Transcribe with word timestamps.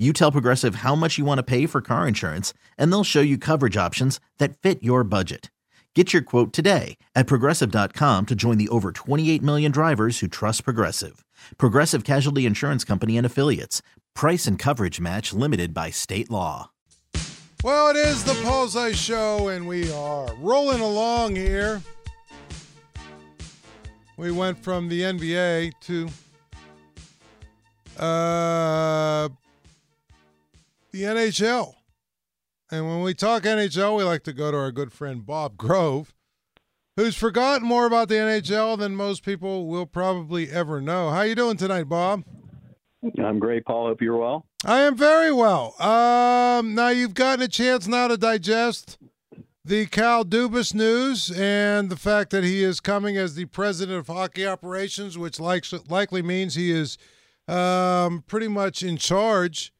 you 0.00 0.12
tell 0.12 0.32
Progressive 0.32 0.76
how 0.76 0.94
much 0.94 1.18
you 1.18 1.26
want 1.26 1.38
to 1.38 1.42
pay 1.42 1.66
for 1.66 1.82
car 1.82 2.08
insurance, 2.08 2.54
and 2.78 2.90
they'll 2.90 3.04
show 3.04 3.20
you 3.20 3.36
coverage 3.36 3.76
options 3.76 4.18
that 4.38 4.56
fit 4.58 4.82
your 4.82 5.04
budget. 5.04 5.50
Get 5.94 6.12
your 6.12 6.22
quote 6.22 6.52
today 6.52 6.96
at 7.16 7.26
progressive.com 7.26 8.26
to 8.26 8.34
join 8.36 8.58
the 8.58 8.68
over 8.68 8.92
28 8.92 9.42
million 9.42 9.72
drivers 9.72 10.20
who 10.20 10.28
trust 10.28 10.64
Progressive. 10.64 11.24
Progressive 11.58 12.04
Casualty 12.04 12.46
Insurance 12.46 12.84
Company 12.84 13.16
and 13.18 13.26
Affiliates. 13.26 13.82
Price 14.14 14.46
and 14.46 14.56
coverage 14.56 15.00
match 15.00 15.32
limited 15.32 15.74
by 15.74 15.90
state 15.90 16.30
law. 16.30 16.70
Well, 17.64 17.90
it 17.90 17.96
is 17.96 18.24
the 18.24 18.40
Pulse 18.42 18.96
Show, 18.96 19.48
and 19.48 19.66
we 19.66 19.92
are 19.92 20.32
rolling 20.36 20.80
along 20.80 21.34
here. 21.36 21.82
We 24.16 24.30
went 24.30 24.58
from 24.62 24.88
the 24.88 25.02
NBA 25.02 25.72
to 25.80 26.08
uh, 28.02 29.28
the 30.92 31.02
NHL. 31.02 31.74
And 32.70 32.86
when 32.86 33.02
we 33.02 33.14
talk 33.14 33.42
NHL, 33.42 33.96
we 33.96 34.04
like 34.04 34.22
to 34.24 34.32
go 34.32 34.50
to 34.50 34.56
our 34.56 34.70
good 34.70 34.92
friend 34.92 35.26
Bob 35.26 35.56
Grove, 35.56 36.14
who's 36.96 37.16
forgotten 37.16 37.66
more 37.66 37.86
about 37.86 38.08
the 38.08 38.14
NHL 38.14 38.78
than 38.78 38.94
most 38.94 39.24
people 39.24 39.66
will 39.66 39.86
probably 39.86 40.50
ever 40.50 40.80
know. 40.80 41.10
How 41.10 41.22
you 41.22 41.34
doing 41.34 41.56
tonight, 41.56 41.88
Bob? 41.88 42.24
I'm 43.18 43.38
great, 43.38 43.64
Paul. 43.64 43.88
Hope 43.88 44.02
you're 44.02 44.16
well. 44.16 44.46
I 44.64 44.80
am 44.80 44.96
very 44.96 45.32
well. 45.32 45.74
Um, 45.80 46.74
now 46.74 46.88
you've 46.90 47.14
gotten 47.14 47.42
a 47.44 47.48
chance 47.48 47.88
now 47.88 48.08
to 48.08 48.16
digest 48.16 48.98
the 49.64 49.86
Kyle 49.86 50.24
Dubas 50.24 50.74
news 50.74 51.30
and 51.30 51.90
the 51.90 51.96
fact 51.96 52.30
that 52.30 52.44
he 52.44 52.62
is 52.62 52.80
coming 52.80 53.16
as 53.16 53.34
the 53.34 53.46
president 53.46 53.98
of 53.98 54.06
hockey 54.06 54.46
operations, 54.46 55.16
which 55.16 55.40
likes, 55.40 55.72
likely 55.88 56.22
means 56.22 56.54
he 56.54 56.70
is 56.70 56.98
um, 57.48 58.22
pretty 58.26 58.48
much 58.48 58.82
in 58.82 58.96
charge 58.96 59.72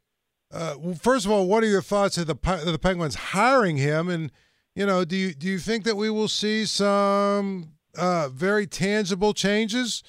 uh, 0.52 0.74
well, 0.78 0.94
first 0.94 1.26
of 1.26 1.30
all, 1.30 1.46
what 1.46 1.62
are 1.62 1.68
your 1.68 1.82
thoughts 1.82 2.18
of 2.18 2.26
the 2.26 2.34
the 2.64 2.78
Penguins 2.78 3.14
hiring 3.14 3.76
him? 3.76 4.08
And 4.08 4.32
you 4.74 4.84
know, 4.84 5.04
do 5.04 5.16
you 5.16 5.32
do 5.32 5.46
you 5.46 5.58
think 5.58 5.84
that 5.84 5.96
we 5.96 6.10
will 6.10 6.28
see 6.28 6.64
some 6.64 7.72
uh, 7.96 8.28
very 8.28 8.66
tangible 8.66 9.32
changes 9.32 10.02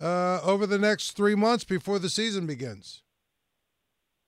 uh, 0.00 0.40
over 0.42 0.66
the 0.66 0.78
next 0.78 1.12
three 1.12 1.34
months 1.34 1.64
before 1.64 1.98
the 1.98 2.08
season 2.08 2.46
begins? 2.46 3.03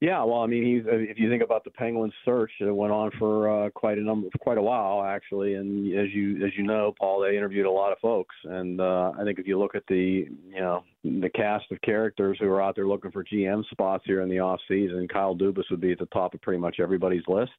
Yeah, 0.07 0.23
well, 0.23 0.39
I 0.39 0.47
mean, 0.47 0.63
he's 0.63 0.85
if 0.87 1.19
you 1.19 1.29
think 1.29 1.43
about 1.43 1.65
the 1.65 1.71
Penguins 1.73 2.13
search, 2.25 2.53
it 2.61 2.71
went 2.71 2.93
on 2.93 3.11
for 3.19 3.67
uh, 3.67 3.71
quite 3.71 3.99
a 3.99 4.01
number, 4.01 4.29
quite 4.39 4.57
a 4.57 4.63
while 4.63 5.03
actually. 5.03 5.55
And 5.55 5.93
as 5.99 6.15
you 6.15 6.47
as 6.47 6.53
you 6.57 6.63
know, 6.63 6.95
Paul, 6.97 7.23
they 7.23 7.37
interviewed 7.37 7.67
a 7.67 7.71
lot 7.73 7.91
of 7.91 7.99
folks, 7.99 8.37
and 8.45 8.81
uh, 8.81 9.11
I 9.19 9.25
think 9.25 9.41
if 9.41 9.49
you 9.49 9.59
look 9.59 9.75
at 9.75 9.83
the 9.89 10.29
you 10.49 10.61
know 10.61 10.85
the 11.03 11.29
cast 11.35 11.65
of 11.73 11.81
characters 11.81 12.39
who 12.39 12.47
are 12.47 12.63
out 12.63 12.77
there 12.77 12.87
looking 12.87 13.11
for 13.11 13.25
GM 13.25 13.69
spots 13.73 14.05
here 14.07 14.23
in 14.23 14.29
the 14.29 14.39
off 14.39 14.61
season, 14.69 15.09
Kyle 15.09 15.35
Dubas 15.35 15.69
would 15.73 15.81
be 15.81 15.91
at 15.91 15.99
the 15.99 16.07
top 16.07 16.35
of 16.35 16.41
pretty 16.41 16.61
much 16.61 16.77
everybody's 16.79 17.27
list. 17.27 17.51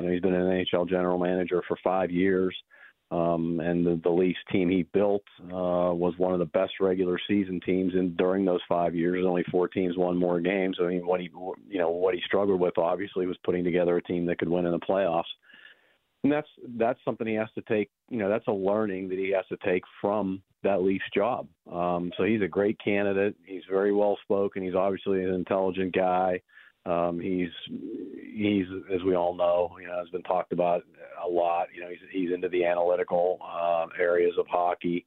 You 0.00 0.06
know, 0.06 0.12
he's 0.12 0.22
been 0.22 0.32
an 0.32 0.64
NHL 0.64 0.88
general 0.88 1.18
manager 1.18 1.60
for 1.68 1.76
five 1.84 2.10
years. 2.10 2.56
Um, 3.10 3.60
and 3.60 3.86
the, 3.86 4.00
the 4.02 4.10
Leafs 4.10 4.38
team 4.50 4.68
he 4.70 4.82
built 4.82 5.22
uh, 5.44 5.92
was 5.94 6.14
one 6.16 6.32
of 6.32 6.38
the 6.38 6.46
best 6.46 6.72
regular 6.80 7.18
season 7.28 7.60
teams. 7.64 7.94
And 7.94 8.16
during 8.16 8.44
those 8.44 8.62
five 8.68 8.94
years, 8.94 9.24
only 9.26 9.44
four 9.50 9.68
teams 9.68 9.96
won 9.96 10.16
more 10.16 10.40
games. 10.40 10.78
I 10.80 10.88
mean, 10.88 11.06
what 11.06 11.20
he, 11.20 11.30
you 11.68 11.78
know, 11.78 11.90
what 11.90 12.14
he 12.14 12.20
struggled 12.26 12.60
with 12.60 12.76
obviously 12.78 13.26
was 13.26 13.36
putting 13.44 13.62
together 13.62 13.96
a 13.96 14.02
team 14.02 14.26
that 14.26 14.38
could 14.38 14.48
win 14.48 14.66
in 14.66 14.72
the 14.72 14.78
playoffs. 14.78 15.24
And 16.24 16.32
that's 16.32 16.48
that's 16.78 16.98
something 17.04 17.26
he 17.26 17.34
has 17.34 17.50
to 17.54 17.62
take. 17.62 17.90
You 18.08 18.18
know, 18.18 18.30
that's 18.30 18.48
a 18.48 18.52
learning 18.52 19.10
that 19.10 19.18
he 19.18 19.30
has 19.32 19.44
to 19.50 19.58
take 19.64 19.82
from 20.00 20.42
that 20.62 20.82
Leafs 20.82 21.04
job. 21.14 21.46
Um, 21.70 22.10
so 22.16 22.24
he's 22.24 22.40
a 22.40 22.48
great 22.48 22.78
candidate. 22.82 23.36
He's 23.44 23.62
very 23.70 23.92
well 23.92 24.18
spoken. 24.22 24.62
He's 24.62 24.74
obviously 24.74 25.22
an 25.22 25.34
intelligent 25.34 25.94
guy. 25.94 26.40
Um, 26.86 27.18
he's 27.18 27.48
he's 28.34 28.66
as 28.94 29.02
we 29.04 29.14
all 29.14 29.34
know, 29.34 29.76
you 29.80 29.86
know, 29.86 29.98
has 29.98 30.08
been 30.10 30.22
talked 30.22 30.52
about 30.52 30.82
a 31.24 31.28
lot. 31.28 31.68
You 31.74 31.82
know, 31.82 31.88
he's 31.88 31.98
he's 32.10 32.32
into 32.32 32.48
the 32.48 32.64
analytical 32.64 33.38
uh, 33.42 33.86
areas 33.98 34.34
of 34.38 34.46
hockey 34.48 35.04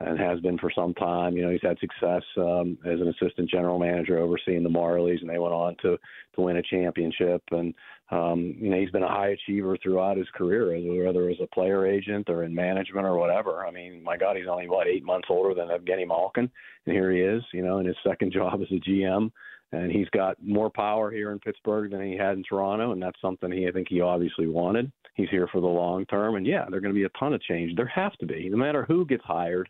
and 0.00 0.18
has 0.18 0.40
been 0.40 0.58
for 0.58 0.72
some 0.74 0.94
time. 0.94 1.36
You 1.36 1.44
know, 1.44 1.50
he's 1.50 1.62
had 1.62 1.78
success 1.78 2.22
um, 2.38 2.78
as 2.86 3.00
an 3.00 3.08
assistant 3.08 3.50
general 3.50 3.78
manager 3.78 4.18
overseeing 4.18 4.62
the 4.62 4.70
Marlies, 4.70 5.20
and 5.20 5.28
they 5.28 5.38
went 5.38 5.54
on 5.54 5.76
to 5.82 5.98
to 6.34 6.40
win 6.40 6.56
a 6.56 6.62
championship. 6.62 7.42
And 7.50 7.74
um, 8.10 8.56
you 8.58 8.70
know, 8.70 8.80
he's 8.80 8.90
been 8.90 9.02
a 9.02 9.08
high 9.08 9.30
achiever 9.30 9.76
throughout 9.82 10.16
his 10.16 10.28
career, 10.34 10.76
whether 11.04 11.28
as 11.28 11.36
a 11.42 11.54
player 11.54 11.86
agent 11.86 12.28
or 12.28 12.44
in 12.44 12.54
management 12.54 13.06
or 13.06 13.16
whatever. 13.16 13.66
I 13.66 13.70
mean, 13.70 14.02
my 14.02 14.16
God, 14.16 14.36
he's 14.36 14.48
only 14.48 14.68
what 14.68 14.88
eight 14.88 15.04
months 15.04 15.28
older 15.30 15.54
than 15.54 15.68
Evgeny 15.68 16.08
Malkin, 16.08 16.50
and 16.86 16.94
here 16.94 17.12
he 17.12 17.20
is. 17.20 17.42
You 17.52 17.62
know, 17.62 17.78
in 17.78 17.86
his 17.86 17.96
second 18.04 18.32
job 18.32 18.60
as 18.62 18.68
a 18.72 18.80
GM 18.80 19.30
and 19.72 19.90
he's 19.90 20.08
got 20.10 20.36
more 20.42 20.70
power 20.70 21.10
here 21.10 21.32
in 21.32 21.38
Pittsburgh 21.38 21.90
than 21.90 22.02
he 22.02 22.16
had 22.16 22.36
in 22.36 22.42
Toronto, 22.42 22.92
and 22.92 23.02
that's 23.02 23.20
something 23.20 23.50
he 23.52 23.68
I 23.68 23.70
think 23.70 23.88
he 23.88 24.00
obviously 24.00 24.46
wanted. 24.46 24.90
He's 25.14 25.30
here 25.30 25.48
for 25.52 25.60
the 25.60 25.66
long 25.66 26.06
term, 26.06 26.36
and 26.36 26.46
yeah, 26.46 26.64
there're 26.68 26.80
going 26.80 26.94
to 26.94 26.98
be 26.98 27.04
a 27.04 27.18
ton 27.18 27.34
of 27.34 27.42
change. 27.42 27.76
There 27.76 27.86
have 27.86 28.12
to 28.18 28.26
be, 28.26 28.48
no 28.48 28.56
matter 28.56 28.84
who 28.84 29.06
gets 29.06 29.24
hired. 29.24 29.68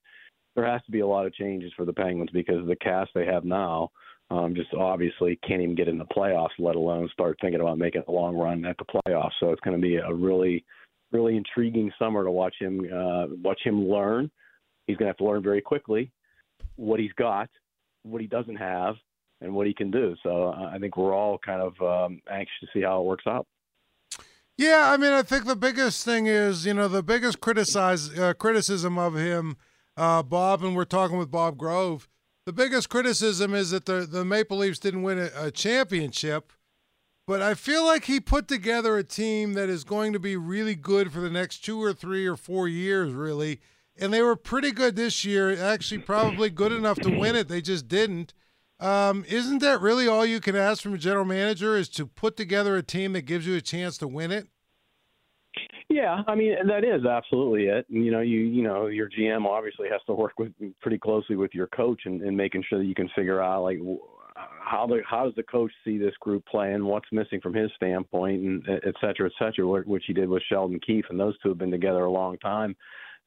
There 0.56 0.66
has 0.66 0.82
to 0.84 0.90
be 0.90 1.00
a 1.00 1.06
lot 1.06 1.26
of 1.26 1.34
changes 1.34 1.72
for 1.76 1.84
the 1.84 1.92
Penguins 1.92 2.30
because 2.32 2.66
the 2.66 2.74
cast 2.76 3.10
they 3.14 3.24
have 3.24 3.44
now 3.44 3.90
um, 4.30 4.54
just 4.54 4.72
obviously 4.74 5.38
can't 5.46 5.62
even 5.62 5.74
get 5.74 5.88
in 5.88 5.98
the 5.98 6.04
playoffs, 6.04 6.48
let 6.58 6.76
alone 6.76 7.08
start 7.12 7.38
thinking 7.40 7.60
about 7.60 7.78
making 7.78 8.02
a 8.06 8.12
long 8.12 8.36
run 8.36 8.64
at 8.64 8.76
the 8.78 8.84
playoffs. 8.84 9.32
So 9.38 9.52
it's 9.52 9.60
going 9.60 9.76
to 9.76 9.82
be 9.82 9.96
a 9.96 10.12
really, 10.12 10.64
really 11.12 11.36
intriguing 11.36 11.92
summer 11.98 12.24
to 12.24 12.30
watch 12.30 12.54
him 12.58 12.80
uh, 12.92 13.26
watch 13.42 13.60
him 13.62 13.88
learn. 13.88 14.30
He's 14.86 14.96
going 14.96 15.06
to 15.06 15.10
have 15.10 15.18
to 15.18 15.24
learn 15.24 15.42
very 15.42 15.60
quickly 15.60 16.10
what 16.76 17.00
he's 17.00 17.12
got, 17.12 17.48
what 18.02 18.20
he 18.20 18.26
doesn't 18.26 18.56
have, 18.56 18.94
and 19.40 19.54
what 19.54 19.66
he 19.66 19.74
can 19.74 19.90
do. 19.90 20.14
So 20.22 20.48
uh, 20.48 20.70
I 20.72 20.78
think 20.78 20.96
we're 20.96 21.14
all 21.14 21.38
kind 21.38 21.62
of 21.62 21.80
um, 21.80 22.20
anxious 22.30 22.54
to 22.60 22.66
see 22.72 22.82
how 22.82 23.00
it 23.00 23.04
works 23.04 23.24
out. 23.26 23.46
Yeah, 24.56 24.90
I 24.92 24.98
mean, 24.98 25.12
I 25.12 25.22
think 25.22 25.46
the 25.46 25.56
biggest 25.56 26.04
thing 26.04 26.26
is, 26.26 26.66
you 26.66 26.74
know, 26.74 26.86
the 26.86 27.02
biggest 27.02 27.40
criticize 27.40 28.18
uh, 28.18 28.34
criticism 28.34 28.98
of 28.98 29.14
him, 29.14 29.56
uh, 29.96 30.22
Bob, 30.22 30.62
and 30.62 30.76
we're 30.76 30.84
talking 30.84 31.16
with 31.16 31.30
Bob 31.30 31.56
Grove. 31.56 32.08
The 32.44 32.52
biggest 32.52 32.90
criticism 32.90 33.54
is 33.54 33.70
that 33.70 33.86
the 33.86 34.06
the 34.10 34.24
Maple 34.24 34.58
Leafs 34.58 34.78
didn't 34.78 35.02
win 35.02 35.18
a, 35.18 35.30
a 35.46 35.50
championship, 35.50 36.52
but 37.26 37.40
I 37.40 37.54
feel 37.54 37.86
like 37.86 38.04
he 38.04 38.20
put 38.20 38.48
together 38.48 38.98
a 38.98 39.04
team 39.04 39.54
that 39.54 39.68
is 39.68 39.84
going 39.84 40.12
to 40.12 40.18
be 40.18 40.36
really 40.36 40.74
good 40.74 41.12
for 41.12 41.20
the 41.20 41.30
next 41.30 41.64
two 41.64 41.82
or 41.82 41.92
three 41.94 42.26
or 42.26 42.36
four 42.36 42.68
years, 42.68 43.12
really. 43.12 43.60
And 43.98 44.12
they 44.12 44.22
were 44.22 44.36
pretty 44.36 44.72
good 44.72 44.96
this 44.96 45.24
year, 45.24 45.56
actually, 45.56 45.98
probably 45.98 46.50
good 46.50 46.72
enough 46.72 46.98
to 47.00 47.18
win 47.18 47.36
it. 47.36 47.48
They 47.48 47.60
just 47.60 47.88
didn't. 47.88 48.34
Um, 48.80 49.24
isn't 49.28 49.58
that 49.58 49.80
really 49.80 50.08
all 50.08 50.24
you 50.24 50.40
can 50.40 50.56
ask 50.56 50.82
from 50.82 50.94
a 50.94 50.98
general 50.98 51.26
manager 51.26 51.76
is 51.76 51.88
to 51.90 52.06
put 52.06 52.36
together 52.36 52.76
a 52.76 52.82
team 52.82 53.12
that 53.12 53.22
gives 53.22 53.46
you 53.46 53.54
a 53.54 53.60
chance 53.60 53.98
to 53.98 54.08
win 54.08 54.32
it? 54.32 54.46
Yeah, 55.90 56.22
I 56.28 56.36
mean 56.36 56.54
that 56.68 56.84
is 56.84 57.04
absolutely 57.04 57.64
it. 57.64 57.84
You 57.88 58.12
know, 58.12 58.20
you 58.20 58.38
you 58.38 58.62
know 58.62 58.86
your 58.86 59.10
GM 59.10 59.44
obviously 59.44 59.88
has 59.90 60.00
to 60.06 60.14
work 60.14 60.38
with 60.38 60.52
pretty 60.80 60.98
closely 60.98 61.34
with 61.36 61.52
your 61.52 61.66
coach 61.66 62.02
and, 62.04 62.22
and 62.22 62.36
making 62.36 62.64
sure 62.68 62.78
that 62.78 62.84
you 62.84 62.94
can 62.94 63.10
figure 63.14 63.42
out 63.42 63.64
like 63.64 63.80
how 64.64 64.86
the 64.86 65.02
how 65.04 65.24
does 65.24 65.34
the 65.34 65.42
coach 65.42 65.72
see 65.84 65.98
this 65.98 66.14
group 66.20 66.46
playing, 66.46 66.84
what's 66.84 67.10
missing 67.10 67.40
from 67.40 67.54
his 67.54 67.70
standpoint, 67.74 68.40
and 68.40 68.68
et 68.68 68.94
cetera, 69.00 69.26
et 69.26 69.32
cetera, 69.38 69.66
which 69.82 70.04
he 70.06 70.12
did 70.12 70.28
with 70.28 70.44
Sheldon 70.48 70.80
Keefe, 70.86 71.06
and 71.10 71.18
those 71.18 71.36
two 71.40 71.48
have 71.48 71.58
been 71.58 71.72
together 71.72 72.04
a 72.04 72.10
long 72.10 72.38
time. 72.38 72.76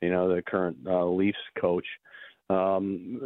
You 0.01 0.09
know, 0.09 0.33
the 0.33 0.41
current 0.41 0.77
uh, 0.87 1.05
Leafs 1.05 1.37
coach. 1.59 1.85
Um, 2.49 3.21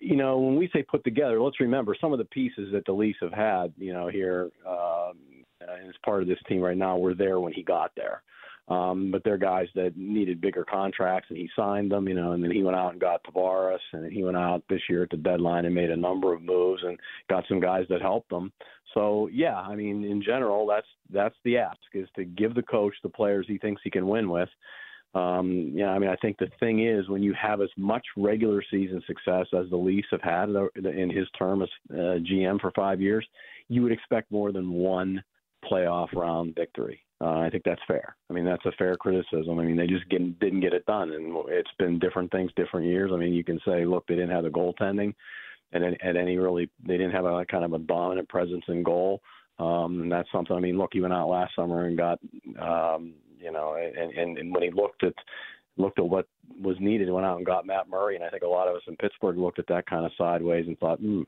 you 0.00 0.16
know, 0.16 0.38
when 0.38 0.56
we 0.56 0.68
say 0.72 0.82
put 0.82 1.04
together, 1.04 1.40
let's 1.40 1.60
remember 1.60 1.96
some 2.00 2.12
of 2.12 2.18
the 2.18 2.24
pieces 2.26 2.70
that 2.72 2.84
the 2.86 2.92
Leafs 2.92 3.18
have 3.20 3.32
had, 3.32 3.72
you 3.78 3.92
know, 3.92 4.08
here 4.08 4.50
um, 4.66 5.16
as 5.60 5.94
part 6.04 6.22
of 6.22 6.28
this 6.28 6.38
team 6.48 6.60
right 6.60 6.76
now 6.76 6.96
were 6.96 7.14
there 7.14 7.40
when 7.40 7.52
he 7.52 7.62
got 7.62 7.92
there. 7.96 8.22
Um, 8.68 9.12
but 9.12 9.22
they're 9.22 9.38
guys 9.38 9.68
that 9.76 9.96
needed 9.96 10.40
bigger 10.40 10.64
contracts, 10.64 11.28
and 11.30 11.38
he 11.38 11.48
signed 11.54 11.92
them, 11.92 12.08
you 12.08 12.14
know. 12.14 12.32
And 12.32 12.42
then 12.42 12.50
he 12.50 12.64
went 12.64 12.76
out 12.76 12.90
and 12.90 13.00
got 13.00 13.22
Tavares, 13.22 13.78
and 13.92 14.12
he 14.12 14.24
went 14.24 14.36
out 14.36 14.64
this 14.68 14.80
year 14.88 15.04
at 15.04 15.10
the 15.10 15.16
deadline 15.16 15.66
and 15.66 15.74
made 15.74 15.90
a 15.90 15.96
number 15.96 16.34
of 16.34 16.42
moves 16.42 16.82
and 16.82 16.98
got 17.30 17.44
some 17.48 17.60
guys 17.60 17.84
that 17.90 18.02
helped 18.02 18.28
them. 18.28 18.52
So 18.92 19.28
yeah, 19.32 19.56
I 19.56 19.76
mean, 19.76 20.04
in 20.04 20.20
general, 20.20 20.66
that's 20.66 20.86
that's 21.12 21.36
the 21.44 21.58
ask 21.58 21.78
is 21.94 22.08
to 22.16 22.24
give 22.24 22.54
the 22.56 22.62
coach 22.62 22.94
the 23.04 23.08
players 23.08 23.46
he 23.46 23.58
thinks 23.58 23.82
he 23.84 23.90
can 23.90 24.08
win 24.08 24.28
with. 24.28 24.48
Um, 25.14 25.72
yeah, 25.74 25.90
I 25.90 25.98
mean, 25.98 26.10
I 26.10 26.16
think 26.16 26.36
the 26.38 26.50
thing 26.60 26.86
is 26.86 27.08
when 27.08 27.22
you 27.22 27.34
have 27.40 27.62
as 27.62 27.70
much 27.76 28.04
regular 28.16 28.62
season 28.70 29.02
success 29.06 29.46
as 29.58 29.70
the 29.70 29.76
Leafs 29.76 30.08
have 30.10 30.20
had 30.20 30.50
in 30.50 31.10
his 31.10 31.26
term 31.38 31.62
as 31.62 31.68
uh, 31.90 32.18
GM 32.20 32.60
for 32.60 32.70
five 32.72 33.00
years, 33.00 33.26
you 33.68 33.82
would 33.82 33.92
expect 33.92 34.30
more 34.30 34.52
than 34.52 34.72
one 34.72 35.22
playoff 35.64 36.12
round 36.14 36.54
victory. 36.54 37.00
Uh, 37.20 37.38
I 37.38 37.48
think 37.50 37.64
that's 37.64 37.80
fair. 37.88 38.14
I 38.28 38.34
mean, 38.34 38.44
that's 38.44 38.64
a 38.66 38.72
fair 38.72 38.94
criticism. 38.96 39.58
I 39.58 39.64
mean, 39.64 39.76
they 39.76 39.86
just 39.86 40.06
get, 40.10 40.38
didn't 40.38 40.60
get 40.60 40.74
it 40.74 40.84
done, 40.84 41.12
and 41.12 41.34
it's 41.48 41.70
been 41.78 41.98
different 41.98 42.30
things, 42.30 42.50
different 42.56 42.86
years. 42.86 43.10
I 43.12 43.16
mean, 43.16 43.32
you 43.32 43.42
can 43.42 43.58
say, 43.66 43.86
look, 43.86 44.06
they 44.06 44.16
didn't 44.16 44.32
have 44.32 44.44
the 44.44 44.50
goaltending, 44.50 45.14
and 45.72 45.82
at 45.84 46.16
any 46.16 46.36
really, 46.36 46.68
they 46.86 46.98
didn't 46.98 47.12
have 47.12 47.24
a 47.24 47.46
kind 47.46 47.64
of 47.64 47.72
a 47.72 47.78
dominant 47.78 48.28
presence 48.28 48.64
in 48.68 48.82
goal. 48.82 49.22
Um, 49.58 50.02
and 50.02 50.12
that's 50.12 50.30
something. 50.30 50.54
I 50.54 50.60
mean, 50.60 50.76
look, 50.76 50.90
he 50.92 51.00
went 51.00 51.14
out 51.14 51.30
last 51.30 51.54
summer 51.56 51.86
and 51.86 51.96
got, 51.96 52.18
um, 52.60 53.14
you 53.46 53.52
know, 53.52 53.76
and, 53.76 54.12
and, 54.12 54.38
and 54.38 54.52
when 54.52 54.64
he 54.64 54.70
looked 54.70 55.04
at 55.04 55.14
looked 55.78 55.98
at 55.98 56.08
what 56.08 56.26
was 56.60 56.76
needed, 56.80 57.10
went 57.10 57.26
out 57.26 57.36
and 57.36 57.46
got 57.46 57.66
Matt 57.66 57.88
Murray, 57.88 58.16
and 58.16 58.24
I 58.24 58.28
think 58.28 58.42
a 58.42 58.48
lot 58.48 58.66
of 58.66 58.74
us 58.74 58.82
in 58.88 58.96
Pittsburgh 58.96 59.36
looked 59.36 59.58
at 59.58 59.68
that 59.68 59.86
kind 59.86 60.04
of 60.04 60.12
sideways 60.18 60.66
and 60.66 60.76
thought, 60.78 60.98
hmm, 60.98 61.22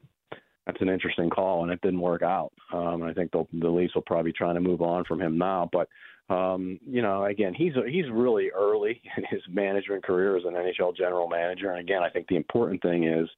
that's 0.67 0.81
an 0.81 0.88
interesting 0.88 1.31
call, 1.31 1.62
and 1.62 1.70
it 1.70 1.81
didn't 1.82 2.00
work 2.00 2.23
out. 2.23 2.50
Um, 2.73 3.03
I 3.03 3.12
think 3.12 3.31
the, 3.31 3.44
the 3.61 3.69
Leafs 3.69 3.94
will 3.94 4.03
probably 4.03 4.32
try 4.32 4.53
to 4.53 4.61
move 4.61 4.82
on 4.82 5.05
from 5.05 5.20
him 5.20 5.38
now, 5.38 5.69
but 5.73 5.88
um, 6.35 6.79
you 6.87 7.03
know, 7.03 7.25
again, 7.25 7.55
he's 7.55 7.73
he's 7.88 8.11
really 8.11 8.50
early 8.50 9.00
in 9.17 9.25
his 9.31 9.43
management 9.49 10.05
career 10.05 10.37
as 10.37 10.44
an 10.44 10.55
NHL 10.55 10.97
general 10.97 11.29
manager, 11.29 11.71
and 11.71 11.81
again, 11.81 12.03
I 12.03 12.11
think 12.11 12.26
the 12.26 12.37
important 12.37 12.82
thing 12.82 13.05
is 13.05 13.29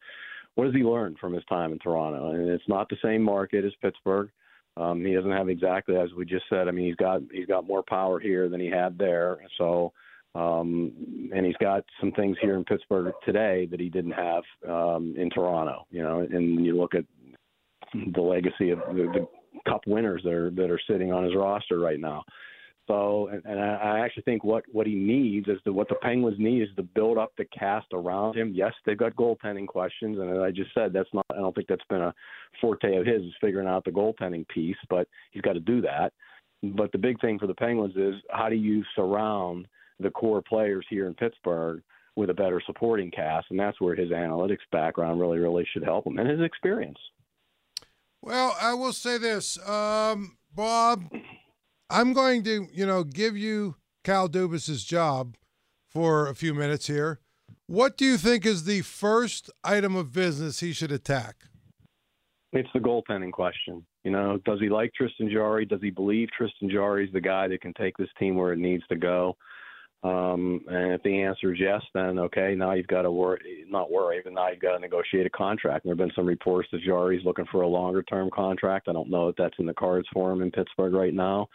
what 0.54 0.66
has 0.66 0.74
he 0.74 0.82
learned 0.82 1.18
from 1.18 1.32
his 1.32 1.44
time 1.44 1.72
in 1.72 1.78
Toronto? 1.78 2.30
And 2.30 2.48
it's 2.48 2.68
not 2.68 2.88
the 2.88 2.96
same 3.02 3.22
market 3.22 3.64
as 3.64 3.72
Pittsburgh. 3.80 4.30
Um, 4.76 5.04
he 5.04 5.14
doesn't 5.14 5.32
have 5.32 5.48
exactly 5.48 5.96
as 5.96 6.10
we 6.16 6.24
just 6.24 6.44
said. 6.48 6.68
I 6.68 6.70
mean, 6.70 6.86
he's 6.86 6.96
got 6.96 7.20
he's 7.32 7.46
got 7.46 7.66
more 7.66 7.82
power 7.82 8.20
here 8.20 8.48
than 8.48 8.60
he 8.60 8.68
had 8.68 8.96
there. 8.96 9.38
So, 9.58 9.92
um, 10.34 11.30
and 11.34 11.44
he's 11.44 11.56
got 11.60 11.84
some 12.00 12.12
things 12.12 12.36
here 12.40 12.56
in 12.56 12.64
Pittsburgh 12.64 13.12
today 13.24 13.66
that 13.70 13.80
he 13.80 13.88
didn't 13.88 14.12
have 14.12 14.42
um, 14.68 15.14
in 15.16 15.28
Toronto. 15.30 15.86
You 15.90 16.02
know, 16.02 16.20
and 16.20 16.64
you 16.64 16.78
look 16.78 16.94
at 16.94 17.04
the 18.14 18.20
legacy 18.20 18.70
of 18.70 18.78
the, 18.88 19.10
the 19.12 19.28
Cup 19.68 19.82
winners 19.86 20.22
that 20.24 20.32
are 20.32 20.50
that 20.50 20.70
are 20.70 20.80
sitting 20.88 21.12
on 21.12 21.24
his 21.24 21.34
roster 21.34 21.78
right 21.78 22.00
now. 22.00 22.22
So, 22.90 23.28
and, 23.28 23.40
and 23.44 23.60
I 23.60 24.00
actually 24.00 24.24
think 24.24 24.42
what 24.42 24.64
what 24.72 24.84
he 24.84 24.96
needs 24.96 25.46
is 25.46 25.58
the 25.64 25.72
what 25.72 25.88
the 25.88 25.94
Penguins 26.02 26.38
need 26.40 26.62
is 26.62 26.68
to 26.74 26.82
build 26.82 27.18
up 27.18 27.32
the 27.38 27.44
cast 27.56 27.86
around 27.92 28.36
him. 28.36 28.50
Yes, 28.52 28.72
they've 28.84 28.98
got 28.98 29.14
goaltending 29.14 29.68
questions, 29.68 30.18
and 30.18 30.28
as 30.28 30.38
I 30.38 30.50
just 30.50 30.74
said, 30.74 30.92
that's 30.92 31.08
not. 31.14 31.24
I 31.30 31.36
don't 31.36 31.54
think 31.54 31.68
that's 31.68 31.84
been 31.88 32.00
a 32.00 32.12
forte 32.60 32.96
of 32.96 33.06
his 33.06 33.22
is 33.22 33.32
figuring 33.40 33.68
out 33.68 33.84
the 33.84 33.92
goaltending 33.92 34.46
piece, 34.48 34.76
but 34.88 35.06
he's 35.30 35.42
got 35.42 35.52
to 35.52 35.60
do 35.60 35.80
that. 35.82 36.12
But 36.64 36.90
the 36.90 36.98
big 36.98 37.20
thing 37.20 37.38
for 37.38 37.46
the 37.46 37.54
Penguins 37.54 37.94
is 37.94 38.16
how 38.30 38.48
do 38.48 38.56
you 38.56 38.82
surround 38.96 39.68
the 40.00 40.10
core 40.10 40.42
players 40.42 40.84
here 40.90 41.06
in 41.06 41.14
Pittsburgh 41.14 41.82
with 42.16 42.30
a 42.30 42.34
better 42.34 42.60
supporting 42.66 43.12
cast, 43.12 43.46
and 43.50 43.60
that's 43.60 43.80
where 43.80 43.94
his 43.94 44.10
analytics 44.10 44.66
background 44.72 45.20
really, 45.20 45.38
really 45.38 45.64
should 45.72 45.84
help 45.84 46.08
him 46.08 46.18
and 46.18 46.28
his 46.28 46.40
experience. 46.40 46.98
Well, 48.20 48.56
I 48.60 48.74
will 48.74 48.92
say 48.92 49.16
this, 49.16 49.64
um, 49.68 50.36
Bob. 50.52 51.04
I'm 51.90 52.12
going 52.12 52.44
to, 52.44 52.68
you 52.72 52.86
know, 52.86 53.02
give 53.02 53.36
you 53.36 53.74
Kyle 54.04 54.28
Dubas's 54.28 54.84
job 54.84 55.36
for 55.88 56.28
a 56.28 56.34
few 56.36 56.54
minutes 56.54 56.86
here. 56.86 57.18
What 57.66 57.96
do 57.96 58.04
you 58.04 58.16
think 58.16 58.46
is 58.46 58.64
the 58.64 58.82
first 58.82 59.50
item 59.64 59.96
of 59.96 60.12
business 60.12 60.60
he 60.60 60.72
should 60.72 60.92
attack? 60.92 61.36
It's 62.52 62.68
the 62.72 62.80
goaltending 62.80 63.32
question. 63.32 63.84
You 64.04 64.12
know, 64.12 64.38
does 64.44 64.60
he 64.60 64.68
like 64.68 64.92
Tristan 64.94 65.28
Jarry? 65.30 65.66
Does 65.66 65.80
he 65.82 65.90
believe 65.90 66.28
Tristan 66.36 66.70
Jarry 66.70 67.06
is 67.06 67.12
the 67.12 67.20
guy 67.20 67.48
that 67.48 67.60
can 67.60 67.74
take 67.74 67.96
this 67.96 68.08
team 68.18 68.36
where 68.36 68.52
it 68.52 68.58
needs 68.58 68.84
to 68.88 68.96
go? 68.96 69.36
Um, 70.02 70.62
and 70.68 70.92
if 70.92 71.02
the 71.02 71.22
answer 71.22 71.52
is 71.52 71.60
yes, 71.60 71.82
then 71.92 72.18
okay, 72.18 72.54
now 72.56 72.72
you've 72.72 72.86
got 72.86 73.02
to 73.02 73.10
worry, 73.10 73.64
not 73.68 73.90
worry, 73.90 74.20
but 74.24 74.32
now 74.32 74.48
you've 74.48 74.60
got 74.60 74.72
to 74.72 74.78
negotiate 74.78 75.26
a 75.26 75.30
contract. 75.30 75.84
And 75.84 75.90
there 75.90 75.94
have 75.94 76.08
been 76.08 76.14
some 76.16 76.26
reports 76.26 76.68
that 76.72 76.82
Jarry's 76.82 77.24
looking 77.24 77.44
for 77.52 77.62
a 77.62 77.68
longer 77.68 78.02
term 78.04 78.30
contract. 78.34 78.88
I 78.88 78.92
don't 78.92 79.10
know 79.10 79.28
if 79.28 79.36
that's 79.36 79.58
in 79.58 79.66
the 79.66 79.74
cards 79.74 80.08
for 80.12 80.32
him 80.32 80.40
in 80.40 80.50
Pittsburgh 80.50 80.94
right 80.94 81.12
now. 81.12 81.48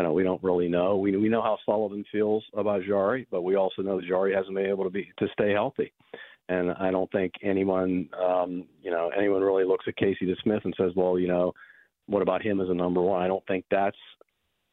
I 0.00 0.04
know 0.04 0.14
we 0.14 0.22
don't 0.22 0.42
really 0.42 0.68
know. 0.68 0.96
We 0.96 1.14
we 1.14 1.28
know 1.28 1.42
how 1.42 1.58
Sullivan 1.66 2.06
feels 2.10 2.42
about 2.54 2.82
Jarry, 2.84 3.26
but 3.30 3.42
we 3.42 3.56
also 3.56 3.82
know 3.82 3.96
that 4.00 4.08
Jarry 4.08 4.34
hasn't 4.34 4.54
been 4.54 4.64
able 4.64 4.84
to 4.84 4.90
be 4.90 5.12
to 5.18 5.28
stay 5.34 5.52
healthy. 5.52 5.92
And 6.48 6.72
I 6.72 6.90
don't 6.90 7.12
think 7.12 7.34
anyone, 7.42 8.08
um, 8.18 8.64
you 8.82 8.90
know, 8.90 9.10
anyone 9.16 9.42
really 9.42 9.64
looks 9.64 9.84
at 9.86 9.96
Casey 9.96 10.26
DeSmith 10.26 10.64
and 10.64 10.74
says, 10.76 10.92
well, 10.96 11.18
you 11.18 11.28
know, 11.28 11.52
what 12.06 12.22
about 12.22 12.42
him 12.42 12.60
as 12.60 12.70
a 12.70 12.74
number 12.74 13.02
one? 13.02 13.22
I 13.22 13.28
don't 13.28 13.46
think 13.46 13.66
that's 13.70 13.96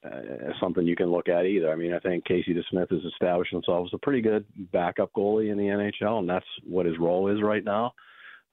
uh, 0.03 0.53
something 0.61 0.87
you 0.87 0.95
can 0.95 1.11
look 1.11 1.27
at 1.27 1.45
either. 1.45 1.69
I 1.69 1.75
mean, 1.75 1.93
I 1.93 1.99
think 1.99 2.23
Casey 2.25 2.55
DeSmith 2.55 2.89
has 2.89 3.03
established 3.03 3.51
himself 3.51 3.87
as 3.87 3.93
a 3.93 3.99
pretty 3.99 4.21
good 4.21 4.45
backup 4.71 5.11
goalie 5.13 5.51
in 5.51 5.57
the 5.57 5.65
NHL, 5.65 6.19
and 6.19 6.29
that's 6.29 6.45
what 6.65 6.85
his 6.85 6.97
role 6.99 7.27
is 7.27 7.43
right 7.43 7.63
now. 7.63 7.93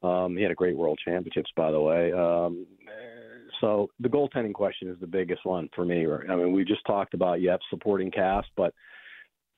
Um, 0.03 0.37
he 0.37 0.43
had 0.43 0.53
a 0.53 0.56
great 0.56 0.76
World 0.76 0.99
Championships, 1.03 1.50
by 1.56 1.71
the 1.71 1.81
way. 1.81 2.12
Um, 2.12 2.67
so 3.61 3.88
the 4.00 4.08
goaltending 4.08 4.52
question 4.52 4.88
is 4.88 4.96
the 5.00 5.06
biggest 5.06 5.44
one 5.44 5.69
for 5.75 5.85
me. 5.85 6.06
I 6.29 6.37
mean, 6.37 6.52
we 6.52 6.64
just 6.64 6.85
talked 6.87 7.14
about 7.14 7.41
yep, 7.41 7.61
supporting 7.70 8.11
cast, 8.11 8.49
but 8.56 8.75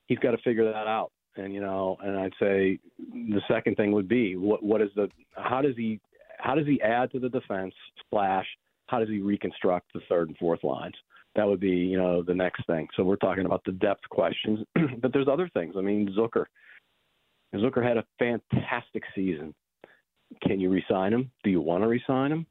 he's 0.06 0.18
got 0.18 0.32
to 0.32 0.38
figure 0.38 0.64
that 0.64 0.86
out. 0.86 1.12
And 1.36 1.52
you 1.52 1.60
know, 1.60 1.96
and 2.02 2.16
I'd 2.16 2.32
say 2.40 2.78
the 2.98 3.42
second 3.48 3.76
thing 3.76 3.92
would 3.92 4.08
be 4.08 4.36
what 4.36 4.62
what 4.62 4.80
is 4.80 4.88
the 4.96 5.08
how 5.36 5.60
does 5.60 5.76
he 5.76 6.00
how 6.38 6.54
does 6.54 6.66
he 6.66 6.80
add 6.80 7.10
to 7.12 7.18
the 7.18 7.28
defense 7.28 7.74
slash 8.10 8.46
how 8.86 9.00
does 9.00 9.08
he 9.08 9.18
reconstruct 9.18 9.92
the 9.92 10.00
third 10.08 10.28
and 10.28 10.38
fourth 10.38 10.64
lines? 10.64 10.94
That 11.34 11.46
would 11.46 11.60
be 11.60 11.68
you 11.68 11.98
know 11.98 12.22
the 12.22 12.34
next 12.34 12.66
thing. 12.66 12.88
So 12.96 13.02
we're 13.02 13.16
talking 13.16 13.44
about 13.44 13.62
the 13.66 13.72
depth 13.72 14.08
questions, 14.08 14.60
but 15.02 15.12
there's 15.12 15.28
other 15.28 15.50
things. 15.52 15.74
I 15.76 15.82
mean, 15.82 16.08
Zucker. 16.16 16.46
Zucker 17.54 17.82
had 17.82 17.96
a 17.96 18.04
fantastic 18.18 19.02
season. 19.14 19.54
Can 20.42 20.60
you 20.60 20.70
resign 20.70 21.12
him? 21.12 21.30
Do 21.44 21.50
you 21.50 21.60
want 21.60 21.82
to 21.82 21.88
resign 21.88 22.32
him? 22.32 22.46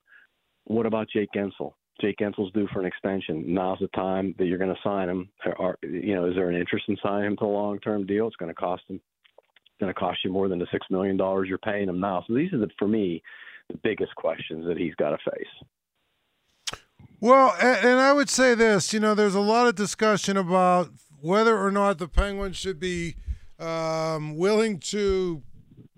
What 0.65 0.85
about 0.85 1.07
Jake 1.09 1.29
Guentzel? 1.33 1.73
Jake 2.01 2.17
Guentzel's 2.17 2.51
due 2.51 2.67
for 2.73 2.81
an 2.81 2.85
extension. 2.85 3.53
Now's 3.53 3.79
the 3.79 3.88
time 3.89 4.35
that 4.38 4.45
you're 4.45 4.57
going 4.57 4.73
to 4.73 4.81
sign 4.83 5.07
him. 5.07 5.29
Are, 5.57 5.77
you 5.81 6.13
know, 6.13 6.25
is 6.25 6.35
there 6.35 6.50
an 6.50 6.56
interest 6.56 6.85
in 6.88 6.97
signing 7.01 7.27
him 7.27 7.38
to 7.38 7.45
a 7.45 7.47
long-term 7.47 8.06
deal? 8.06 8.27
It's 8.27 8.35
going 8.35 8.50
to 8.50 8.56
cost 8.56 8.83
him. 8.89 8.95
It's 8.97 9.79
going 9.79 9.94
to 9.94 10.00
cost 10.00 10.19
you 10.23 10.31
more 10.31 10.50
than 10.50 10.59
the 10.59 10.67
six 10.71 10.85
million 10.89 11.15
dollars 11.15 11.47
you're 11.47 11.57
paying 11.57 11.88
him 11.88 12.00
now. 12.00 12.23
So 12.27 12.33
these 12.33 12.51
are 12.51 12.57
the, 12.57 12.69
for 12.77 12.88
me, 12.88 13.23
the 13.69 13.79
biggest 13.83 14.13
questions 14.15 14.65
that 14.67 14.77
he's 14.77 14.95
got 14.95 15.12
to 15.12 15.17
face. 15.31 16.79
Well, 17.21 17.56
and, 17.62 17.85
and 17.85 18.00
I 18.00 18.12
would 18.12 18.29
say 18.29 18.55
this. 18.55 18.93
You 18.93 19.00
know, 19.00 19.15
there's 19.15 19.36
a 19.36 19.39
lot 19.39 19.67
of 19.67 19.75
discussion 19.75 20.36
about 20.36 20.89
whether 21.22 21.57
or 21.57 21.72
not 21.72 21.98
the 21.98 22.10
Penguins 22.10 22.57
should 22.57 22.79
be 22.79 23.15
um, 23.57 24.36
willing 24.36 24.79
to 24.79 25.43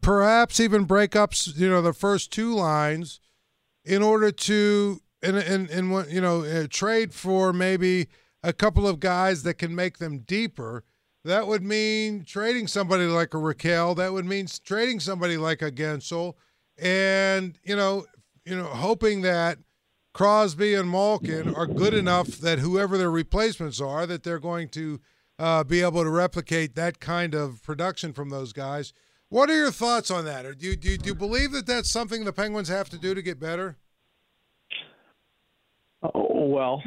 perhaps 0.02 0.60
even 0.60 0.84
break 0.84 1.16
up, 1.16 1.34
you 1.56 1.70
know, 1.70 1.82
the 1.82 1.94
first 1.94 2.32
two 2.32 2.54
lines 2.54 3.20
in 3.88 4.04
order 4.04 4.32
to 4.32 5.02
and 5.24 5.38
and 5.38 5.70
and 5.70 6.12
you 6.12 6.22
know 6.22 6.44
uh, 6.44 6.68
trade 6.70 7.14
for 7.14 7.54
maybe 7.54 8.08
a 8.44 8.54
couple 8.54 8.88
of 8.88 9.00
guys 9.00 9.44
that 9.44 9.56
can 9.56 9.74
make 9.74 9.98
them 9.98 10.20
deeper. 10.20 10.84
That 11.24 11.48
would 11.48 11.64
mean 11.64 12.24
trading 12.24 12.68
somebody 12.68 13.06
like 13.06 13.34
a 13.34 13.38
Rakell. 13.38 13.96
That 13.96 14.14
would 14.14 14.26
mean 14.26 14.48
trading 14.64 15.00
somebody 15.00 15.36
like 15.38 15.62
a 15.62 15.72
Guentzel, 15.72 16.36
and 16.78 17.58
you 17.64 17.76
know, 17.76 18.06
you 18.46 18.56
know, 18.56 18.66
hoping 18.66 19.22
that 19.22 19.58
Crosby 20.14 20.74
and 20.74 20.90
Malkin 20.90 21.54
are 21.56 21.68
good 21.68 21.94
enough 21.94 22.28
that 22.28 22.60
whoever 22.60 22.98
their 22.98 23.12
replacements 23.12 23.82
are, 23.82 24.06
that 24.06 24.24
they're 24.24 24.40
going 24.40 24.70
to 24.70 25.00
uh, 25.40 25.64
be 25.64 25.82
able 25.82 26.04
to 26.04 26.10
replicate 26.10 26.76
that 26.76 27.00
kind 27.00 27.34
of 27.34 27.62
production 27.64 28.14
from 28.14 28.30
those 28.30 28.54
guys. 28.54 28.94
What 29.30 29.50
are 29.50 29.56
your 29.56 29.72
thoughts 29.72 30.10
on 30.10 30.26
that? 30.26 30.46
Or 30.46 30.54
do 30.54 30.68
you, 30.68 30.76
do 30.76 30.92
you, 30.92 30.98
do 30.98 31.10
you 31.10 31.16
believe 31.16 31.52
that 31.52 31.68
that's 31.68 31.90
something 31.90 32.24
the 32.24 32.34
Penguins 32.34 32.70
have 32.70 32.90
to 32.90 32.98
do 32.98 33.14
to 33.14 33.22
get 33.22 33.40
better? 33.40 33.78
Oh, 36.02 36.48
well, 36.48 36.82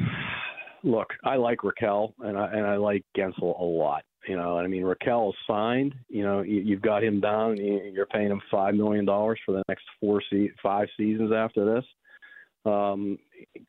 look, 0.83 1.07
I 1.23 1.35
like 1.35 1.59
Rakell 1.59 2.13
and 2.19 2.37
I 2.37 2.47
and 2.51 2.65
I 2.65 2.77
like 2.77 3.03
Guentzel 3.15 3.59
a 3.59 3.63
lot. 3.63 4.03
You 4.27 4.37
know, 4.37 4.57
I 4.57 4.67
mean, 4.67 4.83
Rakell 4.83 5.29
is 5.29 5.35
signed. 5.47 5.93
You 6.07 6.23
know, 6.23 6.41
you, 6.41 6.61
you've 6.61 6.81
got 6.81 7.03
him 7.03 7.19
down. 7.19 7.57
You're 7.57 8.05
paying 8.07 8.31
him 8.31 8.41
five 8.49 8.75
million 8.75 9.05
dollars 9.05 9.39
for 9.45 9.51
the 9.51 9.63
next 9.67 9.83
four 9.99 10.21
se- 10.31 10.53
five 10.63 10.87
seasons 10.97 11.31
after 11.33 11.75
this. 11.75 11.83
Um, 12.65 13.17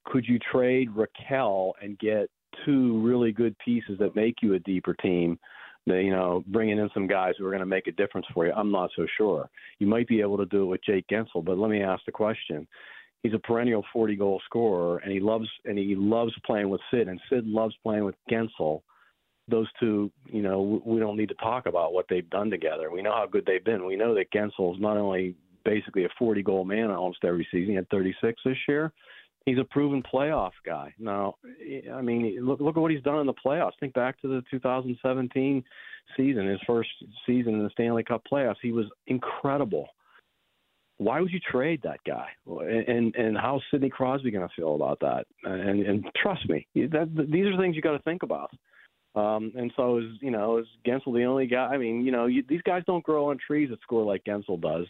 could 0.05 0.25
you 0.27 0.39
trade 0.51 0.91
Rakell 0.91 1.73
and 1.83 1.99
get 1.99 2.29
two 2.65 3.01
really 3.03 3.33
good 3.33 3.57
pieces 3.65 3.99
that 3.99 4.15
make 4.15 4.37
you 4.43 4.55
a 4.55 4.59
deeper 4.61 4.95
team? 4.95 5.39
You 5.87 6.11
know, 6.11 6.45
bringing 6.47 6.79
in 6.79 6.91
some 6.95 7.07
guys 7.07 7.35
who 7.37 7.47
are 7.47 7.51
going 7.51 7.61
to 7.61 7.67
make 7.67 7.87
a 7.87 7.93
difference 7.93 8.27
for 8.33 8.47
you. 8.47 8.53
I'm 8.53 8.71
not 8.71 8.91
so 8.97 9.07
sure. 9.17 9.51
You 9.79 9.87
might 9.87 10.07
be 10.07 10.21
able 10.21 10.37
to 10.39 10.47
do 10.47 10.63
it 10.63 10.67
with 10.67 10.85
Jake 10.85 11.07
Guentzel, 11.09 11.45
but 11.45 11.59
let 11.59 11.71
me 11.71 11.83
ask 11.83 12.05
the 12.05 12.13
question: 12.13 12.67
He's 13.23 13.35
a 13.35 13.39
perennial 13.39 13.85
40 13.93 14.17
goal 14.17 14.41
scorer, 14.45 14.99
and 14.99 15.13
he 15.13 15.21
loves 15.21 15.49
and 15.65 15.79
he 15.79 15.95
loves 15.97 16.33
playing 16.45 16.69
with 16.69 16.81
Sid, 16.91 17.09
and 17.09 17.21
Sid 17.29 17.47
loves 17.47 17.75
playing 17.83 18.05
with 18.05 18.17
Guentzel. 18.31 18.83
those 19.49 19.69
two, 19.81 20.11
you 20.27 20.43
know, 20.43 20.83
we 20.85 21.01
don't 21.01 21.17
need 21.17 21.29
to 21.29 21.35
talk 21.37 21.67
about 21.67 21.93
what 21.93 22.07
they've 22.09 22.31
done 22.31 22.51
together. 22.51 22.91
We 22.91 23.03
know 23.03 23.13
how 23.13 23.27
good 23.27 23.45
they've 23.47 23.65
been. 23.65 23.87
We 23.87 23.97
know 23.97 24.15
that 24.15 24.31
Guentzel 24.33 24.75
is 24.75 24.81
not 24.81 24.97
only 24.97 25.35
basically 25.65 26.05
a 26.05 26.09
40 26.19 26.43
goal 26.43 26.65
man 26.65 26.91
almost 26.91 27.25
every 27.25 27.47
season. 27.51 27.71
He 27.71 27.75
had 27.75 27.89
36 27.91 28.41
this 28.45 28.57
year. 28.69 28.93
He's 29.45 29.59
a 29.59 29.65
proven 29.65 30.03
playoff 30.03 30.53
guy. 30.65 30.95
Now, 30.99 31.35
I 31.93 32.01
mean, 32.01 32.39
look 32.41 32.61
look 32.61 32.77
at 32.77 32.81
what 32.81 32.91
he's 32.91 33.03
done 33.03 33.19
in 33.19 33.27
the 33.27 33.35
playoffs. 33.35 33.73
Think 33.81 33.95
back 33.95 34.21
to 34.23 34.29
the 34.29 34.43
2017 34.51 35.65
season, 36.17 36.47
his 36.47 36.61
first 36.67 36.91
season 37.27 37.55
in 37.55 37.65
the 37.65 37.71
Stanley 37.71 38.05
Cup 38.05 38.23
playoffs. 38.31 38.57
He 38.63 38.73
was 38.73 38.87
incredible. 39.07 39.89
Why 40.99 41.21
would 41.21 41.33
you 41.33 41.41
trade 41.41 41.81
that 41.83 41.99
guy? 42.07 42.29
And 42.47 42.89
and, 42.89 43.17
and 43.17 43.37
how's 43.37 43.63
Sidney 43.71 43.91
Crosby 43.91 44.31
going 44.31 44.47
to 44.47 44.55
feel 44.55 44.77
about 44.77 45.01
that? 45.01 45.27
And 45.43 45.85
and 45.85 46.05
trust 46.17 46.49
me, 46.49 46.67
that 46.75 47.29
these 47.31 47.47
are 47.47 47.57
things 47.57 47.75
you 47.75 47.83
got 47.83 47.97
to 47.97 48.03
think 48.03 48.23
about. 48.23 48.51
Um, 49.15 49.53
and 49.57 49.71
so 49.77 49.99
is 49.99 50.05
you 50.21 50.31
know 50.31 50.59
is 50.59 50.67
Guentzel 50.87 51.15
the 51.15 51.25
only 51.25 51.47
guy? 51.47 51.67
I 51.67 51.79
mean, 51.79 52.05
you 52.05 52.13
know, 52.13 52.27
you, 52.27 52.45
these 52.49 52.63
guys 52.63 52.83
don't 52.87 53.05
grow 53.05 53.31
on 53.31 53.39
trees 53.45 53.71
that 53.71 53.81
score 53.83 54.05
like 54.05 54.25
Guentzel 54.25 54.61
does. 54.61 54.87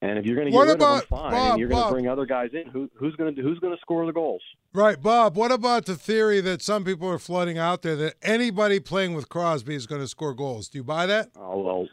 And 0.00 0.16
if 0.16 0.24
you're 0.26 0.36
going 0.36 0.46
to 0.46 0.52
get 0.52 0.76
about, 0.76 1.02
of 1.04 1.08
them, 1.08 1.18
fine. 1.18 1.32
Bob, 1.32 1.50
and 1.50 1.58
you're 1.58 1.68
going 1.68 1.80
Bob, 1.80 1.88
to 1.88 1.94
bring 1.94 2.08
other 2.08 2.24
guys 2.24 2.50
in. 2.52 2.70
Who, 2.70 2.88
who's 2.94 3.16
going 3.16 3.34
to 3.34 3.42
who's 3.42 3.58
going 3.58 3.74
to 3.74 3.80
score 3.80 4.06
the 4.06 4.12
goals? 4.12 4.42
Right, 4.72 5.00
Bob. 5.00 5.36
What 5.36 5.50
about 5.50 5.86
the 5.86 5.96
theory 5.96 6.40
that 6.42 6.62
some 6.62 6.84
people 6.84 7.08
are 7.08 7.18
flooding 7.18 7.58
out 7.58 7.82
there 7.82 7.96
that 7.96 8.14
anybody 8.22 8.78
playing 8.78 9.14
with 9.14 9.28
Crosby 9.28 9.74
is 9.74 9.86
going 9.86 10.00
to 10.00 10.06
score 10.06 10.34
goals? 10.34 10.68
Do 10.68 10.78
you 10.78 10.84
buy 10.84 11.06
that? 11.06 11.30
Oh 11.36 11.60
well, 11.60 11.88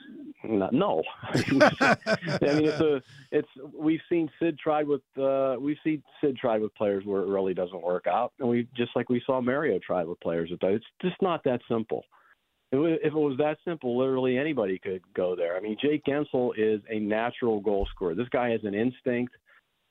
no. 0.71 1.01
I 1.23 1.95
mean, 2.41 2.65
it's 2.65 2.79
a 2.79 3.01
it's 3.31 3.47
we've 3.73 4.01
seen 4.09 4.29
Sid 4.39 4.59
tried 4.59 4.87
with 4.87 5.01
uh, 5.19 5.55
we've 5.59 5.77
seen 5.83 6.03
Sid 6.21 6.37
tried 6.37 6.61
with 6.61 6.75
players 6.75 7.05
where 7.05 7.21
it 7.21 7.27
really 7.27 7.53
doesn't 7.53 7.81
work 7.81 8.05
out, 8.07 8.33
and 8.39 8.47
we 8.47 8.67
just 8.75 8.91
like 8.95 9.09
we 9.09 9.21
saw 9.25 9.41
Mario 9.41 9.79
try 9.79 10.03
with 10.03 10.19
players. 10.19 10.51
It's 10.51 10.85
just 11.01 11.21
not 11.21 11.43
that 11.45 11.61
simple. 11.67 12.03
If 12.83 13.13
it 13.13 13.13
was 13.13 13.37
that 13.37 13.57
simple, 13.65 13.97
literally 13.97 14.37
anybody 14.37 14.79
could 14.79 15.01
go 15.15 15.35
there. 15.35 15.55
I 15.55 15.59
mean, 15.59 15.77
Jake 15.81 16.03
Guentzel 16.05 16.51
is 16.57 16.81
a 16.89 16.99
natural 16.99 17.59
goal 17.59 17.87
scorer. 17.93 18.15
This 18.15 18.29
guy 18.29 18.49
has 18.49 18.61
an 18.63 18.73
instinct 18.73 19.33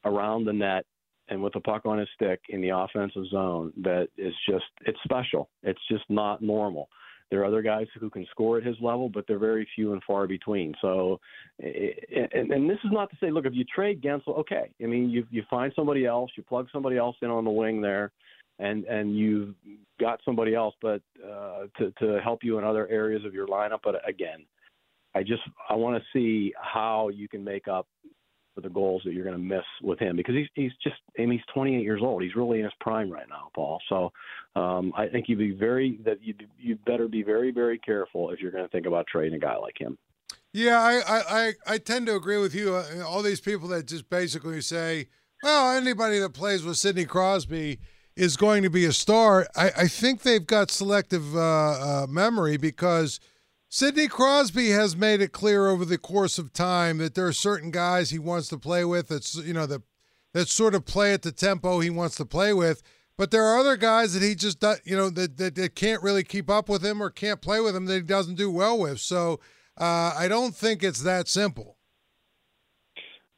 around 0.04 0.44
the 0.44 0.52
net 0.52 0.84
and 1.28 1.42
with 1.42 1.54
the 1.54 1.60
puck 1.60 1.86
on 1.86 1.98
his 1.98 2.08
stick 2.14 2.40
in 2.50 2.60
the 2.60 2.76
offensive 2.76 3.26
zone 3.30 3.72
that 3.82 4.08
is 4.18 4.34
just 4.48 4.64
it's 4.86 4.98
special. 5.04 5.48
It's 5.62 5.80
just 5.90 6.04
not 6.08 6.42
normal. 6.42 6.88
There 7.30 7.40
are 7.40 7.46
other 7.46 7.62
guys 7.62 7.86
who 7.98 8.10
can 8.10 8.26
score 8.30 8.58
at 8.58 8.64
his 8.64 8.76
level, 8.80 9.08
but 9.08 9.24
they're 9.26 9.38
very 9.38 9.66
few 9.74 9.92
and 9.92 10.02
far 10.06 10.26
between. 10.26 10.74
So, 10.80 11.18
and, 11.58 12.52
and 12.52 12.68
this 12.68 12.78
is 12.84 12.90
not 12.92 13.10
to 13.10 13.16
say, 13.20 13.30
look, 13.30 13.46
if 13.46 13.54
you 13.54 13.64
trade 13.64 14.02
Guentzel, 14.02 14.38
okay. 14.40 14.70
I 14.82 14.86
mean, 14.86 15.08
you 15.10 15.26
you 15.30 15.42
find 15.48 15.72
somebody 15.74 16.04
else, 16.04 16.30
you 16.36 16.42
plug 16.42 16.68
somebody 16.72 16.96
else 16.96 17.16
in 17.22 17.30
on 17.30 17.44
the 17.44 17.50
wing 17.50 17.80
there, 17.80 18.12
and 18.58 18.84
and 18.84 19.16
you've 19.16 19.54
got 20.00 20.20
somebody 20.24 20.54
else, 20.54 20.74
but 20.80 21.02
uh, 21.24 21.64
to 21.78 21.92
to 22.00 22.20
help 22.22 22.42
you 22.42 22.58
in 22.58 22.64
other 22.64 22.88
areas 22.88 23.24
of 23.24 23.34
your 23.34 23.46
lineup. 23.46 23.80
But 23.82 24.08
again, 24.08 24.44
I 25.14 25.22
just 25.22 25.42
I 25.68 25.74
want 25.74 26.02
to 26.02 26.04
see 26.12 26.52
how 26.60 27.08
you 27.08 27.28
can 27.28 27.44
make 27.44 27.68
up 27.68 27.86
for 28.54 28.60
the 28.60 28.68
goals 28.68 29.02
that 29.04 29.12
you're 29.12 29.24
going 29.24 29.36
to 29.36 29.42
miss 29.42 29.64
with 29.82 29.98
him 29.98 30.16
because 30.16 30.34
he's 30.34 30.48
he's 30.54 30.72
just 30.82 30.96
I 31.18 31.22
mean 31.22 31.32
he's 31.32 31.54
28 31.54 31.82
years 31.82 32.00
old. 32.02 32.22
He's 32.22 32.36
really 32.36 32.58
in 32.58 32.64
his 32.64 32.72
prime 32.80 33.10
right 33.10 33.28
now, 33.28 33.50
Paul. 33.54 33.80
So 33.88 34.12
um, 34.54 34.92
I 34.96 35.08
think 35.08 35.28
you'd 35.28 35.38
be 35.38 35.52
very 35.52 35.98
that 36.04 36.22
you 36.22 36.34
you 36.58 36.76
better 36.86 37.08
be 37.08 37.22
very 37.22 37.50
very 37.50 37.78
careful 37.78 38.30
if 38.30 38.40
you're 38.40 38.52
going 38.52 38.64
to 38.64 38.70
think 38.70 38.86
about 38.86 39.06
trading 39.06 39.34
a 39.34 39.40
guy 39.40 39.56
like 39.56 39.78
him. 39.78 39.98
Yeah, 40.52 40.80
I, 40.80 41.02
I, 41.08 41.52
I 41.66 41.78
tend 41.78 42.06
to 42.06 42.14
agree 42.14 42.38
with 42.38 42.54
you. 42.54 42.76
Uh, 42.76 43.02
all 43.04 43.22
these 43.22 43.40
people 43.40 43.66
that 43.68 43.88
just 43.88 44.08
basically 44.08 44.60
say, 44.60 45.08
well, 45.42 45.76
anybody 45.76 46.20
that 46.20 46.32
plays 46.32 46.62
with 46.62 46.76
Sidney 46.76 47.06
Crosby 47.06 47.80
is 48.16 48.36
going 48.36 48.62
to 48.62 48.70
be 48.70 48.84
a 48.84 48.92
star. 48.92 49.46
I, 49.56 49.70
I 49.76 49.88
think 49.88 50.22
they've 50.22 50.46
got 50.46 50.70
selective 50.70 51.34
uh, 51.36 51.40
uh, 51.40 52.06
memory 52.08 52.56
because 52.56 53.18
Sidney 53.68 54.06
Crosby 54.06 54.70
has 54.70 54.96
made 54.96 55.20
it 55.20 55.32
clear 55.32 55.66
over 55.66 55.84
the 55.84 55.98
course 55.98 56.38
of 56.38 56.52
time 56.52 56.98
that 56.98 57.14
there 57.14 57.26
are 57.26 57.32
certain 57.32 57.70
guys 57.70 58.10
he 58.10 58.18
wants 58.18 58.48
to 58.48 58.58
play 58.58 58.84
with. 58.84 59.08
That's 59.08 59.34
you 59.34 59.52
know 59.52 59.66
that 59.66 59.82
that 60.32 60.48
sort 60.48 60.74
of 60.74 60.84
play 60.84 61.12
at 61.12 61.22
the 61.22 61.32
tempo 61.32 61.80
he 61.80 61.90
wants 61.90 62.16
to 62.16 62.24
play 62.24 62.52
with. 62.52 62.82
But 63.16 63.30
there 63.30 63.44
are 63.44 63.58
other 63.58 63.76
guys 63.76 64.14
that 64.14 64.22
he 64.22 64.34
just 64.34 64.62
you 64.84 64.96
know 64.96 65.10
that, 65.10 65.36
that, 65.38 65.54
that 65.56 65.74
can't 65.74 66.02
really 66.02 66.24
keep 66.24 66.48
up 66.48 66.68
with 66.68 66.84
him 66.84 67.02
or 67.02 67.10
can't 67.10 67.40
play 67.40 67.60
with 67.60 67.74
him 67.74 67.86
that 67.86 67.94
he 67.94 68.02
doesn't 68.02 68.36
do 68.36 68.50
well 68.50 68.78
with. 68.78 69.00
So 69.00 69.40
uh, 69.76 70.14
I 70.16 70.28
don't 70.28 70.54
think 70.54 70.82
it's 70.84 71.02
that 71.02 71.26
simple. 71.26 71.76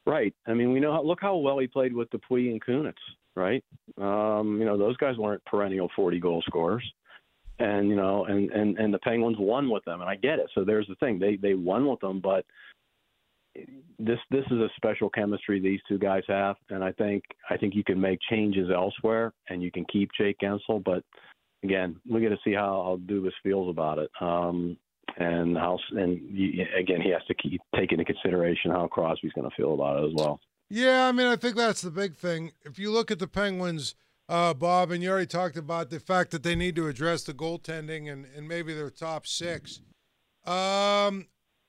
Right. 0.05 0.35
I 0.47 0.55
mean, 0.55 0.73
we 0.73 0.81
know 0.81 1.03
look 1.03 1.21
how 1.21 1.37
well 1.37 1.59
he 1.59 1.67
played 1.67 1.95
with 1.95 2.11
Dupuis 2.11 2.51
and 2.53 2.63
Kunitz 2.63 2.95
right? 3.37 3.63
Um, 3.99 4.59
you 4.59 4.65
know, 4.65 4.77
those 4.77 4.97
guys 4.97 5.17
weren't 5.17 5.45
perennial 5.45 5.91
40 5.95 6.19
goal 6.21 6.43
scorers. 6.47 6.85
And 7.59 7.89
you 7.89 7.97
know, 7.97 8.27
and 8.27 8.51
and 8.51 8.77
and 8.77 8.93
the 8.93 8.99
Penguins 8.99 9.39
won 9.39 9.71
with 9.71 9.83
them, 9.87 10.03
and 10.03 10.11
I 10.11 10.17
get 10.17 10.39
it. 10.39 10.51
So 10.55 10.63
there's 10.63 10.87
the 10.89 10.95
thing; 10.97 11.19
they 11.19 11.37
they 11.37 11.55
won 11.55 11.87
with 11.87 12.01
them, 12.01 12.21
but 12.21 12.45
this 13.99 14.19
this 14.31 14.45
is 14.51 14.59
a 14.59 14.69
special 14.77 15.09
chemistry 15.09 15.61
these 15.61 15.81
two 15.89 15.99
guys 15.99 16.23
have, 16.29 16.57
and 16.71 16.85
I 16.85 16.93
think 16.93 17.25
I 17.49 17.57
think 17.57 17.75
you 17.75 17.85
can 17.85 18.01
make 18.01 18.19
changes 18.31 18.69
elsewhere, 18.75 19.33
and 19.49 19.63
you 19.63 19.71
can 19.71 19.85
keep 19.91 20.11
Jake 20.19 20.37
Guentzel. 20.43 20.85
But 20.85 21.03
again, 21.65 21.97
we 22.09 22.21
got 22.21 22.31
to 22.31 22.39
see 22.45 22.53
how, 22.53 22.83
how 22.85 23.01
Dubas 23.07 23.33
feels 23.43 23.71
about 23.71 23.99
it, 23.99 24.11
um, 24.21 24.77
and 25.19 25.57
how 25.57 25.79
and 25.93 26.21
you, 26.31 26.65
again 26.79 27.01
he 27.01 27.11
has 27.11 27.25
to 27.29 27.35
keep 27.35 27.61
take 27.75 27.93
into 27.93 28.05
consideration 28.05 28.71
how 28.71 28.87
Crosby's 28.87 29.33
going 29.33 29.49
to 29.49 29.57
feel 29.57 29.75
about 29.75 30.03
it 30.03 30.09
as 30.09 30.15
well. 30.15 30.41
Yeah, 30.69 31.07
I 31.07 31.13
mean, 31.13 31.27
I 31.27 31.37
think 31.37 31.57
that's 31.57 31.83
the 31.83 31.91
big 31.91 32.17
thing. 32.17 32.53
If 32.65 32.79
you 32.79 32.91
look 32.91 33.11
at 33.11 33.19
the 33.19 33.29
Penguins, 33.29 33.95
uh, 34.29 34.53
Bob, 34.53 34.91
and 34.91 35.03
you 35.03 35.11
already 35.11 35.27
talked 35.27 35.57
about 35.57 35.91
the 35.91 36.01
fact 36.01 36.33
that 36.33 36.43
they 36.43 36.57
need 36.57 36.75
to 36.77 36.89
address 36.89 37.23
the 37.23 37.35
goaltending 37.35 38.11
and, 38.11 38.27
and 38.37 38.49
maybe 38.49 38.75
their 38.75 38.91
top 38.91 39.27
six. 39.27 39.81
Um, 40.45 41.27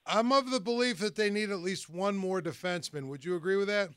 I'm 0.07 0.31
of 0.31 0.49
the 0.49 0.59
belief 0.59 0.99
that 0.99 1.15
they 1.15 1.29
need 1.29 1.51
at 1.51 1.59
least 1.59 1.89
one 1.89 2.17
more 2.17 2.41
defenseman. 2.41 3.07
Would 3.07 3.23
you 3.23 3.35
agree 3.35 3.55
with 3.55 3.67
that? 3.67 3.89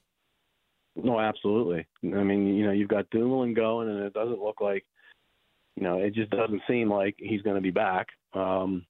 No, 0.96 1.18
absolutely. 1.18 1.86
I 2.04 2.22
mean, 2.22 2.54
you 2.54 2.66
know, 2.66 2.72
you've 2.72 2.88
got 2.88 3.08
Dumoulin 3.10 3.54
going, 3.54 3.88
and 3.88 4.00
it 4.00 4.12
doesn't 4.12 4.42
look 4.42 4.60
like, 4.60 4.84
you 5.76 5.82
know, 5.82 5.98
it 5.98 6.12
just 6.14 6.30
doesn't 6.30 6.62
seem 6.68 6.90
like 6.90 7.14
he's 7.18 7.42
going 7.42 7.56
to 7.56 7.62
be 7.62 7.70
back. 7.70 8.08
Um, 8.34 8.84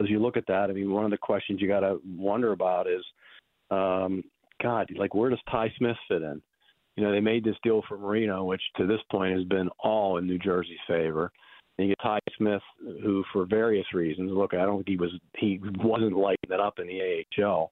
as 0.00 0.08
you 0.08 0.20
look 0.20 0.36
at 0.38 0.46
that, 0.46 0.70
I 0.70 0.72
mean, 0.72 0.92
one 0.92 1.04
of 1.04 1.10
the 1.10 1.18
questions 1.18 1.60
you 1.60 1.68
got 1.68 1.80
to 1.80 2.00
wonder 2.06 2.52
about 2.52 2.86
is, 2.86 3.04
um, 3.70 4.22
God, 4.62 4.88
like 4.96 5.14
where 5.14 5.30
does 5.30 5.40
Ty 5.50 5.72
Smith 5.78 5.96
fit 6.08 6.22
in? 6.22 6.40
You 6.96 7.04
know, 7.04 7.12
they 7.12 7.20
made 7.20 7.44
this 7.44 7.56
deal 7.62 7.82
for 7.88 7.96
Marino, 7.96 8.44
which 8.44 8.62
to 8.76 8.86
this 8.86 9.00
point 9.10 9.36
has 9.36 9.44
been 9.44 9.68
all 9.78 10.16
in 10.16 10.26
New 10.26 10.38
Jersey's 10.38 10.78
favor. 10.88 11.30
And 11.78 11.88
you 11.88 11.94
get 11.94 12.02
Ty 12.02 12.18
Smith, 12.36 12.62
who 13.02 13.22
for 13.32 13.46
various 13.46 13.86
reasons, 13.94 14.32
look, 14.32 14.52
I 14.52 14.66
don't 14.66 14.78
think 14.78 14.88
he 14.88 14.96
was 14.96 15.12
he 15.36 15.60
wasn't 15.78 16.16
lighting 16.16 16.50
it 16.50 16.60
up 16.60 16.80
in 16.80 16.88
the 16.88 17.24
AHL. 17.44 17.70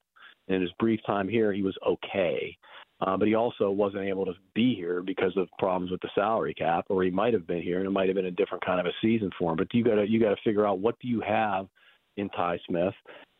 In 0.48 0.60
his 0.60 0.70
brief 0.78 1.00
time 1.04 1.28
here, 1.28 1.52
he 1.52 1.62
was 1.62 1.76
okay. 1.84 2.56
Uh, 3.00 3.16
but 3.16 3.28
he 3.28 3.34
also 3.34 3.70
wasn't 3.70 4.04
able 4.04 4.24
to 4.24 4.32
be 4.54 4.74
here 4.74 5.02
because 5.02 5.36
of 5.36 5.48
problems 5.58 5.90
with 5.90 6.00
the 6.00 6.08
salary 6.14 6.54
cap, 6.54 6.86
or 6.88 7.02
he 7.02 7.10
might 7.10 7.34
have 7.34 7.46
been 7.46 7.60
here, 7.60 7.78
and 7.78 7.86
it 7.86 7.90
might 7.90 8.08
have 8.08 8.16
been 8.16 8.26
a 8.26 8.30
different 8.30 8.64
kind 8.64 8.80
of 8.80 8.86
a 8.86 8.92
season 9.02 9.30
for 9.38 9.50
him. 9.50 9.56
But 9.56 9.74
you 9.74 9.84
got 9.84 9.96
to 9.96 10.08
you 10.08 10.18
got 10.20 10.30
to 10.30 10.42
figure 10.42 10.66
out 10.66 10.78
what 10.78 10.98
do 11.00 11.08
you 11.08 11.20
have 11.20 11.66
in 12.16 12.30
Ty 12.30 12.58
Smith, 12.66 12.94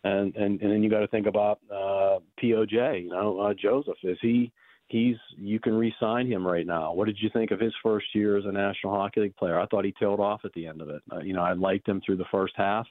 and 0.06 0.36
and 0.36 0.60
and 0.60 0.70
then 0.72 0.82
you 0.82 0.90
got 0.90 1.00
to 1.00 1.08
think 1.08 1.26
about 1.26 1.60
uh, 1.70 2.18
POJ. 2.42 3.04
You 3.04 3.10
know, 3.10 3.40
uh, 3.40 3.54
Joseph 3.54 3.98
is 4.02 4.18
he 4.20 4.52
he's 4.88 5.16
you 5.36 5.60
can 5.60 5.74
re-sign 5.74 6.26
him 6.26 6.46
right 6.46 6.66
now. 6.66 6.92
What 6.92 7.06
did 7.06 7.18
you 7.20 7.30
think 7.32 7.50
of 7.50 7.60
his 7.60 7.74
first 7.82 8.06
year 8.14 8.38
as 8.38 8.44
a 8.44 8.52
National 8.52 8.94
Hockey 8.94 9.20
League 9.20 9.36
player? 9.36 9.58
I 9.58 9.66
thought 9.66 9.84
he 9.84 9.94
tailed 9.98 10.20
off 10.20 10.42
at 10.44 10.52
the 10.54 10.66
end 10.66 10.80
of 10.80 10.88
it. 10.88 11.02
Uh, 11.12 11.18
you 11.18 11.34
know, 11.34 11.42
I 11.42 11.52
liked 11.52 11.88
him 11.88 12.00
through 12.04 12.16
the 12.16 12.24
first 12.30 12.54
half. 12.56 12.86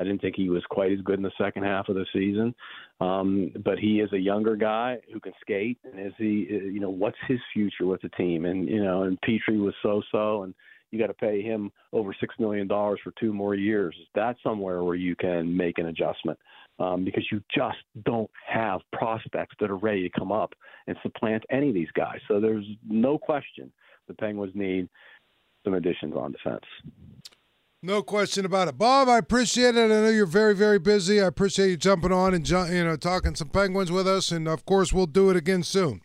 I 0.00 0.04
didn't 0.04 0.20
think 0.20 0.36
he 0.36 0.48
was 0.48 0.62
quite 0.70 0.92
as 0.92 1.00
good 1.00 1.16
in 1.16 1.24
the 1.24 1.32
second 1.36 1.64
half 1.64 1.88
of 1.88 1.96
the 1.96 2.06
season, 2.12 2.54
um, 3.00 3.50
but 3.64 3.80
he 3.80 3.98
is 3.98 4.12
a 4.12 4.18
younger 4.18 4.54
guy 4.54 4.98
who 5.12 5.18
can 5.18 5.32
skate. 5.40 5.78
And 5.82 6.06
is 6.06 6.12
he, 6.18 6.46
uh, 6.50 6.64
you 6.66 6.78
know, 6.78 6.90
what's 6.90 7.16
his 7.26 7.40
future 7.52 7.86
with 7.86 8.02
the 8.02 8.08
team? 8.10 8.44
And 8.44 8.68
you 8.68 8.82
know, 8.82 9.02
and 9.02 9.18
Petry 9.22 9.60
was 9.60 9.74
so-so, 9.82 10.44
and 10.44 10.54
you 10.90 10.98
got 10.98 11.08
to 11.08 11.14
pay 11.14 11.42
him 11.42 11.72
over 11.92 12.14
six 12.20 12.34
million 12.38 12.68
dollars 12.68 13.00
for 13.02 13.12
two 13.18 13.32
more 13.32 13.54
years. 13.54 13.94
That's 14.14 14.40
somewhere 14.42 14.84
where 14.84 14.94
you 14.94 15.16
can 15.16 15.54
make 15.54 15.78
an 15.78 15.86
adjustment 15.86 16.38
um, 16.78 17.04
because 17.04 17.24
you 17.30 17.42
just 17.54 17.78
don't 18.04 18.30
have 18.46 18.80
prospects 18.92 19.54
that 19.60 19.70
are 19.70 19.76
ready 19.76 20.08
to 20.08 20.18
come 20.18 20.32
up 20.32 20.54
and 20.86 20.96
supplant 21.02 21.44
any 21.50 21.68
of 21.68 21.74
these 21.74 21.90
guys. 21.94 22.18
So 22.28 22.40
there's 22.40 22.66
no 22.88 23.18
question 23.18 23.72
the 24.06 24.14
Penguins 24.14 24.52
need 24.54 24.88
some 25.64 25.74
additions 25.74 26.14
on 26.14 26.32
defense. 26.32 26.64
No 27.82 28.02
question 28.02 28.44
about 28.44 28.66
it, 28.66 28.76
Bob. 28.76 29.08
I 29.08 29.18
appreciate 29.18 29.76
it. 29.76 29.84
I 29.84 29.86
know 29.86 30.08
you're 30.08 30.26
very, 30.26 30.54
very 30.54 30.80
busy. 30.80 31.20
I 31.20 31.26
appreciate 31.26 31.68
you 31.68 31.76
jumping 31.76 32.10
on 32.10 32.34
and 32.34 32.48
you 32.48 32.84
know 32.84 32.96
talking 32.96 33.36
some 33.36 33.50
Penguins 33.50 33.92
with 33.92 34.08
us, 34.08 34.32
and 34.32 34.48
of 34.48 34.64
course 34.64 34.92
we'll 34.92 35.06
do 35.06 35.30
it 35.30 35.36
again 35.36 35.62
soon. 35.62 36.00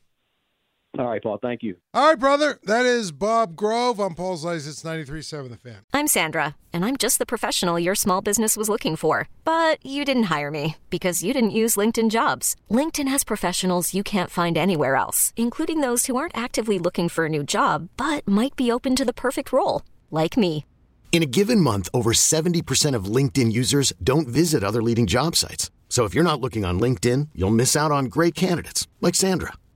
All 1.00 1.08
right, 1.08 1.24
Paul. 1.24 1.40
Thank 1.42 1.64
you. 1.64 1.78
All 1.96 2.10
right, 2.10 2.20
brother. 2.20 2.60
That 2.66 2.86
is 2.86 3.12
Bob 3.12 3.56
Grove. 3.56 4.00
I'm 4.00 4.14
Paul 4.14 4.38
Zeise. 4.38 4.68
It's 4.68 4.84
93.7 4.84 5.50
The 5.50 5.58
Fan. 5.58 5.86
I'm 5.92 6.06
Sandra, 6.06 6.56
and 6.72 6.86
I'm 6.86 6.98
just 6.98 7.18
the 7.18 7.26
professional 7.26 7.80
your 7.80 7.96
small 7.96 8.22
business 8.22 8.56
was 8.56 8.70
looking 8.70 8.96
for. 8.96 9.28
But 9.44 9.84
you 9.84 10.06
didn't 10.06 10.32
hire 10.32 10.52
me 10.52 10.78
because 10.92 11.24
you 11.24 11.34
didn't 11.34 11.60
use 11.62 11.78
LinkedIn 11.78 12.12
Jobs. 12.12 12.56
LinkedIn 12.70 13.08
has 13.08 13.24
professionals 13.24 13.96
you 13.96 14.04
can't 14.04 14.30
find 14.30 14.56
anywhere 14.56 14.96
else, 14.96 15.34
including 15.36 15.80
those 15.82 16.06
who 16.06 16.16
aren't 16.16 16.38
actively 16.38 16.78
looking 16.78 17.10
for 17.10 17.26
a 17.26 17.30
new 17.30 17.44
job, 17.44 17.90
but 17.98 18.28
might 18.28 18.56
be 18.56 18.72
open 18.72 18.96
to 18.96 19.06
the 19.06 19.14
perfect 19.14 19.52
role, 19.52 19.82
like 20.12 20.38
me. 20.38 20.64
In 21.12 21.24
a 21.24 21.28
given 21.28 21.60
month, 21.60 21.90
over 21.92 22.12
70% 22.14 22.96
of 22.96 23.06
LinkedIn 23.06 23.52
users 23.52 23.94
don't 24.04 24.28
visit 24.28 24.64
other 24.64 24.84
leading 24.84 25.08
job 25.08 25.36
sites. 25.36 25.72
So 25.90 26.06
if 26.06 26.14
you're 26.14 26.24
not 26.24 26.42
looking 26.42 26.66
on 26.66 26.80
LinkedIn, 26.80 27.30
you'll 27.34 27.50
miss 27.52 27.76
out 27.76 27.92
on 27.92 28.06
great 28.06 28.36
candidates 28.36 28.88
like 29.00 29.16
Sandra. 29.16 29.54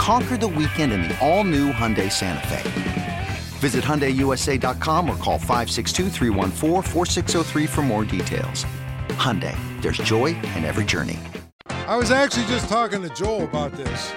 Conquer 0.00 0.38
the 0.38 0.48
weekend 0.48 0.92
in 0.94 1.02
the 1.02 1.14
all 1.20 1.44
new 1.44 1.70
Hyundai 1.70 2.10
Santa 2.10 2.46
Fe. 2.48 3.26
Visit 3.58 3.84
HyundaiUSA.com 3.84 5.10
or 5.10 5.16
call 5.16 5.36
562 5.36 6.08
for 7.66 7.82
more 7.82 8.06
details. 8.06 8.64
Hyundai, 9.08 9.54
there's 9.82 9.98
joy 9.98 10.28
in 10.56 10.64
every 10.64 10.86
journey. 10.86 11.18
I 11.86 11.96
was 11.96 12.10
actually 12.10 12.46
just 12.46 12.66
talking 12.70 13.02
to 13.02 13.10
Joel 13.10 13.44
about 13.44 13.72
this. 13.72 14.12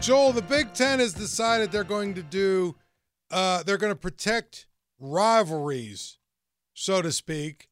Joel, 0.00 0.32
the 0.32 0.42
Big 0.42 0.74
Ten 0.74 0.98
has 0.98 1.14
decided 1.14 1.72
they're 1.72 1.84
going 1.84 2.12
to 2.12 2.22
do, 2.22 2.76
uh, 3.30 3.62
they're 3.62 3.78
going 3.78 3.92
to 3.92 3.98
protect 3.98 4.66
rivalries, 5.00 6.18
so 6.74 7.00
to 7.00 7.10
speak, 7.10 7.70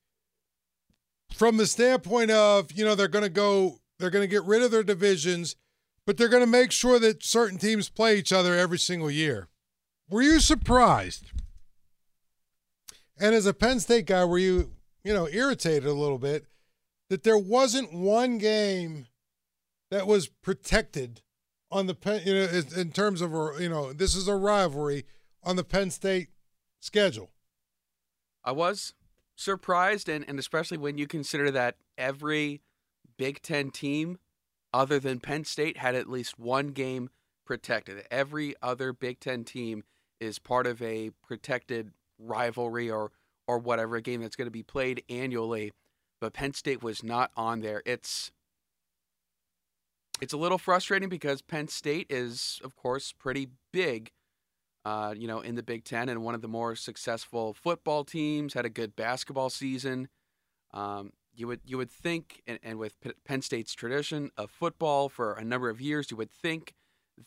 from 1.31 1.59
the 1.59 1.67
standpoint 1.67 2.31
of, 2.31 2.73
you 2.73 2.87
know, 2.87 2.95
they're 2.95 3.07
going 3.07 3.23
to 3.23 3.29
go, 3.29 3.81
they're 3.99 4.11
going 4.11 4.23
to 4.23 4.29
get 4.29 4.45
rid 4.45 4.63
of 4.63 4.71
their 4.71 4.83
divisions, 4.83 5.57
but 6.07 6.17
they're 6.17 6.29
going 6.29 6.43
to 6.43 6.47
make 6.47 6.73
sure 6.73 6.99
that 6.99 7.25
certain 7.25 7.59
teams 7.59 7.89
play 7.89 8.17
each 8.19 8.33
other 8.33 8.55
every 8.55 8.79
single 8.79 9.11
year. 9.11 9.49
Were 10.09 10.23
you 10.23 10.41
surprised? 10.41 11.33
And 13.19 13.35
as 13.35 13.47
a 13.47 13.55
Penn 13.55 13.81
State 13.81 14.07
guy, 14.07 14.25
were 14.25 14.39
you, 14.39 14.73
you 15.03 15.13
know, 15.13 15.29
irritated 15.29 15.87
a 15.87 15.93
little 15.93 16.19
bit 16.19 16.47
that 17.09 17.23
there 17.23 17.39
wasn't 17.39 17.93
one 17.93 18.39
game 18.39 19.07
that 19.91 20.07
was 20.07 20.29
protected 20.29 21.23
on 21.71 21.87
the 21.87 21.95
Penn, 21.95 22.23
you 22.25 22.35
know, 22.35 22.63
in 22.77 22.93
terms 22.93 23.21
of, 23.21 23.33
you 23.61 23.69
know, 23.69 23.93
this 23.93 24.15
is 24.15 24.29
a 24.29 24.37
rivalry 24.37 25.05
on 25.43 25.57
the 25.57 25.65
Penn 25.65 25.91
State 25.91 26.29
schedule. 26.81 27.31
I 28.45 28.53
was 28.53 28.95
surprised, 29.35 30.09
and, 30.09 30.25
and 30.29 30.39
especially 30.39 30.79
when 30.79 30.99
you 30.99 31.07
consider 31.07 31.51
that 31.51 31.77
every 31.99 32.63
Big 33.19 33.43
Ten 33.43 33.71
team 33.71 34.19
other 34.73 34.99
than 34.99 35.21
Penn 35.21 35.45
State 35.45 35.79
had 35.79 35.95
at 35.95 36.09
least 36.09 36.39
one 36.39 36.69
game 36.69 37.11
protected. 37.45 38.05
Every 38.11 38.55
other 38.63 38.93
Big 38.93 39.21
Ten 39.21 39.45
team 39.45 39.85
is 40.21 40.39
part 40.39 40.67
of 40.67 40.83
a 40.83 41.11
protected 41.27 41.93
rivalry 42.19 42.91
or 42.91 43.13
or 43.49 43.59
whatever 43.59 43.97
a 43.97 44.03
game 44.03 44.21
that's 44.21 44.37
going 44.37 44.47
to 44.47 44.53
be 44.53 44.63
played 44.63 45.05
annually, 45.09 45.73
but 46.21 46.33
Penn 46.33 46.53
State 46.53 46.83
was 46.83 47.05
not 47.05 47.31
on 47.37 47.61
there. 47.61 47.83
It's 47.87 48.33
it's 50.21 50.33
a 50.33 50.39
little 50.39 50.59
frustrating 50.59 51.09
because 51.09 51.43
Penn 51.43 51.69
State 51.69 52.07
is, 52.09 52.61
of 52.65 52.75
course, 52.75 53.13
pretty 53.13 53.49
big, 53.73 54.11
uh, 54.85 55.15
you 55.17 55.29
know, 55.29 55.41
in 55.41 55.55
the 55.55 55.63
Big 55.63 55.85
Ten 55.85 56.09
and 56.09 56.23
one 56.23 56.35
of 56.35 56.41
the 56.41 56.49
more 56.49 56.75
successful 56.75 57.53
football 57.53 58.03
teams. 58.03 58.55
Had 58.55 58.65
a 58.65 58.71
good 58.71 58.97
basketball 58.97 59.51
season. 59.51 60.09
Um, 60.73 61.13
you 61.37 61.47
would 61.47 61.61
you 61.65 61.77
would 61.79 61.91
think, 61.91 62.43
and, 62.47 62.59
and 62.63 62.79
with 62.79 62.95
Penn 63.25 63.43
State's 63.43 63.75
tradition 63.75 64.31
of 64.37 64.51
football 64.51 65.09
for 65.09 65.35
a 65.35 65.45
number 65.45 65.69
of 65.69 65.81
years, 65.81 66.11
you 66.11 66.17
would 66.17 66.31
think 66.31 66.75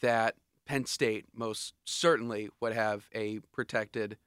that 0.02 0.36
Penn 0.66 0.86
State 0.86 1.26
most 1.34 1.74
certainly 1.86 2.50
would 2.60 2.74
have 2.74 3.10
a 3.14 3.40
protected 3.52 4.18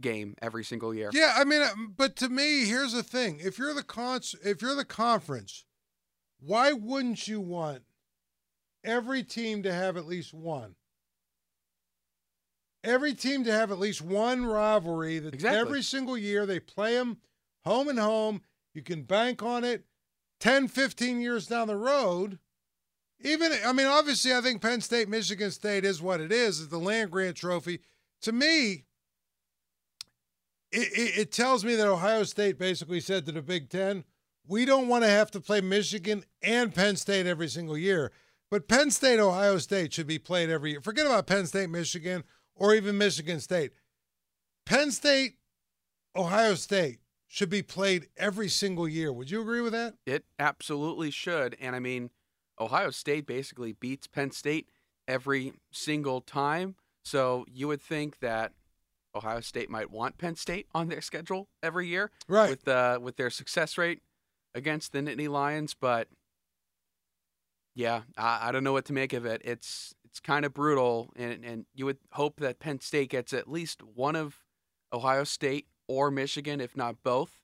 game 0.00 0.34
every 0.40 0.64
single 0.64 0.94
year. 0.94 1.10
Yeah, 1.12 1.34
I 1.36 1.44
mean, 1.44 1.62
uh, 1.62 1.68
but 1.96 2.16
to 2.16 2.28
me, 2.28 2.64
here's 2.64 2.92
the 2.92 3.02
thing: 3.02 3.38
if 3.42 3.58
you're 3.58 3.74
the 3.74 3.82
con- 3.82 4.20
if 4.44 4.62
you're 4.62 4.74
the 4.74 4.84
conference, 4.84 5.64
why 6.40 6.72
wouldn't 6.72 7.28
you 7.28 7.40
want 7.40 7.82
every 8.82 9.22
team 9.22 9.62
to 9.62 9.72
have 9.72 9.96
at 9.96 10.06
least 10.06 10.32
one? 10.32 10.74
Every 12.82 13.12
team 13.12 13.44
to 13.44 13.52
have 13.52 13.70
at 13.70 13.78
least 13.78 14.00
one 14.00 14.46
rivalry 14.46 15.18
that 15.18 15.34
Exactly. 15.34 15.58
every 15.58 15.82
single 15.82 16.16
year 16.16 16.46
they 16.46 16.60
play 16.60 16.94
them 16.94 17.18
home 17.64 17.88
and 17.88 17.98
home. 17.98 18.40
You 18.74 18.82
can 18.82 19.02
bank 19.02 19.42
on 19.42 19.64
it 19.64 19.84
10, 20.40 20.68
15 20.68 21.20
years 21.20 21.46
down 21.46 21.68
the 21.68 21.76
road. 21.76 22.38
Even, 23.22 23.52
I 23.66 23.72
mean, 23.72 23.86
obviously, 23.86 24.32
I 24.32 24.40
think 24.40 24.62
Penn 24.62 24.80
State, 24.80 25.08
Michigan 25.08 25.50
State 25.50 25.84
is 25.84 26.00
what 26.00 26.20
it 26.20 26.32
is, 26.32 26.58
is 26.60 26.68
the 26.68 26.78
land 26.78 27.10
grant 27.10 27.36
trophy. 27.36 27.80
To 28.22 28.32
me, 28.32 28.84
it, 30.72 30.88
it, 30.92 31.18
it 31.18 31.32
tells 31.32 31.64
me 31.64 31.74
that 31.74 31.86
Ohio 31.86 32.22
State 32.22 32.58
basically 32.58 33.00
said 33.00 33.26
to 33.26 33.32
the 33.32 33.42
Big 33.42 33.68
Ten, 33.68 34.04
we 34.46 34.64
don't 34.64 34.88
want 34.88 35.04
to 35.04 35.10
have 35.10 35.30
to 35.32 35.40
play 35.40 35.60
Michigan 35.60 36.24
and 36.42 36.74
Penn 36.74 36.96
State 36.96 37.26
every 37.26 37.48
single 37.48 37.76
year. 37.76 38.10
But 38.50 38.68
Penn 38.68 38.90
State, 38.90 39.20
Ohio 39.20 39.58
State 39.58 39.92
should 39.92 40.06
be 40.06 40.18
played 40.18 40.50
every 40.50 40.72
year. 40.72 40.80
Forget 40.80 41.06
about 41.06 41.26
Penn 41.26 41.46
State, 41.46 41.70
Michigan, 41.70 42.24
or 42.56 42.74
even 42.74 42.98
Michigan 42.98 43.40
State. 43.40 43.72
Penn 44.64 44.90
State, 44.90 45.34
Ohio 46.16 46.54
State 46.54 47.00
should 47.32 47.48
be 47.48 47.62
played 47.62 48.08
every 48.16 48.48
single 48.48 48.88
year. 48.88 49.12
Would 49.12 49.30
you 49.30 49.40
agree 49.40 49.60
with 49.60 49.72
that? 49.72 49.94
It 50.04 50.24
absolutely 50.40 51.12
should. 51.12 51.56
And 51.60 51.76
I 51.76 51.78
mean, 51.78 52.10
Ohio 52.58 52.90
State 52.90 53.24
basically 53.24 53.72
beats 53.72 54.08
Penn 54.08 54.32
State 54.32 54.68
every 55.06 55.52
single 55.70 56.20
time. 56.20 56.74
So 57.04 57.46
you 57.48 57.68
would 57.68 57.80
think 57.80 58.18
that 58.18 58.52
Ohio 59.14 59.40
State 59.40 59.70
might 59.70 59.92
want 59.92 60.18
Penn 60.18 60.34
State 60.34 60.66
on 60.74 60.88
their 60.88 61.00
schedule 61.00 61.46
every 61.62 61.86
year, 61.86 62.10
Right. 62.26 62.50
With 62.50 62.66
uh, 62.66 62.98
with 63.00 63.16
their 63.16 63.30
success 63.30 63.78
rate 63.78 64.02
against 64.52 64.90
the 64.90 64.98
Nittany 64.98 65.28
Lions, 65.28 65.72
but 65.72 66.08
yeah, 67.76 68.02
I, 68.18 68.48
I 68.48 68.52
don't 68.52 68.64
know 68.64 68.72
what 68.72 68.86
to 68.86 68.92
make 68.92 69.12
of 69.12 69.24
it. 69.24 69.40
It's 69.44 69.94
it's 70.04 70.18
kind 70.18 70.44
of 70.44 70.52
brutal, 70.52 71.12
and 71.14 71.44
and 71.44 71.66
you 71.76 71.86
would 71.86 71.98
hope 72.12 72.40
that 72.40 72.58
Penn 72.58 72.80
State 72.80 73.10
gets 73.10 73.32
at 73.32 73.48
least 73.48 73.82
one 73.82 74.16
of 74.16 74.36
Ohio 74.92 75.22
State 75.22 75.68
or 75.90 76.08
Michigan, 76.12 76.60
if 76.60 76.76
not 76.76 77.02
both, 77.02 77.42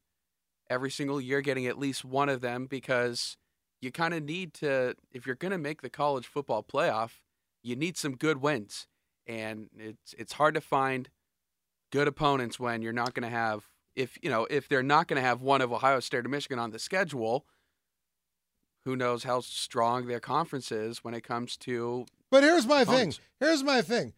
every 0.71 0.91
single 0.91 1.21
year, 1.21 1.41
getting 1.41 1.67
at 1.67 1.77
least 1.77 2.05
one 2.05 2.29
of 2.29 2.41
them 2.41 2.67
because 2.67 3.37
you 3.81 3.91
kind 3.91 4.15
of 4.15 4.23
need 4.23 4.55
to, 4.55 4.95
if 5.13 5.27
you're 5.27 5.35
going 5.35 5.51
to 5.51 5.59
make 5.59 5.83
the 5.83 5.91
college 5.91 6.29
football 6.29 6.63
playoff, 6.63 7.19
you 7.65 7.75
need 7.75 7.97
some 7.97 8.15
good 8.15 8.41
wins. 8.41 8.87
And 9.27 9.69
it's 9.77 10.15
it's 10.17 10.35
hard 10.35 10.55
to 10.55 10.61
find 10.61 11.09
good 11.91 12.07
opponents 12.07 12.61
when 12.61 12.83
you're 12.83 12.93
not 12.93 13.15
going 13.15 13.29
to 13.29 13.37
have 13.37 13.65
if 13.97 14.17
you 14.23 14.31
know 14.31 14.47
if 14.49 14.69
they're 14.69 14.85
not 14.85 15.09
going 15.09 15.21
to 15.21 15.27
have 15.27 15.43
one 15.43 15.61
of 15.61 15.73
Ohio 15.73 15.99
State 15.99 16.25
or 16.25 16.29
Michigan 16.29 16.61
on 16.61 16.71
the 16.71 16.79
schedule. 16.79 17.45
Who 18.85 18.95
knows 18.95 19.25
how 19.25 19.41
strong 19.41 20.07
their 20.07 20.21
conference 20.21 20.71
is 20.71 20.99
when 21.03 21.13
it 21.13 21.25
comes 21.25 21.57
to 21.57 22.07
But 22.31 22.45
here's 22.45 22.67
my 22.67 22.85
thing. 22.85 23.15
Here's 23.41 23.65
my 23.65 23.83
thing. 23.83 24.13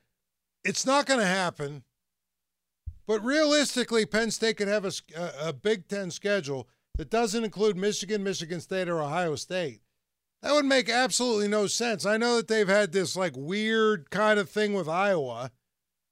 It's 0.62 0.84
not 0.84 1.06
going 1.06 1.20
to 1.20 1.26
happen. 1.26 1.84
But 3.08 3.24
realistically, 3.24 4.04
Penn 4.04 4.30
State 4.30 4.58
could 4.58 4.68
have 4.68 4.84
a 5.16 5.52
Big 5.54 5.88
Ten 5.88 6.10
schedule 6.10 6.68
that 6.98 7.08
doesn't 7.08 7.42
include 7.42 7.74
Michigan, 7.74 8.22
Michigan 8.22 8.60
State, 8.60 8.86
or 8.86 9.00
Ohio 9.00 9.34
State. 9.34 9.80
That 10.42 10.52
would 10.52 10.66
make 10.66 10.90
absolutely 10.90 11.48
no 11.48 11.68
sense. 11.68 12.04
I 12.04 12.18
know 12.18 12.36
that 12.36 12.48
they've 12.48 12.68
had 12.68 12.92
this 12.92 13.16
like 13.16 13.32
weird 13.34 14.10
kind 14.10 14.38
of 14.38 14.50
thing 14.50 14.74
with 14.74 14.88
Iowa, 14.90 15.50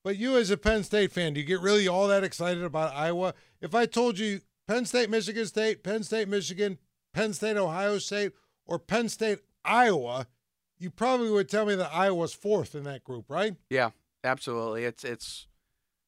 but 0.02 0.16
you 0.16 0.38
as 0.38 0.50
a 0.50 0.56
Penn 0.56 0.84
State 0.84 1.12
fan, 1.12 1.34
do 1.34 1.40
you 1.40 1.46
get 1.46 1.60
really 1.60 1.86
all 1.86 2.08
that 2.08 2.24
excited 2.24 2.64
about 2.64 2.96
Iowa? 2.96 3.34
If 3.60 3.74
I 3.74 3.84
told 3.84 4.18
you 4.18 4.40
Penn 4.66 4.86
State, 4.86 5.10
Michigan 5.10 5.46
State, 5.46 5.84
Penn 5.84 6.02
State, 6.02 6.28
Michigan, 6.28 6.78
Penn 7.12 7.34
State, 7.34 7.58
Ohio 7.58 7.98
State, 7.98 8.32
or 8.64 8.78
Penn 8.78 9.10
State, 9.10 9.40
Iowa, 9.66 10.28
you 10.78 10.90
probably 10.90 11.30
would 11.30 11.50
tell 11.50 11.66
me 11.66 11.74
that 11.74 11.94
Iowa's 11.94 12.32
fourth 12.32 12.74
in 12.74 12.84
that 12.84 13.04
group, 13.04 13.26
right? 13.28 13.54
Yeah, 13.68 13.90
absolutely. 14.24 14.84
It's 14.84 15.04
it's 15.04 15.46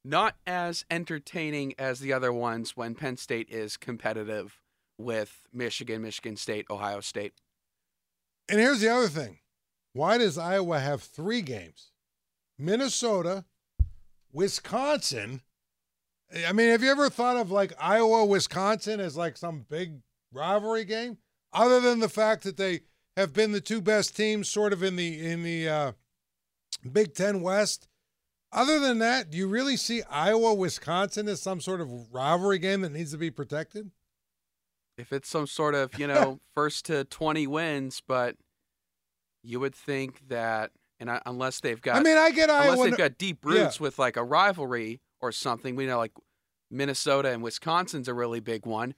Not 0.04 0.36
as 0.46 0.84
entertaining 0.90 1.74
as 1.78 2.00
the 2.00 2.12
other 2.12 2.32
ones 2.32 2.76
when 2.76 2.94
Penn 2.94 3.16
State 3.16 3.50
is 3.50 3.76
competitive 3.76 4.60
with 4.96 5.42
Michigan, 5.52 6.02
Michigan 6.02 6.36
State, 6.36 6.66
Ohio 6.70 7.00
State. 7.00 7.34
And 8.48 8.58
here's 8.58 8.80
the 8.80 8.88
other 8.88 9.08
thing 9.08 9.38
why 9.92 10.18
does 10.18 10.38
Iowa 10.38 10.80
have 10.80 11.02
three 11.02 11.42
games? 11.42 11.90
Minnesota, 12.58 13.44
Wisconsin. 14.32 15.42
I 16.46 16.52
mean, 16.52 16.68
have 16.70 16.82
you 16.82 16.90
ever 16.90 17.08
thought 17.08 17.36
of 17.36 17.50
like 17.50 17.72
Iowa, 17.80 18.24
Wisconsin 18.24 19.00
as 19.00 19.16
like 19.16 19.36
some 19.36 19.64
big 19.68 20.00
rivalry 20.32 20.84
game? 20.84 21.18
Other 21.52 21.80
than 21.80 22.00
the 22.00 22.08
fact 22.08 22.44
that 22.44 22.58
they 22.58 22.80
have 23.16 23.32
been 23.32 23.52
the 23.52 23.60
two 23.60 23.80
best 23.80 24.14
teams 24.14 24.48
sort 24.48 24.72
of 24.72 24.82
in 24.82 24.96
the 24.96 25.26
in 25.26 25.42
the 25.42 25.68
uh, 25.68 25.92
Big 26.90 27.14
Ten 27.14 27.40
West. 27.40 27.87
Other 28.52 28.80
than 28.80 28.98
that, 28.98 29.30
do 29.30 29.36
you 29.36 29.46
really 29.46 29.76
see 29.76 30.02
Iowa, 30.10 30.54
Wisconsin 30.54 31.28
as 31.28 31.42
some 31.42 31.60
sort 31.60 31.80
of 31.80 32.12
rivalry 32.12 32.58
game 32.58 32.80
that 32.80 32.92
needs 32.92 33.12
to 33.12 33.18
be 33.18 33.30
protected? 33.30 33.90
If 34.96 35.12
it's 35.12 35.28
some 35.28 35.46
sort 35.46 35.74
of, 35.74 35.98
you 35.98 36.06
know, 36.06 36.40
first 36.54 36.86
to 36.86 37.04
20 37.04 37.46
wins, 37.46 38.02
but 38.06 38.36
you 39.42 39.60
would 39.60 39.74
think 39.74 40.28
that, 40.28 40.70
and 40.98 41.10
I, 41.10 41.20
unless 41.26 41.60
they've 41.60 41.80
got, 41.80 41.96
I 41.96 42.00
mean, 42.00 42.16
I 42.16 42.30
get 42.30 42.48
Iowa 42.48 42.72
unless 42.72 42.88
they've 42.88 42.98
got 42.98 43.18
deep 43.18 43.44
yeah. 43.44 43.52
roots 43.52 43.78
with 43.78 43.98
like 43.98 44.16
a 44.16 44.24
rivalry 44.24 45.00
or 45.20 45.30
something, 45.30 45.76
we 45.76 45.86
know 45.86 45.98
like 45.98 46.12
Minnesota 46.70 47.30
and 47.30 47.42
Wisconsin's 47.42 48.08
a 48.08 48.14
really 48.14 48.40
big 48.40 48.66
one. 48.66 48.94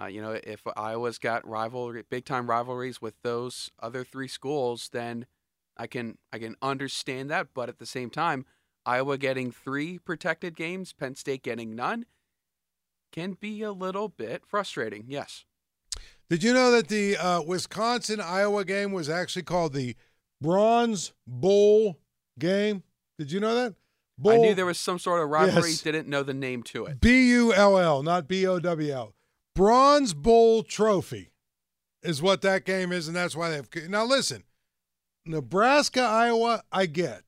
Uh, 0.00 0.06
you 0.06 0.22
know, 0.22 0.38
if 0.44 0.62
Iowa's 0.76 1.18
got 1.18 1.46
rivalry, 1.46 2.02
big 2.08 2.24
time 2.24 2.48
rivalries 2.48 3.02
with 3.02 3.14
those 3.22 3.70
other 3.82 4.04
three 4.04 4.28
schools, 4.28 4.88
then 4.92 5.26
I 5.76 5.86
can 5.86 6.18
I 6.32 6.38
can 6.38 6.56
understand 6.62 7.30
that. 7.30 7.48
But 7.54 7.68
at 7.68 7.78
the 7.78 7.86
same 7.86 8.08
time, 8.08 8.46
Iowa 8.90 9.18
getting 9.18 9.52
three 9.52 9.98
protected 9.98 10.56
games, 10.56 10.92
Penn 10.92 11.14
State 11.14 11.44
getting 11.44 11.76
none, 11.76 12.06
can 13.12 13.34
be 13.34 13.62
a 13.62 13.70
little 13.70 14.08
bit 14.08 14.42
frustrating. 14.44 15.04
Yes. 15.06 15.44
Did 16.28 16.42
you 16.42 16.52
know 16.52 16.72
that 16.72 16.88
the 16.88 17.16
uh, 17.16 17.42
Wisconsin 17.42 18.20
Iowa 18.20 18.64
game 18.64 18.90
was 18.90 19.08
actually 19.08 19.44
called 19.44 19.74
the 19.74 19.94
Bronze 20.40 21.12
Bull 21.24 22.00
game? 22.36 22.82
Did 23.16 23.30
you 23.30 23.38
know 23.38 23.54
that? 23.54 23.74
Bowl, 24.18 24.32
I 24.32 24.36
knew 24.38 24.54
there 24.54 24.66
was 24.66 24.78
some 24.78 24.98
sort 24.98 25.22
of 25.22 25.28
rivalry, 25.28 25.70
Yes. 25.70 25.82
didn't 25.82 26.08
know 26.08 26.24
the 26.24 26.34
name 26.34 26.62
to 26.64 26.86
it. 26.86 27.00
B 27.00 27.28
U 27.30 27.54
L 27.54 27.78
L, 27.78 28.02
not 28.02 28.26
B 28.26 28.44
O 28.46 28.58
W 28.58 28.92
L. 28.92 29.14
Bronze 29.54 30.14
Bull 30.14 30.62
Trophy 30.64 31.30
is 32.02 32.20
what 32.20 32.42
that 32.42 32.64
game 32.64 32.90
is, 32.90 33.06
and 33.06 33.16
that's 33.16 33.36
why 33.36 33.50
they've. 33.50 33.88
Now 33.88 34.04
listen, 34.04 34.42
Nebraska, 35.24 36.02
Iowa, 36.02 36.64
I 36.72 36.86
get. 36.86 37.22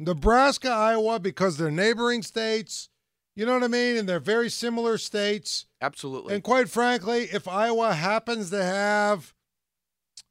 Nebraska, 0.00 0.70
Iowa, 0.70 1.20
because 1.20 1.58
they're 1.58 1.70
neighboring 1.70 2.22
states. 2.22 2.88
You 3.36 3.44
know 3.44 3.52
what 3.52 3.62
I 3.62 3.68
mean? 3.68 3.98
And 3.98 4.08
they're 4.08 4.18
very 4.18 4.48
similar 4.48 4.96
states. 4.96 5.66
Absolutely. 5.82 6.34
And 6.34 6.42
quite 6.42 6.70
frankly, 6.70 7.24
if 7.24 7.46
Iowa 7.46 7.92
happens 7.92 8.48
to 8.50 8.62
have 8.64 9.34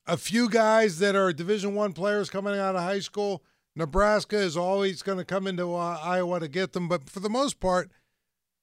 a 0.08 0.18
few 0.18 0.50
guys 0.50 0.98
that 1.00 1.16
are 1.16 1.32
Division 1.32 1.76
One 1.76 1.94
players 1.94 2.32
coming 2.32 2.58
out 2.58 2.76
of 2.76 2.82
high 2.82 3.00
school, 3.00 3.44
Nebraska 3.76 4.38
is 4.38 4.58
always 4.58 5.04
going 5.04 5.20
to 5.20 5.24
come 5.24 5.46
into 5.46 5.76
uh, 5.76 6.00
Iowa 6.04 6.40
to 6.40 6.48
get 6.48 6.74
them. 6.74 6.88
But 6.88 7.08
for 7.08 7.20
the 7.20 7.30
most 7.30 7.60
part, 7.60 7.92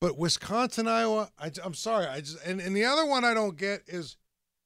but 0.00 0.18
Wisconsin, 0.18 0.88
Iowa, 0.88 1.30
I, 1.38 1.52
am 1.64 1.74
sorry, 1.74 2.06
I 2.06 2.20
just 2.20 2.44
and, 2.44 2.60
and 2.60 2.76
the 2.76 2.84
other 2.84 3.06
one 3.06 3.24
I 3.24 3.32
don't 3.32 3.56
get 3.56 3.82
is 3.86 4.16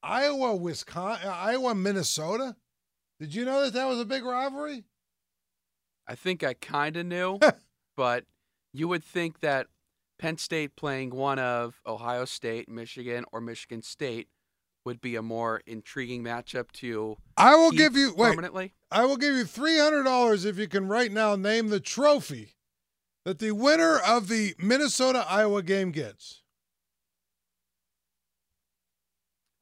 Iowa, 0.01 0.55
Wisconsin, 0.55 1.29
Iowa, 1.29 1.75
Minnesota. 1.75 2.55
Did 3.19 3.35
you 3.35 3.45
know 3.45 3.63
that 3.63 3.73
that 3.73 3.87
was 3.87 3.99
a 3.99 4.05
big 4.05 4.25
rivalry? 4.25 4.85
I 6.11 6.15
think 6.15 6.43
I 6.43 6.55
kind 6.55 6.97
of 6.97 7.05
knew, 7.05 7.39
but 7.95 8.25
you 8.73 8.89
would 8.89 9.01
think 9.01 9.39
that 9.39 9.67
Penn 10.19 10.37
State 10.37 10.75
playing 10.75 11.11
one 11.11 11.39
of 11.39 11.79
Ohio 11.87 12.25
State, 12.25 12.67
Michigan, 12.67 13.23
or 13.31 13.39
Michigan 13.39 13.81
State 13.81 14.27
would 14.83 14.99
be 14.99 15.15
a 15.15 15.21
more 15.21 15.61
intriguing 15.65 16.21
matchup 16.21 16.69
to 16.73 17.15
I 17.37 17.55
will 17.55 17.71
give 17.71 17.95
you 17.95 18.13
wait. 18.13 18.31
permanently. 18.31 18.73
I 18.91 19.05
will 19.05 19.15
give 19.15 19.35
you 19.35 19.45
three 19.45 19.79
hundred 19.79 20.03
dollars 20.03 20.43
if 20.43 20.57
you 20.57 20.67
can 20.67 20.89
right 20.89 21.13
now 21.13 21.37
name 21.37 21.69
the 21.69 21.79
trophy 21.79 22.55
that 23.23 23.39
the 23.39 23.51
winner 23.51 23.97
of 23.97 24.27
the 24.27 24.53
Minnesota 24.59 25.25
Iowa 25.29 25.63
game 25.63 25.91
gets. 25.91 26.40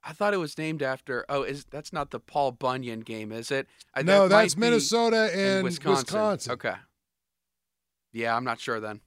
I 0.03 0.13
thought 0.13 0.33
it 0.33 0.37
was 0.37 0.57
named 0.57 0.81
after. 0.81 1.25
Oh, 1.27 1.43
is 1.43 1.65
that's 1.65 1.91
not 1.91 2.11
the 2.11 2.19
Paul 2.19 2.51
Bunyan 2.53 3.01
game, 3.01 3.31
is 3.31 3.51
it? 3.51 3.67
Uh, 3.93 4.01
no, 4.01 4.27
that 4.27 4.41
that's 4.41 4.57
Minnesota 4.57 5.29
and 5.35 5.63
Wisconsin. 5.63 6.03
Wisconsin. 6.03 6.51
Okay. 6.53 6.73
Yeah, 8.13 8.35
I'm 8.35 8.43
not 8.45 8.59
sure 8.59 8.79
then. 8.79 9.01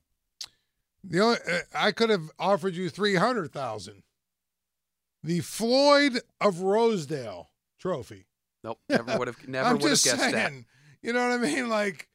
The 1.04 1.20
only 1.20 1.38
uh, 1.50 1.58
I 1.74 1.92
could 1.92 2.10
have 2.10 2.30
offered 2.38 2.74
you 2.76 2.88
three 2.90 3.14
hundred 3.16 3.52
thousand. 3.52 4.02
The 5.24 5.40
Floyd 5.40 6.20
of 6.40 6.60
Rosedale 6.60 7.50
Trophy. 7.78 8.26
Nope, 8.62 8.78
never 8.88 9.18
would 9.18 9.28
have 9.28 9.36
never 9.48 9.72
would 9.72 9.82
have 9.82 9.90
guessed 9.90 10.04
saying. 10.18 10.32
that. 10.34 10.52
You 11.02 11.12
know 11.12 11.28
what 11.28 11.32
I 11.32 11.42
mean? 11.42 11.68
Like, 11.68 12.08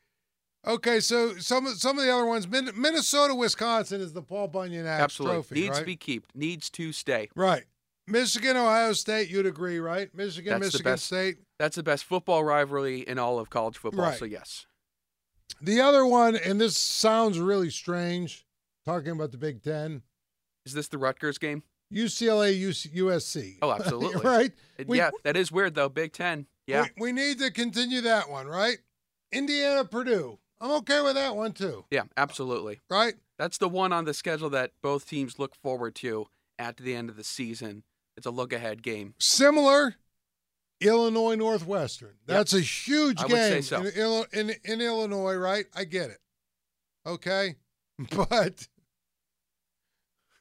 okay, 0.65 0.99
so 1.01 1.35
some 1.37 1.65
of 1.65 1.73
some 1.73 1.97
of 1.97 2.05
the 2.05 2.13
other 2.13 2.25
ones, 2.25 2.47
Minnesota, 2.47 3.35
Wisconsin 3.35 3.99
is 4.01 4.13
the 4.13 4.21
Paul 4.21 4.47
Bunyan 4.47 4.85
Axe 4.85 5.03
Absolutely. 5.03 5.35
Trophy, 5.35 5.55
Needs 5.55 5.69
right? 5.71 5.79
to 5.79 5.85
be 5.85 5.95
kept. 5.97 6.35
Needs 6.35 6.69
to 6.69 6.91
stay. 6.93 7.29
right. 7.35 7.63
Michigan, 8.07 8.55
Ohio 8.55 8.93
State, 8.93 9.29
you'd 9.29 9.45
agree, 9.45 9.79
right? 9.79 10.09
Michigan, 10.15 10.53
That's 10.59 10.73
Michigan 10.73 10.93
best. 10.93 11.05
State. 11.05 11.37
That's 11.59 11.75
the 11.75 11.83
best 11.83 12.05
football 12.05 12.43
rivalry 12.43 12.99
in 13.01 13.19
all 13.19 13.37
of 13.39 13.49
college 13.49 13.77
football. 13.77 14.05
Right. 14.05 14.17
So 14.17 14.25
yes. 14.25 14.65
The 15.61 15.81
other 15.81 16.05
one, 16.05 16.35
and 16.35 16.59
this 16.61 16.77
sounds 16.77 17.39
really 17.39 17.69
strange, 17.69 18.45
talking 18.85 19.11
about 19.11 19.31
the 19.31 19.37
Big 19.37 19.61
Ten, 19.63 20.03
Is 20.65 20.73
this 20.73 20.87
the 20.87 20.97
Rutgers 20.97 21.37
game? 21.37 21.63
UCLA, 21.93 22.59
UC, 22.61 22.93
USC. 22.95 23.57
Oh, 23.61 23.71
absolutely. 23.71 24.21
right? 24.23 24.51
We- 24.85 24.97
yeah, 24.97 25.09
that 25.23 25.35
is 25.37 25.51
weird 25.51 25.75
though. 25.75 25.89
Big 25.89 26.13
Ten. 26.13 26.47
Yeah. 26.67 26.83
We, 26.97 27.07
we 27.07 27.11
need 27.13 27.39
to 27.39 27.51
continue 27.51 28.01
that 28.01 28.29
one, 28.29 28.47
right? 28.47 28.77
Indiana, 29.31 29.83
Purdue. 29.85 30.39
I'm 30.59 30.71
okay 30.77 31.01
with 31.01 31.15
that 31.15 31.35
one 31.35 31.53
too, 31.53 31.85
Yeah, 31.91 32.03
absolutely. 32.17 32.79
right? 32.89 33.13
That's 33.37 33.57
the 33.59 33.69
one 33.69 33.93
on 33.93 34.05
the 34.05 34.13
schedule 34.13 34.49
that 34.51 34.71
both 34.81 35.07
teams 35.07 35.37
look 35.37 35.53
forward 35.55 35.93
to 35.95 36.27
at 36.57 36.77
the 36.77 36.95
end 36.95 37.09
of 37.09 37.15
the 37.15 37.23
season. 37.23 37.83
It's 38.17 38.25
a 38.25 38.31
look 38.31 38.51
ahead 38.51 38.81
game. 38.81 39.13
Similar, 39.19 39.95
Illinois 40.81 41.35
Northwestern. 41.35 42.15
That's 42.25 42.53
a 42.53 42.59
huge 42.59 43.21
I 43.21 43.27
game 43.27 43.61
so. 43.61 43.83
in, 43.83 44.25
in, 44.33 44.55
in 44.65 44.81
Illinois, 44.81 45.35
right? 45.35 45.65
I 45.75 45.83
get 45.85 46.09
it. 46.09 46.19
Okay. 47.05 47.55
But 48.11 48.67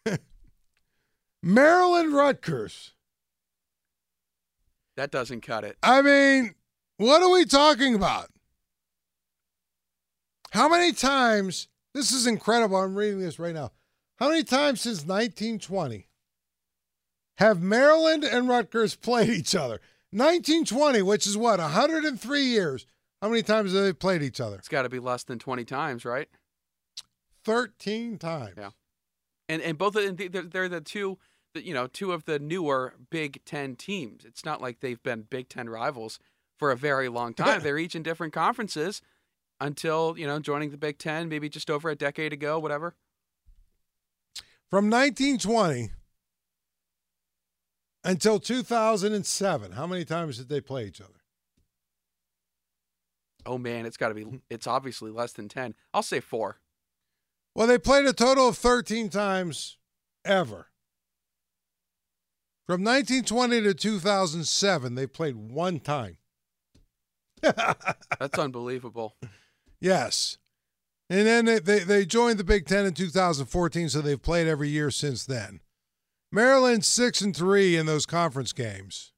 Maryland 1.43 2.13
Rutgers. 2.13 2.93
That 4.99 5.11
doesn't 5.11 5.41
cut 5.41 5.65
it. 5.65 5.79
I 5.83 6.03
mean, 6.03 6.55
what 6.99 7.23
are 7.23 7.31
we 7.31 7.47
talking 7.47 7.95
about? 7.95 8.29
How 10.51 10.69
many 10.69 10.93
times? 10.93 11.69
This 11.95 12.13
is 12.13 12.27
incredible. 12.27 12.77
I'm 12.77 12.95
reading 12.95 13.21
this 13.21 13.39
right 13.39 13.55
now. 13.55 13.73
How 14.17 14.29
many 14.29 14.45
times 14.45 14.83
since 14.83 15.07
1920 15.07 16.06
have 17.39 17.63
Maryland 17.63 18.25
and 18.25 18.49
Rutgers 18.49 18.95
played 18.95 19.31
each 19.31 19.55
other? 19.55 19.81
1920, 20.11 21.03
which 21.03 21.27
is 21.27 21.37
what, 21.37 21.59
103 21.59 22.43
years. 22.43 22.87
How 23.21 23.29
many 23.29 23.43
times 23.43 23.73
have 23.73 23.83
they 23.83 23.93
played 23.93 24.23
each 24.23 24.41
other? 24.41 24.57
It's 24.57 24.69
got 24.69 24.83
to 24.83 24.89
be 24.89 24.99
less 24.99 25.25
than 25.25 25.39
20 25.39 25.65
times, 25.65 26.05
right? 26.05 26.29
13 27.45 28.19
times. 28.19 28.55
Yeah. 28.57 28.71
And 29.49 29.63
and 29.63 29.79
both 29.79 29.95
of 29.97 30.17
them, 30.17 30.31
they're, 30.31 30.43
they're 30.43 30.69
the 30.69 30.81
two, 30.81 31.19
you 31.55 31.73
know, 31.73 31.87
two 31.87 32.13
of 32.13 32.25
the 32.25 32.39
newer 32.39 32.95
Big 33.11 33.45
Ten 33.45 33.77
teams. 33.77 34.25
It's 34.25 34.45
not 34.45 34.61
like 34.61 34.81
they've 34.81 35.03
been 35.03 35.23
Big 35.23 35.49
Ten 35.49 35.69
rivals 35.69 36.19
for 36.59 36.73
a 36.73 36.77
very 36.77 37.09
long 37.09 37.33
time. 37.35 37.63
they're 37.63 37.79
each 37.79 37.95
in 37.95 38.03
different 38.03 38.33
conferences 38.33 39.03
until 39.61 40.17
you 40.19 40.27
know 40.27 40.41
joining 40.41 40.71
the 40.71 40.77
Big 40.77 40.99
Ten, 40.99 41.29
maybe 41.29 41.49
just 41.49 41.71
over 41.71 41.89
a 41.89 41.95
decade 41.95 42.33
ago, 42.33 42.59
whatever. 42.59 42.97
From 44.69 44.91
1920 44.91 45.93
until 48.07 48.41
2007, 48.41 49.73
how 49.73 49.87
many 49.87 50.05
times 50.05 50.39
did 50.39 50.49
they 50.49 50.61
play 50.61 50.87
each 50.87 51.01
other? 51.01 51.11
Oh 53.45 53.59
man, 53.59 53.87
it's 53.87 53.97
got 53.97 54.09
to 54.09 54.15
be. 54.15 54.27
It's 54.51 54.67
obviously 54.67 55.11
less 55.11 55.33
than 55.33 55.49
10. 55.49 55.75
I'll 55.93 56.03
say 56.03 56.21
four. 56.21 56.61
Well, 57.55 57.67
they 57.67 57.79
played 57.79 58.07
a 58.07 58.13
total 58.13 58.49
of 58.49 58.59
13 58.59 59.09
times 59.09 59.77
ever. 60.25 60.69
From 62.67 62.83
1920 62.83 63.63
to 63.63 63.75
2007, 63.75 64.95
they 64.95 65.07
played 65.07 65.37
one 65.37 65.79
time. 65.79 66.19
That's 67.43 68.39
unbelievable. 68.39 69.17
Yes. 69.79 70.39
And 71.11 71.27
then 71.27 71.45
they, 71.45 71.59
they, 71.59 71.81
they 71.81 72.07
joined 72.07 72.39
the 72.39 72.45
Big 72.45 72.67
Ten 72.67 72.87
in 72.87 72.95
2014, 72.95 73.91
so 73.91 74.01
they've 74.01 74.21
played 74.21 74.47
every 74.47 74.71
year 74.71 74.91
since 74.91 75.27
then. 75.27 75.61
Maryland 76.33 76.85
six 76.85 77.21
and 77.21 77.37
three 77.37 77.77
in 77.77 77.87
those 77.87 78.07
conference 78.07 78.53
games. 78.53 79.13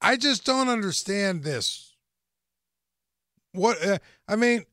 I 0.00 0.16
just 0.16 0.44
don't 0.44 0.68
understand 0.68 1.42
this. 1.42 1.96
What 3.52 3.84
uh, 3.84 3.98
I 4.28 4.36
mean, 4.36 4.64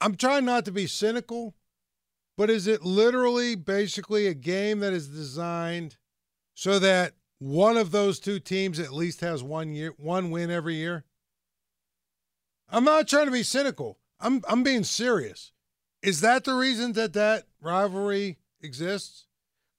I'm 0.00 0.16
trying 0.16 0.44
not 0.44 0.64
to 0.64 0.72
be 0.72 0.86
cynical, 0.86 1.54
But 2.38 2.50
is 2.50 2.68
it 2.68 2.84
literally 2.84 3.56
basically 3.56 4.28
a 4.28 4.34
game 4.34 4.78
that 4.78 4.92
is 4.92 5.08
designed 5.08 5.96
so 6.54 6.78
that 6.78 7.14
one 7.40 7.76
of 7.76 7.90
those 7.90 8.20
two 8.20 8.38
teams 8.38 8.78
at 8.78 8.92
least 8.92 9.20
has 9.22 9.42
one 9.42 9.72
year 9.74 9.92
one 9.96 10.30
win 10.30 10.50
every 10.50 10.76
year? 10.76 11.04
I'm 12.68 12.84
not 12.84 13.08
trying 13.08 13.26
to 13.26 13.32
be 13.32 13.42
cynical. 13.42 13.98
I'm 14.20 14.42
I'm 14.48 14.62
being 14.62 14.84
serious. 14.84 15.52
Is 16.02 16.20
that 16.20 16.44
the 16.44 16.54
reason 16.54 16.92
that 16.92 17.12
that 17.14 17.44
rivalry 17.60 18.38
exists? 18.60 19.27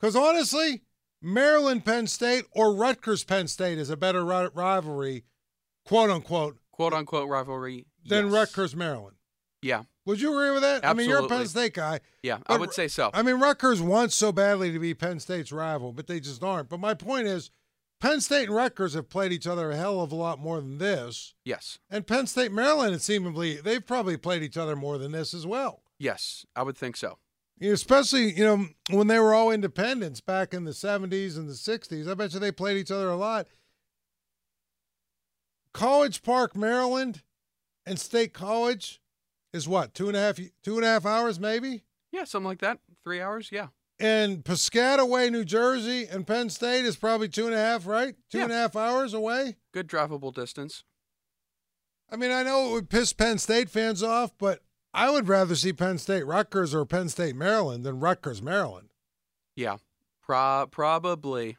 Cuz 0.01 0.15
honestly, 0.15 0.81
Maryland 1.21 1.85
Penn 1.85 2.07
State 2.07 2.45
or 2.51 2.73
Rutgers 2.73 3.23
Penn 3.23 3.47
State 3.47 3.77
is 3.77 3.89
a 3.89 3.97
better 3.97 4.23
ri- 4.25 4.49
rivalry, 4.53 5.25
quote 5.85 6.09
unquote, 6.09 6.57
Quote 6.71 6.93
unquote 6.93 7.27
rivalry. 7.29 7.85
than 8.05 8.25
yes. 8.25 8.33
Rutgers 8.33 8.75
Maryland. 8.75 9.17
Yeah. 9.61 9.83
Would 10.05 10.21
you 10.21 10.31
agree 10.31 10.51
with 10.51 10.61
that? 10.61 10.83
Absolutely. 10.83 10.89
I 10.89 10.93
mean, 10.93 11.09
you're 11.09 11.25
a 11.25 11.27
Penn 11.27 11.47
State 11.47 11.73
guy. 11.73 11.99
Yeah. 12.23 12.39
I 12.47 12.57
would 12.57 12.73
say 12.73 12.87
so. 12.87 13.11
I 13.13 13.21
mean, 13.21 13.35
Rutgers 13.35 13.81
wants 13.81 14.15
so 14.15 14.31
badly 14.31 14.71
to 14.71 14.79
be 14.79 14.93
Penn 14.93 15.19
State's 15.19 15.51
rival, 15.51 15.91
but 15.91 16.07
they 16.07 16.19
just 16.19 16.41
aren't. 16.41 16.69
But 16.69 16.79
my 16.79 16.93
point 16.93 17.27
is, 17.27 17.51
Penn 17.99 18.21
State 18.21 18.47
and 18.47 18.55
Rutgers 18.55 18.93
have 18.93 19.09
played 19.09 19.33
each 19.33 19.45
other 19.45 19.69
a 19.71 19.75
hell 19.75 19.99
of 20.01 20.13
a 20.13 20.15
lot 20.15 20.39
more 20.39 20.61
than 20.61 20.77
this. 20.77 21.35
yes. 21.43 21.77
And 21.91 22.07
Penn 22.07 22.25
State, 22.27 22.51
Maryland, 22.53 22.95
it 22.95 23.01
seemingly 23.01 23.57
they've 23.57 23.85
probably 23.85 24.15
played 24.15 24.41
each 24.41 24.55
other 24.57 24.75
more 24.77 24.97
than 24.97 25.11
this 25.11 25.33
as 25.33 25.45
well. 25.45 25.83
Yes. 25.99 26.45
I 26.55 26.63
would 26.63 26.77
think 26.77 26.95
so. 26.95 27.19
Especially 27.61 28.31
you 28.33 28.45
know 28.45 28.67
when 28.91 29.07
they 29.07 29.19
were 29.19 29.33
all 29.33 29.51
independents 29.51 30.21
back 30.21 30.53
in 30.53 30.63
the 30.63 30.71
'70s 30.71 31.35
and 31.37 31.49
the 31.49 31.53
'60s. 31.53 32.09
I 32.09 32.13
bet 32.13 32.33
you 32.33 32.39
they 32.39 32.51
played 32.51 32.77
each 32.77 32.91
other 32.91 33.09
a 33.09 33.15
lot. 33.17 33.47
College 35.73 36.23
Park, 36.23 36.55
Maryland, 36.55 37.21
and 37.85 37.99
State 37.99 38.33
College 38.33 39.01
is 39.53 39.67
what 39.67 39.93
two 39.93 40.07
and 40.07 40.17
a 40.17 40.19
half 40.19 40.39
two 40.63 40.75
and 40.77 40.85
a 40.85 40.87
half 40.87 41.05
hours 41.05 41.39
maybe. 41.39 41.83
Yeah. 42.11 42.23
Something 42.23 42.47
like 42.47 42.59
that. 42.59 42.79
Three 43.03 43.21
hours. 43.21 43.49
Yeah. 43.51 43.67
And 43.99 44.43
Piscataway, 44.45 45.29
New 45.29 45.43
Jersey, 45.43 46.05
and 46.05 46.25
Penn 46.25 46.49
State 46.49 46.85
is 46.85 46.95
probably 46.95 47.27
two 47.27 47.45
and 47.47 47.53
a 47.53 47.57
half, 47.57 47.85
right? 47.85 48.15
Two 48.31 48.37
Yeah. 48.37 48.45
and 48.45 48.53
a 48.53 48.55
half 48.55 48.75
hours 48.77 49.13
away. 49.13 49.57
Good 49.73 49.87
drivable 49.87 50.33
distance. 50.33 50.83
I 52.09 52.15
mean, 52.15 52.31
I 52.31 52.43
know 52.43 52.69
it 52.69 52.71
would 52.71 52.89
piss 52.89 53.11
Penn 53.13 53.37
State 53.37 53.69
fans 53.69 54.01
off, 54.01 54.31
but 54.37 54.63
I 54.93 55.09
would 55.11 55.27
rather 55.27 55.55
see 55.55 55.73
Penn 55.73 55.97
State 55.97 56.25
Rutgers 56.25 56.73
or 56.73 56.85
Penn 56.85 57.09
State 57.09 57.35
Maryland 57.35 57.83
than 57.83 57.99
Rutgers 57.99 58.41
Maryland. 58.41 58.89
Yeah. 59.55 59.77
Pro- 60.21 60.67
probably. 60.69 61.57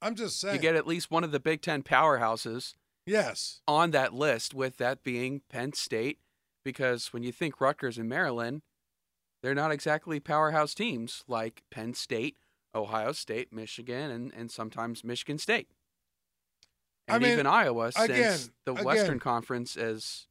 I'm 0.00 0.14
just 0.14 0.40
saying. 0.40 0.56
You 0.56 0.60
get 0.60 0.76
at 0.76 0.86
least 0.86 1.10
one 1.10 1.24
of 1.24 1.32
the 1.32 1.40
Big 1.40 1.62
Ten 1.62 1.82
powerhouses 1.82 2.74
yes. 3.06 3.60
on 3.66 3.90
that 3.92 4.14
list, 4.14 4.54
with 4.54 4.76
that 4.76 5.02
being 5.02 5.42
Penn 5.48 5.72
State, 5.72 6.18
because 6.64 7.12
when 7.12 7.22
you 7.22 7.32
think 7.32 7.60
Rutgers 7.60 7.98
and 7.98 8.08
Maryland, 8.08 8.62
they're 9.42 9.54
not 9.56 9.72
exactly 9.72 10.20
powerhouse 10.20 10.74
teams 10.74 11.24
like 11.26 11.62
Penn 11.70 11.94
State, 11.94 12.36
Ohio 12.74 13.10
State, 13.12 13.52
Michigan, 13.52 14.10
and, 14.10 14.32
and 14.36 14.50
sometimes 14.50 15.02
Michigan 15.02 15.38
State. 15.38 15.68
I 17.08 17.18
mean, 17.18 17.32
even 17.32 17.46
Iowa, 17.46 17.90
since 17.90 18.10
again- 18.10 18.38
the 18.66 18.72
again- 18.72 18.84
Western 18.84 19.18
Conference 19.18 19.76
is 19.76 20.27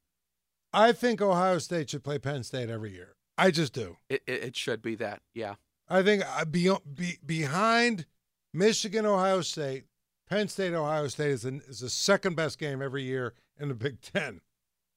I 0.77 0.91
think 0.91 1.23
Ohio 1.23 1.57
State 1.57 1.89
should 1.89 2.03
play 2.03 2.19
Penn 2.19 2.43
State 2.43 2.69
every 2.69 2.91
year. 2.91 3.15
I 3.35 3.49
just 3.49 3.73
do. 3.73 3.97
it, 4.09 4.21
it, 4.27 4.55
should 4.55 4.83
be 4.83 4.93
that. 4.95 5.23
Yeah. 5.33 5.55
I 5.89 6.03
think 6.03 6.23
uh, 6.23 6.45
be, 6.45 6.71
be, 6.93 7.17
behind 7.25 8.05
Michigan, 8.53 9.03
Ohio 9.03 9.41
State, 9.41 9.85
Penn 10.29 10.47
State, 10.49 10.75
Ohio 10.75 11.07
State 11.07 11.31
is, 11.31 11.45
an, 11.45 11.63
is 11.67 11.79
the 11.79 11.89
second 11.89 12.35
best 12.35 12.59
game 12.59 12.79
every 12.79 13.01
year 13.01 13.33
in 13.59 13.69
the 13.69 13.73
Big 13.73 14.01
Ten. 14.01 14.41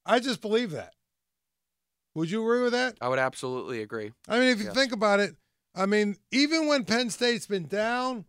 I 0.04 0.20
just 0.20 0.42
believe 0.42 0.70
that. 0.72 0.92
Would 2.14 2.30
you 2.30 2.42
agree 2.42 2.62
with 2.62 2.72
that? 2.72 2.98
I 3.00 3.08
would 3.08 3.18
absolutely 3.18 3.80
agree. 3.80 4.12
I 4.28 4.38
mean, 4.38 4.48
if 4.48 4.58
you 4.58 4.66
Yes. 4.66 4.74
think 4.74 4.92
about 4.92 5.20
it, 5.20 5.34
I 5.74 5.86
mean, 5.86 6.16
even 6.30 6.66
when 6.66 6.84
Penn 6.84 7.08
State's 7.08 7.46
been 7.46 7.66
down, 7.68 8.26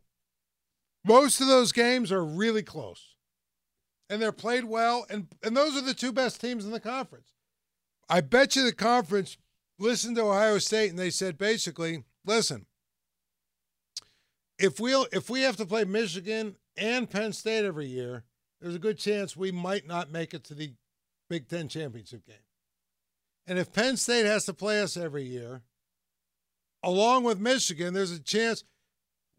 most 1.03 1.41
of 1.41 1.47
those 1.47 1.73
games 1.73 2.13
are 2.13 2.23
really 2.23 2.63
close. 2.63 3.15
And 4.09 4.21
they're 4.21 4.31
played 4.31 4.65
well, 4.65 5.05
and, 5.09 5.27
and 5.43 5.57
those 5.57 5.75
are 5.75 5.81
the 5.81 5.93
two 5.93 6.13
best 6.13 6.39
teams 6.39 6.63
in 6.63 6.71
the 6.71 6.79
conference. 6.79 7.33
I 8.09 8.21
bet 8.21 8.55
you 8.55 8.63
the 8.63 8.73
conference 8.73 9.37
listened 9.79 10.15
to 10.17 10.23
Ohio 10.23 10.57
State 10.57 10.89
and 10.89 10.99
they 10.99 11.09
said 11.09 11.37
basically, 11.37 12.03
listen, 12.25 12.65
if 14.59 14.79
we 14.79 14.93
if 15.11 15.29
we 15.29 15.41
have 15.41 15.57
to 15.57 15.65
play 15.65 15.83
Michigan 15.83 16.55
and 16.77 17.09
Penn 17.09 17.33
State 17.33 17.65
every 17.65 17.87
year, 17.87 18.23
there's 18.59 18.75
a 18.75 18.79
good 18.79 18.97
chance 18.97 19.35
we 19.35 19.51
might 19.51 19.87
not 19.87 20.11
make 20.11 20.33
it 20.33 20.43
to 20.45 20.53
the 20.53 20.73
Big 21.29 21.47
Ten 21.47 21.67
championship 21.67 22.25
game. 22.25 22.35
And 23.47 23.57
if 23.57 23.73
Penn 23.73 23.97
State 23.97 24.25
has 24.25 24.45
to 24.45 24.53
play 24.53 24.81
us 24.81 24.95
every 24.95 25.23
year, 25.23 25.61
along 26.83 27.23
with 27.23 27.39
Michigan, 27.39 27.93
there's 27.93 28.11
a 28.11 28.19
chance 28.19 28.63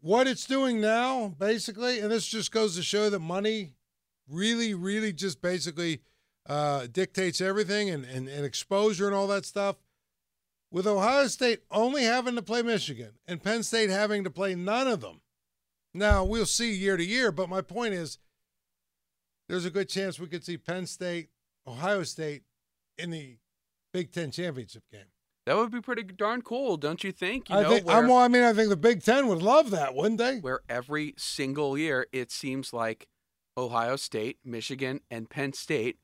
what 0.01 0.27
it's 0.27 0.45
doing 0.45 0.81
now, 0.81 1.29
basically, 1.39 1.99
and 1.99 2.11
this 2.11 2.27
just 2.27 2.51
goes 2.51 2.75
to 2.75 2.83
show 2.83 3.09
that 3.09 3.19
money 3.19 3.75
really, 4.27 4.73
really 4.73 5.13
just 5.13 5.41
basically 5.41 6.01
uh, 6.47 6.87
dictates 6.91 7.41
everything 7.41 7.89
and, 7.89 8.05
and, 8.05 8.27
and 8.27 8.45
exposure 8.45 9.07
and 9.07 9.15
all 9.15 9.27
that 9.27 9.45
stuff. 9.45 9.77
With 10.71 10.87
Ohio 10.87 11.27
State 11.27 11.61
only 11.69 12.03
having 12.03 12.35
to 12.35 12.41
play 12.41 12.63
Michigan 12.63 13.11
and 13.27 13.43
Penn 13.43 13.61
State 13.61 13.91
having 13.91 14.23
to 14.23 14.31
play 14.31 14.55
none 14.55 14.87
of 14.87 15.01
them. 15.01 15.21
Now, 15.93 16.23
we'll 16.23 16.47
see 16.47 16.73
year 16.73 16.97
to 16.97 17.05
year, 17.05 17.31
but 17.31 17.47
my 17.47 17.61
point 17.61 17.93
is 17.93 18.17
there's 19.47 19.65
a 19.65 19.69
good 19.69 19.87
chance 19.87 20.19
we 20.19 20.25
could 20.27 20.43
see 20.43 20.57
Penn 20.57 20.87
State, 20.87 21.29
Ohio 21.67 22.01
State 22.01 22.43
in 22.97 23.11
the 23.11 23.37
Big 23.93 24.11
Ten 24.11 24.31
championship 24.31 24.83
game. 24.91 25.05
That 25.45 25.57
would 25.57 25.71
be 25.71 25.81
pretty 25.81 26.03
darn 26.03 26.41
cool, 26.41 26.77
don't 26.77 27.03
you 27.03 27.11
think? 27.11 27.49
You 27.49 27.57
I 27.57 27.61
know, 27.63 27.69
think 27.69 27.85
where, 27.85 27.97
I 27.97 28.27
mean, 28.27 28.43
I 28.43 28.53
think 28.53 28.69
the 28.69 28.77
Big 28.77 29.03
Ten 29.03 29.27
would 29.27 29.43
love 29.43 29.69
that, 29.71 29.93
wouldn't 29.93 30.17
they? 30.17 30.39
where 30.39 30.61
every 30.67 31.13
single 31.17 31.77
year 31.77 32.07
it 32.11 32.31
seems 32.31 32.73
like 32.73 33.07
Ohio 33.57 33.97
State, 33.97 34.39
Michigan, 34.43 35.01
and 35.11 35.29
Penn 35.29 35.53
State 35.53 35.97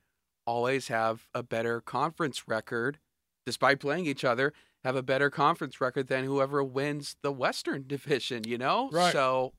always 0.50 0.88
have 0.88 1.28
a 1.34 1.44
better 1.44 1.80
conference 1.80 2.48
record, 2.48 2.98
despite 3.46 3.80
playing 3.80 4.08
each 4.08 4.26
other, 4.26 4.52
have 4.84 4.96
a 4.96 5.04
better 5.04 5.30
conference 5.30 5.80
record 5.80 6.08
than 6.08 6.26
whoever 6.26 6.64
wins 6.64 7.16
the 7.22 7.32
Western 7.32 7.84
Division, 7.88 8.44
you 8.46 8.58
know? 8.58 8.90
Right. 8.92 9.14
So, 9.14 9.54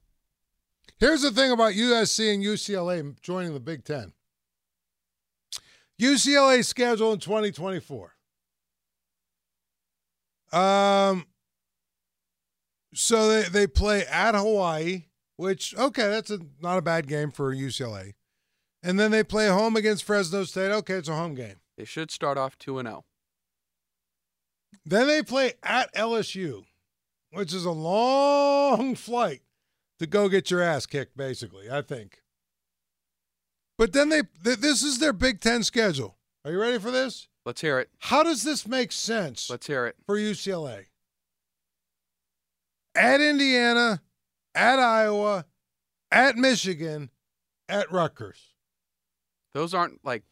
Here's 0.98 1.22
the 1.22 1.30
thing 1.30 1.52
about 1.52 1.74
USC 1.74 2.34
and 2.34 2.42
UCLA 2.42 3.20
joining 3.20 3.54
the 3.54 3.60
Big 3.60 3.84
Ten. 3.84 4.12
UCLA 6.00 6.64
schedule 6.64 7.12
in 7.12 7.20
2024. 7.20 8.16
Um, 10.52 11.26
so 12.92 13.28
they, 13.28 13.48
they 13.48 13.66
play 13.68 14.04
at 14.06 14.34
Hawaii, 14.34 15.04
which 15.36 15.76
okay, 15.76 16.08
that's 16.08 16.30
a 16.30 16.40
not 16.60 16.78
a 16.78 16.82
bad 16.82 17.06
game 17.06 17.30
for 17.30 17.54
UCLA. 17.54 18.14
And 18.82 18.98
then 18.98 19.10
they 19.10 19.22
play 19.22 19.48
home 19.48 19.76
against 19.76 20.04
Fresno 20.04 20.44
State. 20.44 20.70
Okay, 20.70 20.94
it's 20.94 21.08
a 21.08 21.14
home 21.14 21.34
game. 21.34 21.56
they 21.76 21.84
should 21.84 22.10
start 22.10 22.38
off 22.38 22.58
2 22.58 22.78
and 22.78 22.88
oh. 22.88 22.90
0. 22.90 23.04
Then 24.84 25.06
they 25.06 25.22
play 25.22 25.52
at 25.62 25.92
LSU, 25.94 26.64
which 27.32 27.52
is 27.52 27.64
a 27.64 27.70
long 27.70 28.94
flight 28.94 29.42
to 29.98 30.06
go 30.06 30.28
get 30.28 30.50
your 30.50 30.62
ass 30.62 30.86
kicked, 30.86 31.16
basically, 31.16 31.70
I 31.70 31.82
think. 31.82 32.22
But 33.76 33.92
then 33.92 34.08
they, 34.08 34.22
th- 34.44 34.58
this 34.58 34.82
is 34.82 34.98
their 34.98 35.12
Big 35.12 35.40
Ten 35.40 35.62
schedule. 35.62 36.16
Are 36.44 36.50
you 36.50 36.60
ready 36.60 36.78
for 36.78 36.90
this? 36.90 37.28
Let's 37.44 37.60
hear 37.60 37.78
it. 37.78 37.90
How 37.98 38.22
does 38.22 38.42
this 38.42 38.66
make 38.66 38.92
sense 38.92 39.48
Let's 39.50 39.66
hear 39.66 39.86
it. 39.86 39.96
for 40.06 40.16
UCLA? 40.16 40.86
At 42.94 43.20
Indiana, 43.20 44.02
at 44.54 44.78
Iowa, 44.78 45.46
at 46.10 46.36
Michigan, 46.36 47.10
at 47.68 47.90
Rutgers. 47.90 48.49
Those 49.52 49.74
aren't 49.74 50.04
like 50.04 50.22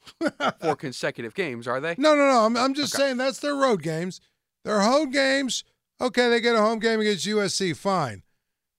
four 0.60 0.76
consecutive 0.76 1.34
games, 1.34 1.66
are 1.66 1.80
they? 1.80 1.94
No, 1.98 2.14
no, 2.14 2.26
no. 2.28 2.44
I'm, 2.46 2.56
I'm 2.56 2.74
just 2.74 2.94
Okay. 2.94 3.04
saying 3.04 3.16
that's 3.16 3.40
their 3.40 3.54
road 3.56 3.82
games. 3.82 4.20
Their 4.64 4.80
home 4.80 5.10
games, 5.10 5.64
okay, 6.00 6.28
they 6.28 6.40
get 6.40 6.54
a 6.54 6.60
home 6.60 6.78
game 6.78 7.00
against 7.00 7.26
USC, 7.26 7.76
fine. 7.76 8.22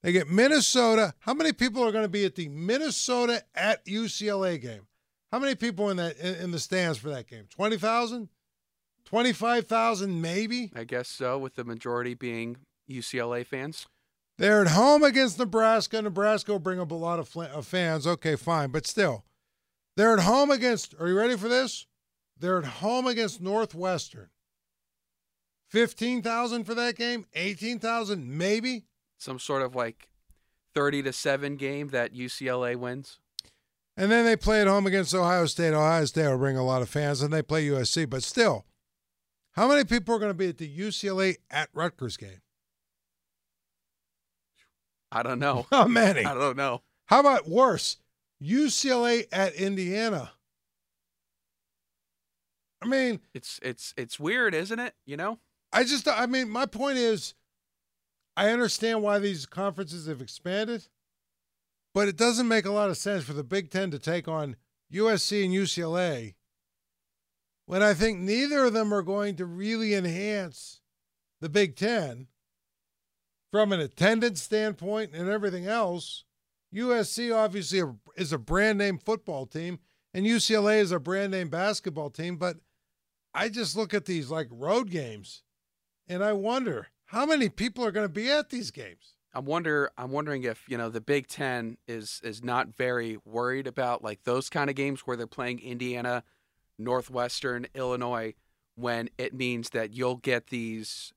They 0.04 0.12
get 0.14 0.30
Minnesota. 0.30 1.14
How 1.20 1.34
many 1.34 1.52
people 1.52 1.84
are 1.84 1.92
going 1.92 2.06
to 2.06 2.10
be 2.10 2.24
at 2.26 2.36
the 2.36 2.48
Minnesota 2.48 3.44
at 3.54 3.86
UCLA 3.86 4.62
game? 4.62 4.88
How 5.32 5.40
many 5.40 5.56
people 5.56 5.90
in 5.90 5.98
that 5.98 6.18
in, 6.18 6.36
in 6.36 6.52
the 6.52 6.60
stands 6.60 6.98
for 6.98 7.10
that 7.10 7.28
game? 7.28 7.46
20,000? 7.50 8.30
25,000 9.06 10.22
maybe? 10.22 10.72
I 10.76 10.84
guess 10.84 11.08
so, 11.10 11.38
with 11.38 11.56
the 11.56 11.64
majority 11.64 12.14
being 12.14 12.58
UCLA 12.90 13.46
fans. 13.46 13.88
They're 14.38 14.62
at 14.62 14.70
home 14.72 15.04
against 15.04 15.38
Nebraska. 15.38 16.02
Nebraska 16.02 16.52
will 16.54 16.60
bring 16.60 16.80
up 16.80 16.92
a 16.92 16.96
lot 16.96 17.20
of, 17.20 17.28
fl- 17.28 17.42
of 17.44 17.68
fans. 17.68 18.08
Okay, 18.08 18.36
fine, 18.36 18.70
but 18.72 18.88
still. 18.88 19.26
They're 20.00 20.14
at 20.14 20.22
home 20.22 20.50
against, 20.50 20.96
are 20.98 21.10
you 21.10 21.18
ready 21.18 21.36
for 21.36 21.50
this? 21.50 21.86
They're 22.38 22.60
at 22.60 22.64
home 22.64 23.06
against 23.06 23.42
Northwestern. 23.42 24.30
15,000 25.72 26.64
for 26.64 26.74
that 26.74 26.96
game? 26.96 27.26
18,000 27.34 28.26
maybe? 28.26 28.86
Some 29.18 29.40
sort 29.40 29.62
of 29.62 29.76
like 29.76 30.08
30 30.74 31.04
to 31.04 31.12
7 31.12 31.58
game 31.58 31.90
that 31.90 32.14
UCLA 32.14 32.78
wins. 32.78 33.20
And 33.98 34.10
then 34.10 34.24
they 34.24 34.38
play 34.38 34.62
at 34.62 34.68
home 34.68 34.88
against 34.88 35.14
Ohio 35.14 35.46
State. 35.48 35.74
Ohio 35.74 36.06
State 36.06 36.30
will 36.30 36.38
bring 36.38 36.56
a 36.56 36.64
lot 36.64 36.82
of 36.82 36.88
fans, 36.88 37.22
and 37.22 37.34
they 37.34 37.42
play 37.42 37.68
USC. 37.68 38.10
But 38.10 38.24
still, 38.24 38.66
how 39.52 39.68
many 39.68 39.84
people 39.84 40.16
are 40.16 40.20
going 40.20 40.32
to 40.32 40.34
be 40.34 40.48
at 40.48 40.60
the 40.60 40.80
UCLA 40.80 41.36
at 41.52 41.68
Rutgers 41.74 42.16
game? 42.16 42.40
I 45.12 45.24
don't 45.24 45.40
know. 45.40 45.68
How 45.70 45.88
many? 45.88 46.24
I 46.24 46.34
don't 46.36 46.56
know. 46.56 46.84
How 47.08 47.20
about 47.20 47.50
worse? 47.50 47.98
UCLA 48.42 49.26
at 49.32 49.54
Indiana. 49.56 50.32
I 52.82 52.88
mean, 52.88 53.20
It's 53.34 53.60
it's 53.62 53.94
it's 53.98 54.20
weird, 54.20 54.54
isn't 54.54 54.80
it? 54.80 54.94
You 55.06 55.18
know? 55.18 55.40
I 55.72 55.84
just, 55.84 56.08
I 56.08 56.26
mean, 56.26 56.50
my 56.50 56.66
point 56.66 56.98
is, 56.98 57.36
I 58.36 58.50
understand 58.50 59.04
why 59.04 59.20
these 59.20 59.46
conferences 59.46 60.08
have 60.08 60.22
expanded, 60.22 60.88
but 61.94 62.08
it 62.08 62.18
doesn't 62.18 62.48
make 62.48 62.66
a 62.66 62.72
lot 62.72 62.90
of 62.90 62.98
sense 62.98 63.24
for 63.24 63.34
the 63.34 63.44
Big 63.44 63.70
Ten 63.70 63.92
to 63.92 64.00
take 64.00 64.28
on 64.28 64.56
USC 64.92 65.46
and 65.46 65.54
UCLA 65.54 66.36
when 67.66 67.84
I 67.84 67.94
think 67.94 68.20
neither 68.20 68.66
of 68.66 68.74
them 68.74 68.92
are 68.92 69.04
going 69.04 69.36
to 69.36 69.46
really 69.46 69.94
enhance 69.94 70.82
the 71.40 71.50
Big 71.50 71.76
Ten 71.76 72.28
from 73.52 73.72
an 73.72 73.80
attendance 73.80 74.42
standpoint 74.42 75.14
and 75.14 75.30
everything 75.30 75.68
else. 75.68 76.24
USC 76.74 77.36
obviously 77.36 77.82
is 78.20 78.34
a 78.34 78.38
brand 78.38 78.78
name 78.78 78.98
football 78.98 79.46
team, 79.46 79.80
and 80.14 80.26
UCLA 80.26 80.80
is 80.80 80.92
a 80.92 81.00
brand 81.00 81.32
name 81.32 81.50
basketball 81.50 82.10
team, 82.10 82.38
but 82.38 82.58
I 83.34 83.50
just 83.50 83.76
look 83.76 83.94
at 83.94 84.06
these 84.06 84.30
like 84.30 84.48
road 84.52 84.90
games 84.90 85.44
and 86.08 86.24
I 86.24 86.34
wonder 86.34 86.88
how 87.06 87.26
many 87.26 87.48
people 87.50 87.86
are 87.86 87.92
going 87.92 88.08
to 88.08 88.14
be 88.14 88.30
at 88.30 88.50
these 88.50 88.72
games. 88.72 89.14
I 89.34 89.40
wonder 89.40 89.92
I'm 89.98 90.12
wondering 90.12 90.44
if, 90.44 90.68
you 90.68 90.78
know, 90.78 90.90
the 90.90 91.02
Big 91.02 91.28
10 91.28 91.78
is 91.88 92.20
is 92.24 92.44
not 92.44 92.76
very 92.76 93.18
worried 93.26 93.68
about 93.68 94.04
like 94.04 94.24
those 94.24 94.50
kind 94.50 94.70
of 94.70 94.76
games 94.76 95.02
where 95.02 95.16
they're 95.16 95.28
playing 95.28 95.60
Indiana, 95.60 96.24
Northwestern, 96.80 97.68
Illinois 97.76 98.34
when 98.76 99.10
it 99.18 99.34
means 99.34 99.70
that 99.70 99.94
you'll 99.94 100.16
get 100.16 100.48
these 100.48 101.14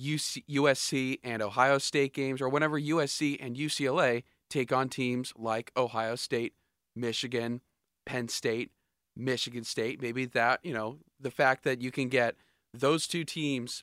USC 0.00 1.18
and 1.22 1.42
Ohio 1.42 1.78
State 1.78 2.14
games 2.14 2.40
or 2.40 2.48
whenever 2.48 2.80
USC 2.80 3.36
and 3.40 3.56
UCLA 3.56 4.22
take 4.50 4.72
on 4.72 4.88
teams 4.88 5.32
like 5.36 5.72
Ohio 5.76 6.16
State, 6.16 6.54
Michigan, 6.94 7.60
Penn 8.04 8.28
State, 8.28 8.70
Michigan 9.16 9.64
State, 9.64 10.00
maybe 10.00 10.24
that, 10.26 10.60
you 10.62 10.72
know, 10.72 10.98
the 11.18 11.30
fact 11.30 11.64
that 11.64 11.80
you 11.80 11.90
can 11.90 12.08
get 12.08 12.36
those 12.74 13.06
two 13.06 13.24
teams 13.24 13.82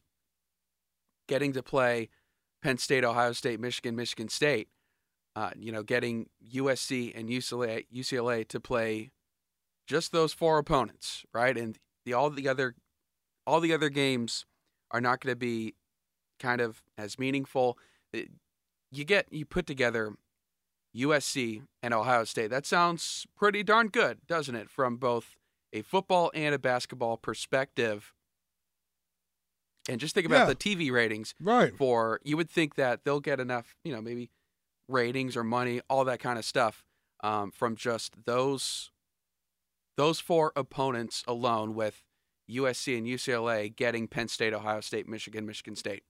getting 1.28 1.54
to 1.54 1.63
play 1.63 2.10
Penn 2.62 2.78
State, 2.78 3.04
Ohio 3.04 3.34
State, 3.34 3.60
Michigan, 3.60 3.95
Michigan 3.95 4.30
State, 4.30 4.69
uh, 5.36 5.49
you 5.58 5.71
know, 5.71 5.84
getting 5.84 6.30
USC 6.54 7.12
and 7.17 7.28
UCLA, 7.30 7.86
UCLA 7.93 8.47
to 8.47 8.60
play 8.60 9.12
just 9.88 10.12
those 10.12 10.34
four 10.34 10.60
opponents, 10.60 11.26
right? 11.34 11.58
And 11.58 11.78
the 12.06 12.13
all 12.13 12.30
the 12.30 12.47
other 12.47 12.76
all 13.45 13.60
the 13.60 13.73
other 13.73 13.89
games 13.89 14.45
are 14.91 15.02
not 15.02 15.19
going 15.19 15.32
to 15.34 15.36
be 15.38 15.73
kind 16.39 16.62
of 16.62 16.82
as 16.97 17.17
meaningful. 17.19 17.78
It- 18.13 18.30
You 18.91 19.04
get 19.06 19.26
you 19.34 19.45
put 19.45 19.65
together 19.65 20.13
USC 20.95 21.63
and 21.82 21.93
Ohio 21.93 22.23
State. 22.23 22.49
That 22.51 22.65
sounds 22.65 23.25
pretty 23.36 23.63
darn 23.63 23.88
good, 23.88 24.19
doesn't 24.27 24.56
it? 24.56 24.69
From 24.69 24.97
both 24.97 25.36
a 25.71 25.82
football 25.82 26.32
and 26.36 26.53
a 26.53 26.60
basketball 26.60 27.17
perspective. 27.17 28.13
And 29.89 29.99
just 29.99 30.13
think 30.15 30.25
about 30.25 30.47
Yeah. 30.47 30.53
the 30.53 30.56
TV 30.56 30.91
ratings 30.91 31.34
Right. 31.39 31.75
for 31.75 32.21
you 32.23 32.38
would 32.38 32.49
think 32.49 32.75
that 32.75 33.03
they'll 33.03 33.19
get 33.19 33.39
enough, 33.39 33.75
you 33.84 33.91
know, 33.93 34.01
maybe 34.01 34.29
ratings 34.88 35.36
or 35.36 35.43
money, 35.43 35.82
all 35.89 36.06
that 36.06 36.19
kind 36.19 36.38
of 36.39 36.45
stuff 36.45 36.86
um, 37.21 37.51
from 37.51 37.75
just 37.75 38.25
those 38.25 38.91
those 39.95 40.19
four 40.19 40.51
opponents 40.56 41.23
alone 41.27 41.75
with 41.75 42.03
USC 42.49 42.97
and 42.97 43.06
UCLA 43.08 43.69
getting 43.69 44.08
Penn 44.08 44.27
State, 44.27 44.51
Ohio 44.53 44.82
State, 44.82 45.08
Michigan, 45.08 45.45
Michigan 45.45 45.75
State. 45.75 46.03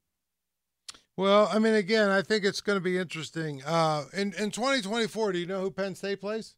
Well, 1.15 1.47
I 1.52 1.60
mean, 1.60 1.76
again, 1.76 2.10
I 2.10 2.21
think 2.21 2.43
it's 2.43 2.62
going 2.62 2.78
to 2.78 2.84
be 2.84 2.97
interesting. 2.97 3.63
Uh, 3.63 4.06
in 4.13 4.34
in 4.34 4.52
2024, 4.52 5.34
do 5.34 5.39
you 5.39 5.45
know 5.45 5.62
who 5.62 5.69
Penn 5.71 5.95
State 5.95 6.19
plays? 6.19 6.56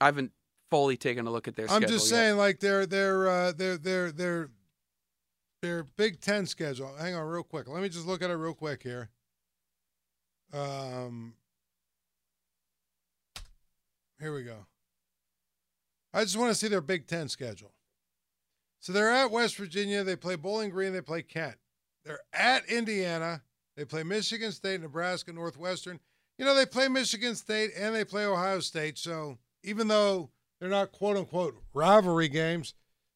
I 0.00 0.06
haven't 0.06 0.32
fully 0.70 0.96
taken 0.96 1.26
a 1.26 1.30
look 1.30 1.48
at 1.48 1.56
their 1.56 1.70
I'm 1.70 1.82
just 1.82 2.10
yet. 2.10 2.16
saying, 2.16 2.36
like 2.36 2.60
their 2.60 2.86
their 2.86 3.28
uh, 3.28 3.52
their 3.52 3.78
their 3.78 4.12
their 4.12 4.50
their 5.62 5.84
Big 5.84 6.20
Ten 6.20 6.46
schedule. 6.46 6.94
Hang 6.98 7.14
on, 7.14 7.26
real 7.26 7.42
quick. 7.42 7.66
Let 7.68 7.82
me 7.82 7.88
just 7.88 8.06
look 8.06 8.22
at 8.22 8.30
it 8.30 8.34
real 8.34 8.54
quick 8.54 8.82
here. 8.82 9.10
Um, 10.52 11.34
here 14.20 14.34
we 14.34 14.42
go. 14.42 14.66
I 16.12 16.24
just 16.24 16.36
want 16.36 16.50
to 16.50 16.54
see 16.54 16.68
their 16.68 16.80
Big 16.80 17.06
Ten 17.06 17.28
schedule. 17.28 17.72
So 18.80 18.92
they're 18.92 19.10
at 19.10 19.30
West 19.30 19.56
Virginia. 19.56 20.02
They 20.04 20.16
play 20.16 20.36
Bowling 20.36 20.70
Green. 20.70 20.92
They 20.92 21.02
play 21.02 21.22
Kent. 21.22 21.56
They're 22.04 22.20
at 22.32 22.66
Indiana. 22.68 23.42
They 23.76 23.84
play 23.84 24.02
Michigan 24.02 24.52
State, 24.52 24.80
Nebraska, 24.80 25.32
Northwestern. 25.32 26.00
You 26.38 26.44
know, 26.44 26.54
they 26.54 26.66
play 26.66 26.88
Michigan 26.88 27.34
State 27.34 27.70
and 27.76 27.94
they 27.94 28.04
play 28.04 28.24
Ohio 28.24 28.60
State. 28.60 28.98
So 28.98 29.38
even 29.62 29.88
though 29.88 30.30
they're 30.60 30.70
not 30.70 30.92
quote 30.92 31.16
unquote 31.16 31.56
rivalry 31.74 32.28
games, 32.28 32.74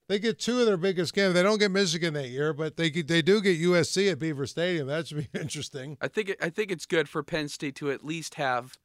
they 0.08 0.18
get 0.18 0.38
two 0.38 0.60
of 0.60 0.66
their 0.66 0.76
biggest 0.76 1.14
games. 1.14 1.34
They 1.34 1.42
don't 1.42 1.58
get 1.58 1.70
Michigan 1.70 2.12
that 2.14 2.28
year, 2.28 2.52
but 2.52 2.76
they 2.76 2.90
they 2.90 3.22
do 3.22 3.40
get 3.40 3.58
USC 3.60 4.12
at 4.12 4.18
Beaver 4.18 4.46
Stadium. 4.46 4.86
That 4.88 5.08
should 5.08 5.18
be 5.32 5.38
interesting. 5.38 5.96
I 6.00 6.08
think 6.08 6.36
I 6.42 6.50
think 6.50 6.70
it's 6.70 6.86
good 6.86 7.08
for 7.08 7.22
Penn 7.22 7.48
State 7.48 7.74
to 7.76 7.90
at 7.90 8.04
least 8.04 8.34
have 8.34 8.76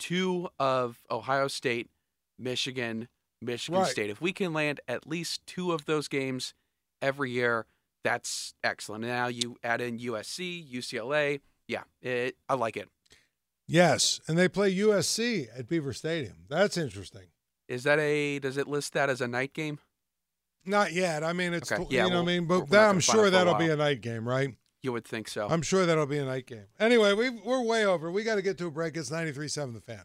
two 0.00 0.48
of 0.58 0.98
Ohio 1.10 1.46
State, 1.46 1.90
Michigan, 2.38 3.08
Michigan 3.40 3.82
Right. 3.82 3.90
State. 3.90 4.10
If 4.10 4.20
we 4.20 4.32
can 4.32 4.52
land 4.52 4.80
at 4.88 5.06
least 5.06 5.46
two 5.46 5.70
of 5.72 5.84
those 5.84 6.08
games 6.08 6.54
every 7.00 7.30
year, 7.30 7.66
that's 8.04 8.54
excellent. 8.62 9.04
Now 9.04 9.26
you 9.26 9.56
add 9.64 9.80
in 9.80 9.98
USC, 9.98 10.70
UCLA. 10.70 11.40
Yeah, 11.66 11.82
it, 12.02 12.36
I 12.48 12.54
like 12.54 12.76
it. 12.76 12.88
Yes, 13.66 14.20
and 14.28 14.38
they 14.38 14.46
play 14.46 14.72
USC 14.74 15.48
at 15.58 15.66
Beaver 15.66 15.94
Stadium. 15.94 16.44
That's 16.50 16.76
interesting. 16.76 17.28
Is 17.66 17.84
that 17.84 17.98
a? 17.98 18.38
Does 18.38 18.58
it 18.58 18.68
list 18.68 18.92
that 18.92 19.08
as 19.08 19.22
a 19.22 19.26
night 19.26 19.54
game? 19.54 19.78
Not 20.66 20.92
yet. 20.92 21.24
I 21.24 21.32
mean, 21.32 21.54
it's 21.54 21.72
Okay. 21.72 21.84
Yeah, 21.88 22.04
you 22.04 22.10
know 22.10 22.16
well, 22.16 22.24
what 22.24 22.30
I 22.30 22.34
mean, 22.34 22.46
but 22.46 22.68
that, 22.70 22.90
I'm 22.90 23.00
sure 23.00 23.30
that'll 23.30 23.54
be 23.54 23.68
a 23.68 23.76
night 23.76 24.00
game, 24.02 24.28
right? 24.28 24.54
You 24.82 24.92
would 24.92 25.06
think 25.06 25.28
so. 25.28 25.48
I'm 25.48 25.62
sure 25.62 25.86
that'll 25.86 26.06
be 26.06 26.18
a 26.18 26.26
night 26.26 26.46
game. 26.46 26.66
Anyway, 26.78 27.14
we 27.14 27.30
we're 27.30 27.62
way 27.62 27.86
over. 27.86 28.10
We 28.10 28.22
got 28.22 28.34
to 28.34 28.42
get 28.42 28.58
to 28.58 28.66
a 28.66 28.70
break. 28.70 28.96
It's 28.98 29.10
93.7 29.10 29.72
The 29.72 29.80
Fan. 29.80 30.04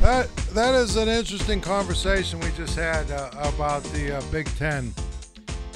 That 0.00 0.28
that 0.54 0.76
is 0.76 0.96
an 0.96 1.08
interesting 1.08 1.60
conversation 1.60 2.38
we 2.38 2.50
just 2.52 2.76
had 2.76 3.10
uh, 3.10 3.30
about 3.34 3.82
the 3.84 4.18
uh, 4.18 4.22
Big 4.30 4.46
Ten 4.56 4.94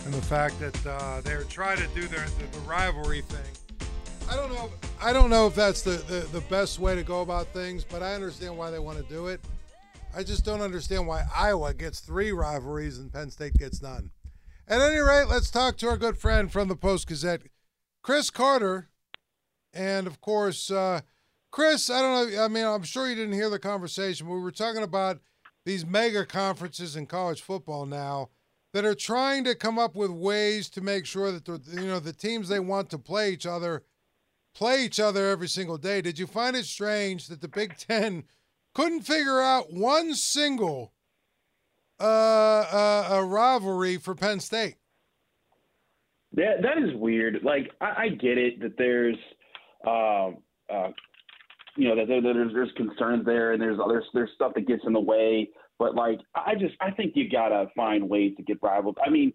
and 0.04 0.14
the 0.14 0.22
fact 0.22 0.60
that 0.60 0.86
uh, 0.86 1.20
they're 1.22 1.42
trying 1.44 1.78
to 1.78 1.88
do 1.88 2.06
their 2.06 2.24
the, 2.52 2.58
rivalry 2.60 3.22
thing. 3.22 3.88
I 4.30 4.36
don't 4.36 4.52
know. 4.52 4.70
I 5.00 5.12
don't 5.12 5.28
know 5.28 5.48
if 5.48 5.56
that's 5.56 5.82
the, 5.82 5.90
the, 6.08 6.20
the 6.32 6.40
best 6.42 6.78
way 6.78 6.94
to 6.94 7.02
go 7.02 7.22
about 7.22 7.48
things, 7.48 7.84
but 7.84 8.00
I 8.02 8.14
understand 8.14 8.56
why 8.56 8.70
they 8.70 8.78
want 8.78 8.98
to 8.98 9.04
do 9.12 9.26
it. 9.26 9.40
I 10.14 10.22
just 10.22 10.44
don't 10.44 10.60
understand 10.60 11.06
why 11.06 11.24
Iowa 11.34 11.74
gets 11.74 11.98
three 11.98 12.30
rivalries 12.30 12.98
and 12.98 13.12
Penn 13.12 13.30
State 13.30 13.54
gets 13.54 13.82
none. 13.82 14.10
At 14.68 14.80
any 14.80 14.98
rate, 14.98 15.26
let's 15.28 15.50
talk 15.50 15.76
to 15.78 15.88
our 15.88 15.96
good 15.96 16.16
friend 16.16 16.50
from 16.50 16.68
the 16.68 16.76
Post 16.76 17.08
Gazette, 17.08 17.42
Chris 18.02 18.30
Carter. 18.30 18.88
And 19.74 20.06
of 20.06 20.20
course, 20.20 20.70
uh, 20.70 21.00
Chris, 21.52 21.90
I 21.90 22.00
don't 22.00 22.32
know. 22.32 22.44
I 22.44 22.48
mean, 22.48 22.64
I'm 22.64 22.82
sure 22.82 23.08
you 23.08 23.14
didn't 23.14 23.34
hear 23.34 23.50
the 23.50 23.58
conversation. 23.58 24.28
We 24.28 24.40
were 24.40 24.50
talking 24.50 24.82
about 24.82 25.20
these 25.64 25.86
mega 25.86 26.26
conferences 26.26 26.96
in 26.96 27.06
college 27.06 27.42
football 27.42 27.86
now 27.86 28.30
that 28.72 28.86
are 28.86 28.94
trying 28.94 29.44
to 29.44 29.54
come 29.54 29.78
up 29.78 29.94
with 29.94 30.10
ways 30.10 30.70
to 30.70 30.80
make 30.80 31.04
sure 31.04 31.30
that 31.30 31.44
the 31.44 31.60
you 31.70 31.86
know 31.86 32.00
the 32.00 32.14
teams 32.14 32.48
they 32.48 32.58
want 32.58 32.88
to 32.90 32.98
play 32.98 33.30
each 33.30 33.46
other 33.46 33.84
play 34.54 34.84
each 34.84 34.98
other 34.98 35.28
every 35.28 35.48
single 35.48 35.78
day. 35.78 36.00
Did 36.00 36.18
you 36.18 36.26
find 36.26 36.56
it 36.56 36.64
strange 36.64 37.28
that 37.28 37.40
the 37.40 37.48
Big 37.48 37.76
Ten 37.76 38.24
couldn't 38.74 39.02
figure 39.02 39.40
out 39.40 39.72
one 39.72 40.14
single 40.14 40.92
uh, 42.00 42.04
uh, 42.04 43.08
a 43.12 43.24
rivalry 43.24 43.98
for 43.98 44.14
Penn 44.14 44.40
State? 44.40 44.76
That 46.32 46.62
that 46.62 46.78
is 46.78 46.94
weird. 46.94 47.40
Like 47.42 47.70
I, 47.80 48.04
I 48.04 48.08
get 48.08 48.38
it 48.38 48.60
that 48.60 48.78
there's, 48.78 49.16
uh, 49.86 50.30
uh, 50.72 50.90
you 51.76 51.88
know, 51.88 51.96
that 51.96 52.08
there, 52.08 52.20
there's 52.20 52.52
there's 52.52 52.72
concerns 52.76 53.24
there, 53.24 53.52
and 53.52 53.62
there's 53.62 53.78
there's 53.88 54.04
there's 54.14 54.30
stuff 54.34 54.52
that 54.54 54.66
gets 54.66 54.82
in 54.86 54.92
the 54.92 55.00
way. 55.00 55.48
But 55.78 55.94
like 55.94 56.20
I 56.34 56.54
just 56.54 56.74
I 56.80 56.90
think 56.90 57.12
you 57.16 57.28
gotta 57.28 57.66
find 57.74 58.08
ways 58.08 58.34
to 58.36 58.42
get 58.42 58.58
rivaled. 58.62 58.98
I 59.04 59.10
mean, 59.10 59.32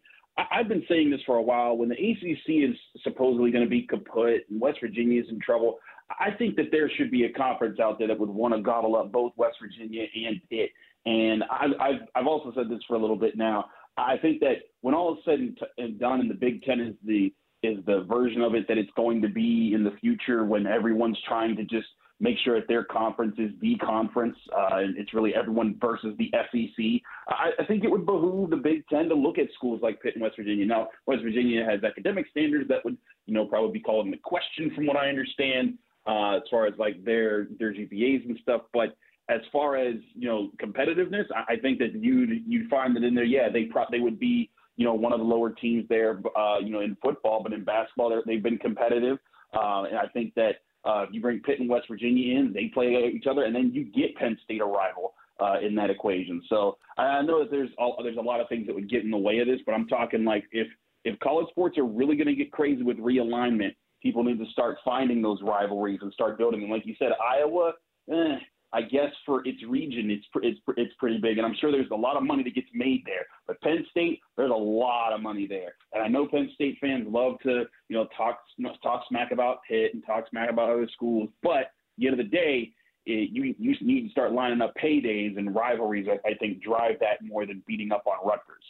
I've 0.51 0.67
been 0.67 0.83
saying 0.88 1.09
this 1.09 1.21
for 1.25 1.38
a 1.38 1.41
while. 1.41 1.77
When 1.77 1.89
the 1.89 1.95
ACC 1.95 2.69
is 2.69 2.75
supposedly 3.03 3.51
going 3.51 3.63
to 3.63 3.69
be 3.69 3.83
kaput 3.83 4.41
and 4.49 4.61
West 4.61 4.79
Virginia 4.81 5.21
is 5.21 5.29
in 5.29 5.39
trouble, 5.39 5.79
I 6.19 6.31
think 6.31 6.55
that 6.57 6.67
there 6.71 6.89
should 6.95 7.11
be 7.11 7.25
a 7.25 7.33
conference 7.33 7.79
out 7.79 7.97
there 7.97 8.07
that 8.07 8.19
would 8.19 8.29
want 8.29 8.53
to 8.53 8.61
gobble 8.61 8.95
up 8.95 9.11
both 9.11 9.33
West 9.35 9.57
Virginia 9.61 10.05
and 10.15 10.39
Pitt. 10.49 10.69
And 11.05 11.43
I've, 11.43 11.71
I've, 11.79 12.01
I've 12.15 12.27
also 12.27 12.51
said 12.55 12.69
this 12.69 12.79
for 12.88 12.95
a 12.95 12.99
little 12.99 13.15
bit 13.15 13.38
now. 13.38 13.65
I 13.97 14.17
think 14.17 14.39
that 14.41 14.57
when 14.81 14.93
all 14.93 15.15
is 15.15 15.19
said 15.25 15.39
and 15.77 15.99
done, 15.99 16.19
and 16.19 16.29
the 16.29 16.35
Big 16.35 16.61
Ten 16.63 16.79
is 16.79 16.95
the 17.03 17.33
is 17.63 17.83
the 17.88 18.05
version 18.07 18.41
of 18.41 18.53
it 18.53 18.67
that 18.67 18.77
it's 18.77 18.91
going 18.95 19.19
to 19.23 19.27
be 19.27 19.71
in 19.73 19.83
the 19.83 19.97
future, 19.99 20.45
when 20.45 20.67
everyone's 20.67 21.17
trying 21.27 21.55
to 21.55 21.63
just 21.63 21.88
make 22.20 22.38
sure 22.43 22.59
that 22.59 22.68
their 22.68 22.84
conference 22.84 23.36
is 23.38 23.51
the 23.61 23.76
conference. 23.76 24.38
Uh, 24.51 24.78
and 24.78 24.97
it's 24.97 25.13
really 25.13 25.36
everyone 25.36 25.78
versus 25.80 26.15
the 26.18 26.32
SEC. 26.34 27.01
I, 27.30 27.51
I 27.59 27.65
think 27.65 27.84
it 27.84 27.91
would 27.91 28.05
behoove 28.05 28.49
the 28.49 28.57
Big 28.57 28.88
Ten 28.88 29.07
to 29.09 29.15
look 29.15 29.38
at 29.38 29.47
schools 29.55 29.82
like 29.84 30.01
Pitt 30.01 30.15
and 30.15 30.24
West 30.24 30.36
Virginia. 30.38 30.65
Now, 30.65 30.89
West 31.05 31.24
Virginia 31.24 31.65
has 31.65 31.84
academic 31.84 32.26
standards 32.32 32.68
that 32.70 32.84
would, 32.86 32.97
you 33.26 33.34
know, 33.34 33.45
probably 33.45 33.72
be 33.72 33.80
called 33.80 34.05
into 34.05 34.18
question 34.18 34.72
from 34.76 34.88
what 34.88 34.97
I 34.97 35.09
understand, 35.09 35.76
uh, 36.07 36.38
as 36.38 36.43
far 36.49 36.65
as 36.65 36.74
like 36.78 37.03
their 37.03 37.47
their 37.59 37.74
GPAs 37.74 38.26
and 38.26 38.38
stuff. 38.41 38.61
But 38.74 38.97
as 39.30 39.41
far 39.51 39.76
as 39.76 39.95
you 40.15 40.28
know, 40.28 40.51
competitiveness, 40.61 41.26
I, 41.36 41.53
I 41.53 41.57
think 41.57 41.80
that 41.80 41.93
you'd 41.93 42.43
you'd 42.47 42.70
find 42.70 42.95
that 42.95 43.03
in 43.03 43.13
there, 43.13 43.26
yeah, 43.26 43.49
they 43.49 43.65
pro- 43.65 43.86
they 43.91 43.99
would 43.99 44.20
be. 44.20 44.49
You 44.80 44.86
know, 44.86 44.93
one 44.93 45.11
of 45.11 45.18
the 45.18 45.26
lower 45.26 45.49
teams 45.49 45.86
there, 45.89 46.22
uh, 46.38 46.59
you 46.59 46.70
know, 46.70 46.82
in 46.82 46.95
football, 47.01 47.41
but 47.41 47.51
in 47.51 47.63
basketball, 47.63 48.22
they've 48.28 48.43
been 48.43 48.59
competitive. 48.59 49.18
Uh, 49.51 49.86
and 49.89 49.97
I 49.97 50.05
think 50.13 50.36
that 50.36 50.57
uh, 50.88 51.05
you 51.11 51.21
bring 51.21 51.39
Pitt 51.41 51.59
and 51.59 51.69
West 51.69 51.88
Virginia 51.89 52.39
in, 52.39 52.53
they 52.53 52.71
play 52.73 53.11
each 53.13 53.27
other, 53.29 53.43
and 53.43 53.53
then 53.53 53.71
you 53.73 53.83
get 53.85 54.15
Penn 54.15 54.38
State 54.43 54.61
a 54.61 54.65
rival 54.65 55.13
uh, 55.39 55.55
in 55.61 55.75
that 55.75 55.89
equation. 55.89 56.41
So 56.47 56.77
I 56.97 57.21
know 57.21 57.39
that 57.39 57.51
there's 57.51 57.69
all, 57.77 57.99
there's 58.01 58.17
a 58.17 58.21
lot 58.21 58.39
of 58.39 58.49
things 58.49 58.67
that 58.67 58.75
would 58.75 58.89
get 58.89 59.03
in 59.03 59.11
the 59.11 59.17
way 59.17 59.39
of 59.39 59.47
this, 59.47 59.59
but 59.65 59.73
I'm 59.73 59.88
talking 59.88 60.23
like 60.23 60.45
if 60.51 60.67
if 61.03 61.17
college 61.19 61.47
sports 61.49 61.77
are 61.77 61.85
really 61.85 62.15
going 62.15 62.27
to 62.27 62.35
get 62.35 62.51
crazy 62.51 62.83
with 62.83 62.97
realignment, 62.97 63.75
people 64.01 64.23
need 64.23 64.39
to 64.39 64.45
start 64.51 64.77
finding 64.83 65.21
those 65.21 65.39
rivalries 65.41 65.99
and 66.01 66.11
start 66.11 66.38
building. 66.38 66.63
And 66.63 66.71
like 66.71 66.85
you 66.85 66.95
said, 66.99 67.11
Iowa, 67.23 67.73
eh, 68.11 68.38
I 68.78 68.82
guess 68.84 69.11
for 69.25 69.41
its 69.47 69.57
region, 69.67 70.11
it's 70.11 70.25
it's 70.43 70.59
it's 70.78 70.93
pretty 70.99 71.17
big, 71.17 71.39
and 71.39 71.47
I'm 71.47 71.55
sure 71.59 71.71
there's 71.71 71.89
a 71.91 71.95
lot 71.95 72.15
of 72.15 72.21
money 72.21 72.43
that 72.43 72.53
gets 72.53 72.67
made 72.75 73.01
there. 73.07 73.25
But 73.47 73.59
Penn 73.61 73.84
State, 73.89 74.19
there's 74.36 74.51
a 74.51 74.53
lot 74.53 75.13
of 75.13 75.21
money 75.21 75.47
there, 75.47 75.73
and 75.93 76.03
I 76.03 76.07
know 76.07 76.28
Penn 76.28 76.51
State 76.53 76.78
fans 76.80 77.07
love 77.09 77.39
to 77.41 77.63
you 77.89 77.97
know 77.97 78.07
talk 78.15 78.38
talk 78.84 79.03
smack 79.09 79.32
about 79.32 79.61
Pitt 79.67 79.95
and 79.95 80.05
talk 80.05 80.30
smack 80.30 80.51
about 80.51 80.69
other 80.69 80.88
schools. 80.93 81.28
But 81.41 81.71
the 81.97 82.05
end 82.05 82.19
of 82.19 82.23
the 82.23 82.30
day, 82.30 82.71
it, 83.07 83.32
you 83.32 83.55
you 83.57 83.75
need 83.82 84.03
to 84.03 84.11
start 84.11 84.32
lining 84.32 84.61
up 84.61 84.75
paydays 84.75 85.39
and 85.39 85.55
rivalries. 85.55 86.05
I, 86.07 86.30
I 86.30 86.36
think 86.36 86.61
drive 86.61 86.99
that 86.99 87.23
more 87.23 87.47
than 87.47 87.63
beating 87.65 87.91
up 87.91 88.03
on 88.05 88.28
Rutgers. 88.28 88.63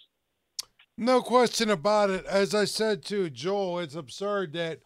No 0.98 1.22
question 1.22 1.70
about 1.70 2.12
it. 2.12 2.26
As 2.26 2.56
I 2.56 2.64
said 2.64 3.04
to 3.06 3.30
Joel, 3.30 3.80
it's 3.80 3.96
absurd 3.96 4.54
that 4.54 4.80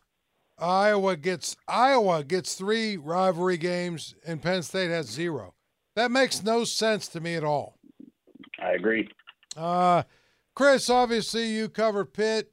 Iowa 0.61 1.15
gets 1.15 1.57
Iowa 1.67 2.23
gets 2.23 2.53
three 2.53 2.97
rivalry 2.97 3.57
games 3.57 4.15
and 4.25 4.41
Penn 4.41 4.61
State 4.63 4.91
has 4.91 5.09
zero. 5.09 5.55
That 5.95 6.11
makes 6.11 6.43
no 6.43 6.63
sense 6.63 7.07
to 7.09 7.19
me 7.19 7.35
at 7.35 7.43
all. 7.43 7.77
I 8.61 8.71
agree. 8.73 9.09
Uh, 9.57 10.03
Chris, 10.55 10.89
obviously 10.89 11.47
you 11.47 11.67
cover 11.67 12.05
Pitt. 12.05 12.51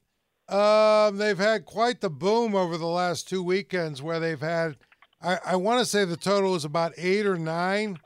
Um, 0.48 1.18
they've 1.18 1.38
had 1.38 1.66
quite 1.66 2.00
the 2.00 2.08
boom 2.08 2.54
over 2.54 2.78
the 2.78 2.86
last 2.86 3.28
two 3.28 3.42
weekends 3.42 4.00
where 4.00 4.18
they've 4.18 4.40
had, 4.40 4.76
I, 5.22 5.38
I 5.44 5.56
want 5.56 5.80
to 5.80 5.84
say 5.84 6.04
the 6.04 6.16
total 6.16 6.54
is 6.54 6.64
about 6.64 6.92
eight 6.96 7.26
or 7.26 7.36
nine 7.36 7.98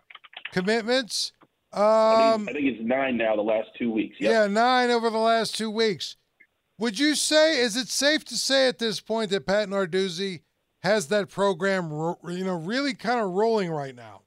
commitments. 0.52 1.32
Um, 1.72 1.82
I, 1.82 2.34
think, 2.36 2.48
I 2.48 2.52
think 2.52 2.66
it's 2.66 2.82
nine 2.82 3.16
now 3.16 3.36
the 3.36 3.42
last 3.42 3.68
two 3.78 3.92
weeks. 3.92 4.16
Yep. 4.18 4.30
Yeah, 4.30 4.46
nine 4.48 4.90
over 4.90 5.08
the 5.08 5.18
last 5.18 5.56
two 5.56 5.70
weeks. 5.70 6.16
Would 6.78 6.98
you 6.98 7.14
say 7.14 7.60
is 7.60 7.76
it 7.76 7.88
safe 7.88 8.24
to 8.26 8.36
say 8.36 8.68
at 8.68 8.78
this 8.78 9.00
point 9.00 9.30
that 9.30 9.46
Pat 9.46 9.68
Narduzzi 9.68 10.40
has 10.82 11.08
that 11.08 11.28
program, 11.28 11.90
you 12.28 12.44
know, 12.44 12.56
really 12.56 12.94
kind 12.94 13.20
of 13.20 13.30
rolling 13.30 13.70
right 13.70 13.94
now? 13.94 14.22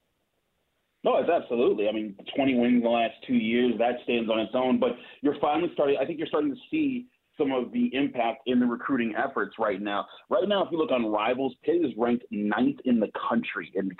No, 1.04 1.18
it's 1.18 1.30
absolutely. 1.30 1.88
I 1.88 1.92
mean, 1.92 2.16
20 2.34 2.54
wins 2.56 2.74
in 2.78 2.82
the 2.82 2.88
last 2.88 3.14
two 3.26 3.34
years 3.34 3.74
that 3.78 3.96
stands 4.02 4.28
on 4.28 4.40
its 4.40 4.52
own. 4.54 4.80
But 4.80 4.90
you're 5.20 5.38
finally 5.40 5.70
starting. 5.74 5.96
I 6.00 6.04
think 6.04 6.18
you're 6.18 6.26
starting 6.26 6.50
to 6.50 6.60
see 6.70 7.06
some 7.38 7.52
of 7.52 7.72
the 7.72 7.90
impact 7.94 8.42
in 8.46 8.60
the 8.60 8.66
recruiting 8.66 9.14
efforts 9.16 9.56
right 9.58 9.80
now. 9.80 10.06
Right 10.28 10.48
now, 10.48 10.64
if 10.64 10.72
you 10.72 10.78
look 10.78 10.90
on 10.90 11.06
Rivals, 11.06 11.54
Pitt 11.62 11.84
is 11.84 11.92
ranked 11.96 12.24
ninth 12.30 12.78
in 12.84 13.00
the 13.00 13.10
country 13.28 13.72
in 13.74 13.90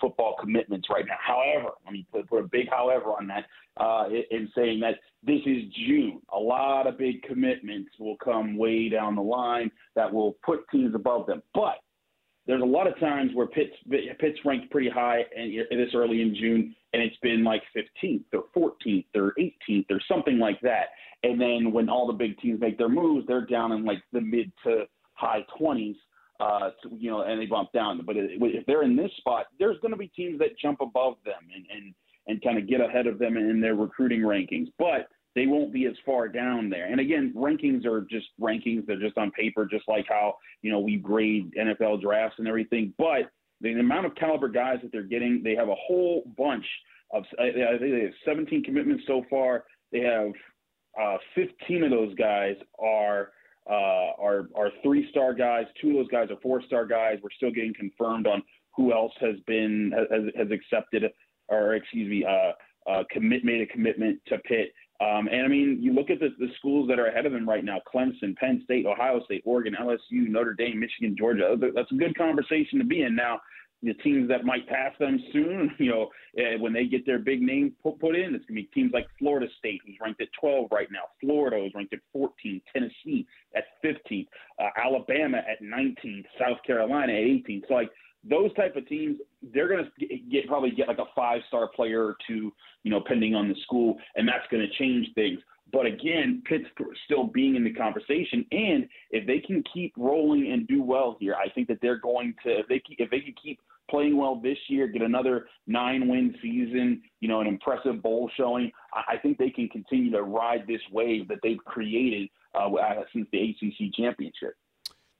football 0.00 0.36
commitments 0.40 0.88
right 0.90 1.04
now. 1.06 1.16
However, 1.20 1.70
let 1.84 1.92
me 1.92 2.06
put, 2.12 2.28
put 2.28 2.44
a 2.44 2.48
big 2.48 2.68
however 2.70 3.10
on 3.10 3.26
that 3.28 3.44
uh, 3.76 4.08
in 4.30 4.50
saying 4.54 4.80
that 4.80 4.96
this 5.22 5.40
is 5.46 5.64
June. 5.86 6.20
A 6.34 6.38
lot 6.38 6.86
of 6.86 6.98
big 6.98 7.22
commitments 7.22 7.90
will 7.98 8.16
come 8.16 8.56
way 8.56 8.88
down 8.88 9.14
the 9.14 9.22
line 9.22 9.70
that 9.94 10.12
will 10.12 10.36
put 10.44 10.68
teams 10.70 10.94
above 10.94 11.26
them. 11.26 11.42
But 11.54 11.76
there's 12.46 12.62
a 12.62 12.66
lot 12.66 12.86
of 12.86 12.98
times 13.00 13.32
where 13.34 13.46
Pitt's, 13.46 13.74
Pitt's 13.88 14.38
ranked 14.44 14.70
pretty 14.70 14.88
high 14.88 15.24
and 15.36 15.52
this 15.70 15.94
early 15.94 16.22
in 16.22 16.34
June, 16.34 16.74
and 16.96 17.04
it's 17.04 17.18
been 17.18 17.44
like 17.44 17.62
15th 17.76 18.24
or 18.32 18.44
14th 18.56 19.04
or 19.14 19.34
18th 19.38 19.84
or 19.90 20.00
something 20.08 20.38
like 20.38 20.58
that. 20.62 20.86
And 21.24 21.38
then 21.38 21.70
when 21.70 21.90
all 21.90 22.06
the 22.06 22.14
big 22.14 22.38
teams 22.38 22.58
make 22.58 22.78
their 22.78 22.88
moves, 22.88 23.26
they're 23.26 23.44
down 23.44 23.72
in 23.72 23.84
like 23.84 24.02
the 24.12 24.20
mid 24.22 24.50
to 24.64 24.84
high 25.12 25.44
20s. 25.60 25.96
Uh, 26.38 26.70
to, 26.82 26.94
you 26.98 27.10
know, 27.10 27.22
and 27.22 27.40
they 27.40 27.46
bump 27.46 27.72
down. 27.72 27.98
But 28.04 28.16
if 28.18 28.66
they're 28.66 28.82
in 28.82 28.94
this 28.94 29.10
spot, 29.16 29.46
there's 29.58 29.78
going 29.80 29.92
to 29.92 29.96
be 29.96 30.08
teams 30.08 30.38
that 30.40 30.58
jump 30.58 30.82
above 30.82 31.14
them 31.24 31.48
and 31.54 31.64
and 31.74 31.94
and 32.26 32.42
kind 32.42 32.58
of 32.58 32.68
get 32.68 32.82
ahead 32.82 33.06
of 33.06 33.18
them 33.18 33.38
in 33.38 33.58
their 33.58 33.74
recruiting 33.74 34.20
rankings. 34.20 34.66
But 34.78 35.08
they 35.34 35.46
won't 35.46 35.72
be 35.72 35.86
as 35.86 35.94
far 36.04 36.28
down 36.28 36.68
there. 36.68 36.86
And 36.86 37.00
again, 37.00 37.32
rankings 37.34 37.86
are 37.86 38.02
just 38.02 38.26
rankings. 38.38 38.86
They're 38.86 39.00
just 39.00 39.16
on 39.16 39.30
paper, 39.30 39.64
just 39.64 39.88
like 39.88 40.04
how 40.10 40.36
you 40.60 40.70
know 40.70 40.80
we 40.80 40.96
grade 40.96 41.54
NFL 41.58 42.02
drafts 42.02 42.36
and 42.38 42.46
everything. 42.46 42.92
But 42.98 43.30
the 43.60 43.72
amount 43.72 44.06
of 44.06 44.14
caliber 44.14 44.48
guys 44.48 44.78
that 44.82 44.92
they're 44.92 45.02
getting, 45.02 45.42
they 45.42 45.54
have 45.54 45.68
a 45.68 45.74
whole 45.74 46.22
bunch 46.36 46.66
of. 47.12 47.24
I 47.38 47.50
think 47.78 47.92
they 47.92 48.02
have 48.02 48.12
17 48.24 48.64
commitments 48.64 49.04
so 49.06 49.24
far. 49.30 49.64
They 49.92 50.00
have 50.00 50.32
uh, 51.00 51.18
15 51.34 51.84
of 51.84 51.90
those 51.90 52.14
guys 52.14 52.56
are 52.78 53.30
uh, 53.68 54.12
are 54.18 54.48
are 54.54 54.70
three 54.82 55.08
star 55.10 55.34
guys. 55.34 55.66
Two 55.80 55.90
of 55.90 55.96
those 55.96 56.08
guys 56.08 56.30
are 56.30 56.40
four 56.42 56.62
star 56.62 56.86
guys. 56.86 57.18
We're 57.22 57.30
still 57.36 57.50
getting 57.50 57.74
confirmed 57.74 58.26
on 58.26 58.42
who 58.76 58.92
else 58.92 59.12
has 59.20 59.36
been 59.46 59.92
has, 60.10 60.22
has 60.36 60.48
accepted 60.50 61.04
or 61.48 61.74
excuse 61.74 62.08
me 62.08 62.24
uh, 62.24 62.52
uh, 62.90 63.04
commit 63.10 63.44
made 63.44 63.60
a 63.60 63.66
commitment 63.66 64.20
to 64.26 64.38
Pitt. 64.38 64.72
Um, 65.00 65.28
and 65.30 65.42
I 65.42 65.48
mean, 65.48 65.78
you 65.80 65.92
look 65.92 66.08
at 66.08 66.20
the, 66.20 66.28
the 66.38 66.48
schools 66.58 66.88
that 66.88 66.98
are 66.98 67.08
ahead 67.08 67.26
of 67.26 67.32
them 67.32 67.48
right 67.48 67.64
now: 67.64 67.80
Clemson, 67.92 68.34
Penn 68.36 68.62
State, 68.64 68.86
Ohio 68.86 69.22
State, 69.24 69.42
Oregon, 69.44 69.76
LSU, 69.78 70.28
Notre 70.28 70.54
Dame, 70.54 70.80
Michigan, 70.80 71.14
Georgia. 71.18 71.56
That's 71.74 71.92
a 71.92 71.96
good 71.96 72.16
conversation 72.16 72.78
to 72.78 72.84
be 72.84 73.02
in 73.02 73.14
now 73.14 73.40
the 73.86 73.94
teams 73.94 74.28
that 74.28 74.44
might 74.44 74.68
pass 74.68 74.92
them 74.98 75.18
soon, 75.32 75.70
you 75.78 75.90
know, 75.90 76.10
uh, 76.38 76.58
when 76.58 76.72
they 76.72 76.86
get 76.86 77.06
their 77.06 77.18
big 77.18 77.40
name 77.40 77.72
put, 77.82 77.98
put 78.00 78.16
in, 78.16 78.34
it's 78.34 78.44
going 78.46 78.56
to 78.56 78.62
be 78.62 78.70
teams 78.74 78.92
like 78.92 79.06
Florida 79.18 79.46
State, 79.58 79.80
who's 79.86 79.96
ranked 80.00 80.20
at 80.20 80.28
12 80.40 80.68
right 80.70 80.88
now. 80.90 81.04
Florida 81.20 81.64
is 81.64 81.72
ranked 81.74 81.94
at 81.94 82.00
14. 82.12 82.60
Tennessee 82.72 83.26
at 83.54 83.64
15. 83.82 84.26
Uh, 84.58 84.68
Alabama 84.82 85.38
at 85.38 85.62
19. 85.62 86.24
South 86.38 86.58
Carolina 86.66 87.12
at 87.12 87.18
18. 87.18 87.62
So, 87.68 87.74
like, 87.74 87.90
those 88.28 88.52
type 88.54 88.76
of 88.76 88.86
teams, 88.88 89.18
they're 89.54 89.68
going 89.68 89.84
to 89.84 90.06
get 90.30 90.48
probably 90.48 90.70
get 90.70 90.88
like 90.88 90.98
a 90.98 91.04
five 91.14 91.40
star 91.48 91.68
player 91.68 92.04
or 92.04 92.16
two, 92.26 92.52
you 92.82 92.90
know, 92.90 93.00
pending 93.06 93.34
on 93.34 93.48
the 93.48 93.54
school, 93.62 93.96
and 94.16 94.26
that's 94.26 94.46
going 94.50 94.66
to 94.66 94.78
change 94.78 95.06
things. 95.14 95.38
But 95.72 95.86
again, 95.86 96.42
Pittsburgh 96.44 96.94
still 97.04 97.24
being 97.24 97.56
in 97.56 97.64
the 97.64 97.72
conversation, 97.72 98.44
and 98.52 98.88
if 99.10 99.26
they 99.26 99.40
can 99.40 99.64
keep 99.72 99.92
rolling 99.96 100.52
and 100.52 100.66
do 100.68 100.82
well 100.82 101.16
here, 101.18 101.34
I 101.34 101.48
think 101.50 101.68
that 101.68 101.78
they're 101.82 101.98
going 101.98 102.34
to. 102.44 102.60
If 102.60 102.68
they 102.68 102.82
if 102.98 103.10
they 103.10 103.20
can 103.20 103.34
keep 103.42 103.60
playing 103.90 104.16
well 104.16 104.40
this 104.40 104.58
year, 104.68 104.86
get 104.88 105.02
another 105.02 105.46
nine 105.66 106.08
win 106.08 106.34
season, 106.42 107.02
you 107.20 107.28
know, 107.28 107.40
an 107.40 107.46
impressive 107.46 108.02
bowl 108.02 108.30
showing, 108.36 108.70
I 108.92 109.16
think 109.18 109.38
they 109.38 109.50
can 109.50 109.68
continue 109.68 110.10
to 110.12 110.22
ride 110.22 110.66
this 110.66 110.80
wave 110.92 111.28
that 111.28 111.38
they've 111.42 111.62
created 111.64 112.28
uh, 112.54 112.68
since 113.12 113.26
the 113.32 113.50
ACC 113.50 113.94
championship. 113.94 114.54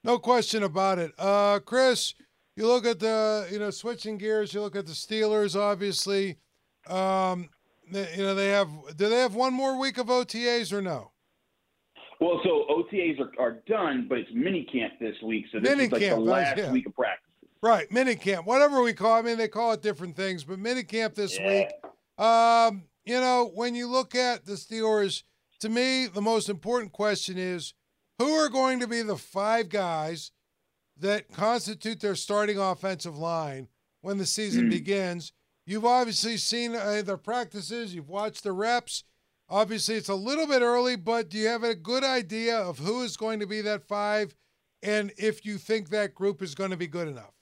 No 0.05 0.19
question 0.19 0.62
about 0.62 0.99
it. 0.99 1.12
Uh, 1.19 1.59
Chris, 1.61 2.14
you 2.55 2.67
look 2.67 2.87
at 2.87 3.01
the, 3.01 3.49
you 3.51 3.59
know, 3.59 3.71
switching 3.71 4.19
gears, 4.19 4.55
you 4.55 4.61
look 4.61 4.77
at 4.77 4.87
the 4.87 4.93
Steelers, 4.93 5.59
obviously. 5.59 6.39
Um, 6.89 7.49
they, 7.91 8.09
you 8.17 8.23
know, 8.23 8.35
they 8.35 8.49
have, 8.49 8.69
do 8.97 9.09
they 9.09 9.19
have 9.19 9.35
one 9.35 9.53
more 9.53 9.79
week 9.79 9.99
of 9.99 10.07
OTAs 10.07 10.73
or 10.73 10.81
no? 10.81 11.11
Well, 12.21 12.41
so 12.45 12.64
OTAs 12.71 13.21
are, 13.21 13.33
are 13.39 13.59
done, 13.67 14.07
but 14.09 14.19
it's 14.19 14.31
mini 14.33 14.64
camp 14.64 14.95
this 15.01 15.14
week. 15.23 15.45
So 15.53 15.61
this 15.61 15.69
mini 15.69 15.85
is 15.85 15.93
like 15.93 16.01
camp, 16.01 16.17
the 16.17 16.31
last 16.31 16.57
yeah. 16.57 16.73
week 16.73 16.87
of 16.87 16.95
practice. 16.95 17.26
Right, 17.63 17.91
mini 17.91 18.17
camp, 18.17 18.47
whatever 18.47 18.83
we 18.83 18.93
call. 18.93 19.17
It. 19.17 19.21
I 19.21 19.23
mean, 19.23 19.39
they 19.39 19.49
call 19.49 19.73
it 19.73 19.83
different 19.83 20.17
things, 20.17 20.45
but 20.45 20.59
mini 20.59 20.83
camp 20.83 21.15
this 21.15 21.39
yeah. 21.39 21.49
week. 21.49 22.25
Um, 22.25 22.85
you 23.05 23.21
know, 23.21 23.51
when 23.55 23.75
you 23.75 23.87
look 23.89 24.15
at 24.15 24.45
the 24.45 24.55
Steelers, 24.55 25.23
to 25.61 25.69
me, 25.69 26.07
the 26.07 26.23
most 26.23 26.49
important 26.49 26.93
question 26.93 27.39
is 27.39 27.75
who 28.19 28.31
are 28.33 28.49
going 28.49 28.81
to 28.81 28.87
be 28.87 29.03
the 29.03 29.17
five 29.17 29.69
guys 29.69 30.33
that 30.99 31.33
constitute 31.33 32.01
their 32.01 32.15
starting 32.15 32.59
offensive 32.59 33.17
line 33.17 33.69
when 34.01 34.19
the 34.19 34.27
season 34.27 34.67
mm. 34.67 34.71
begins. 34.71 35.33
You've 35.67 35.85
obviously 35.85 36.37
seen 36.37 36.75
uh, 36.75 37.03
their 37.05 37.17
practices, 37.17 37.95
you've 37.95 38.09
watched 38.09 38.45
the 38.45 38.53
reps. 38.53 39.05
Obviously, 39.49 39.95
it's 39.95 40.09
a 40.09 40.15
little 40.15 40.47
bit 40.47 40.63
early, 40.63 40.97
but 40.97 41.29
do 41.29 41.39
you 41.39 41.47
have 41.49 41.63
a 41.63 41.75
good 41.75 42.03
idea 42.03 42.59
of 42.59 42.79
who 42.79 43.03
is 43.03 43.17
going 43.17 43.41
to 43.41 43.47
be 43.47 43.61
that 43.61 43.87
five 43.87 44.35
and 44.83 45.13
if 45.17 45.45
you 45.45 45.59
think 45.59 45.89
that 45.89 46.15
group 46.15 46.43
is 46.43 46.55
going 46.55 46.71
to 46.71 46.77
be 46.77 46.87
good 46.87 47.09
enough? 47.09 47.36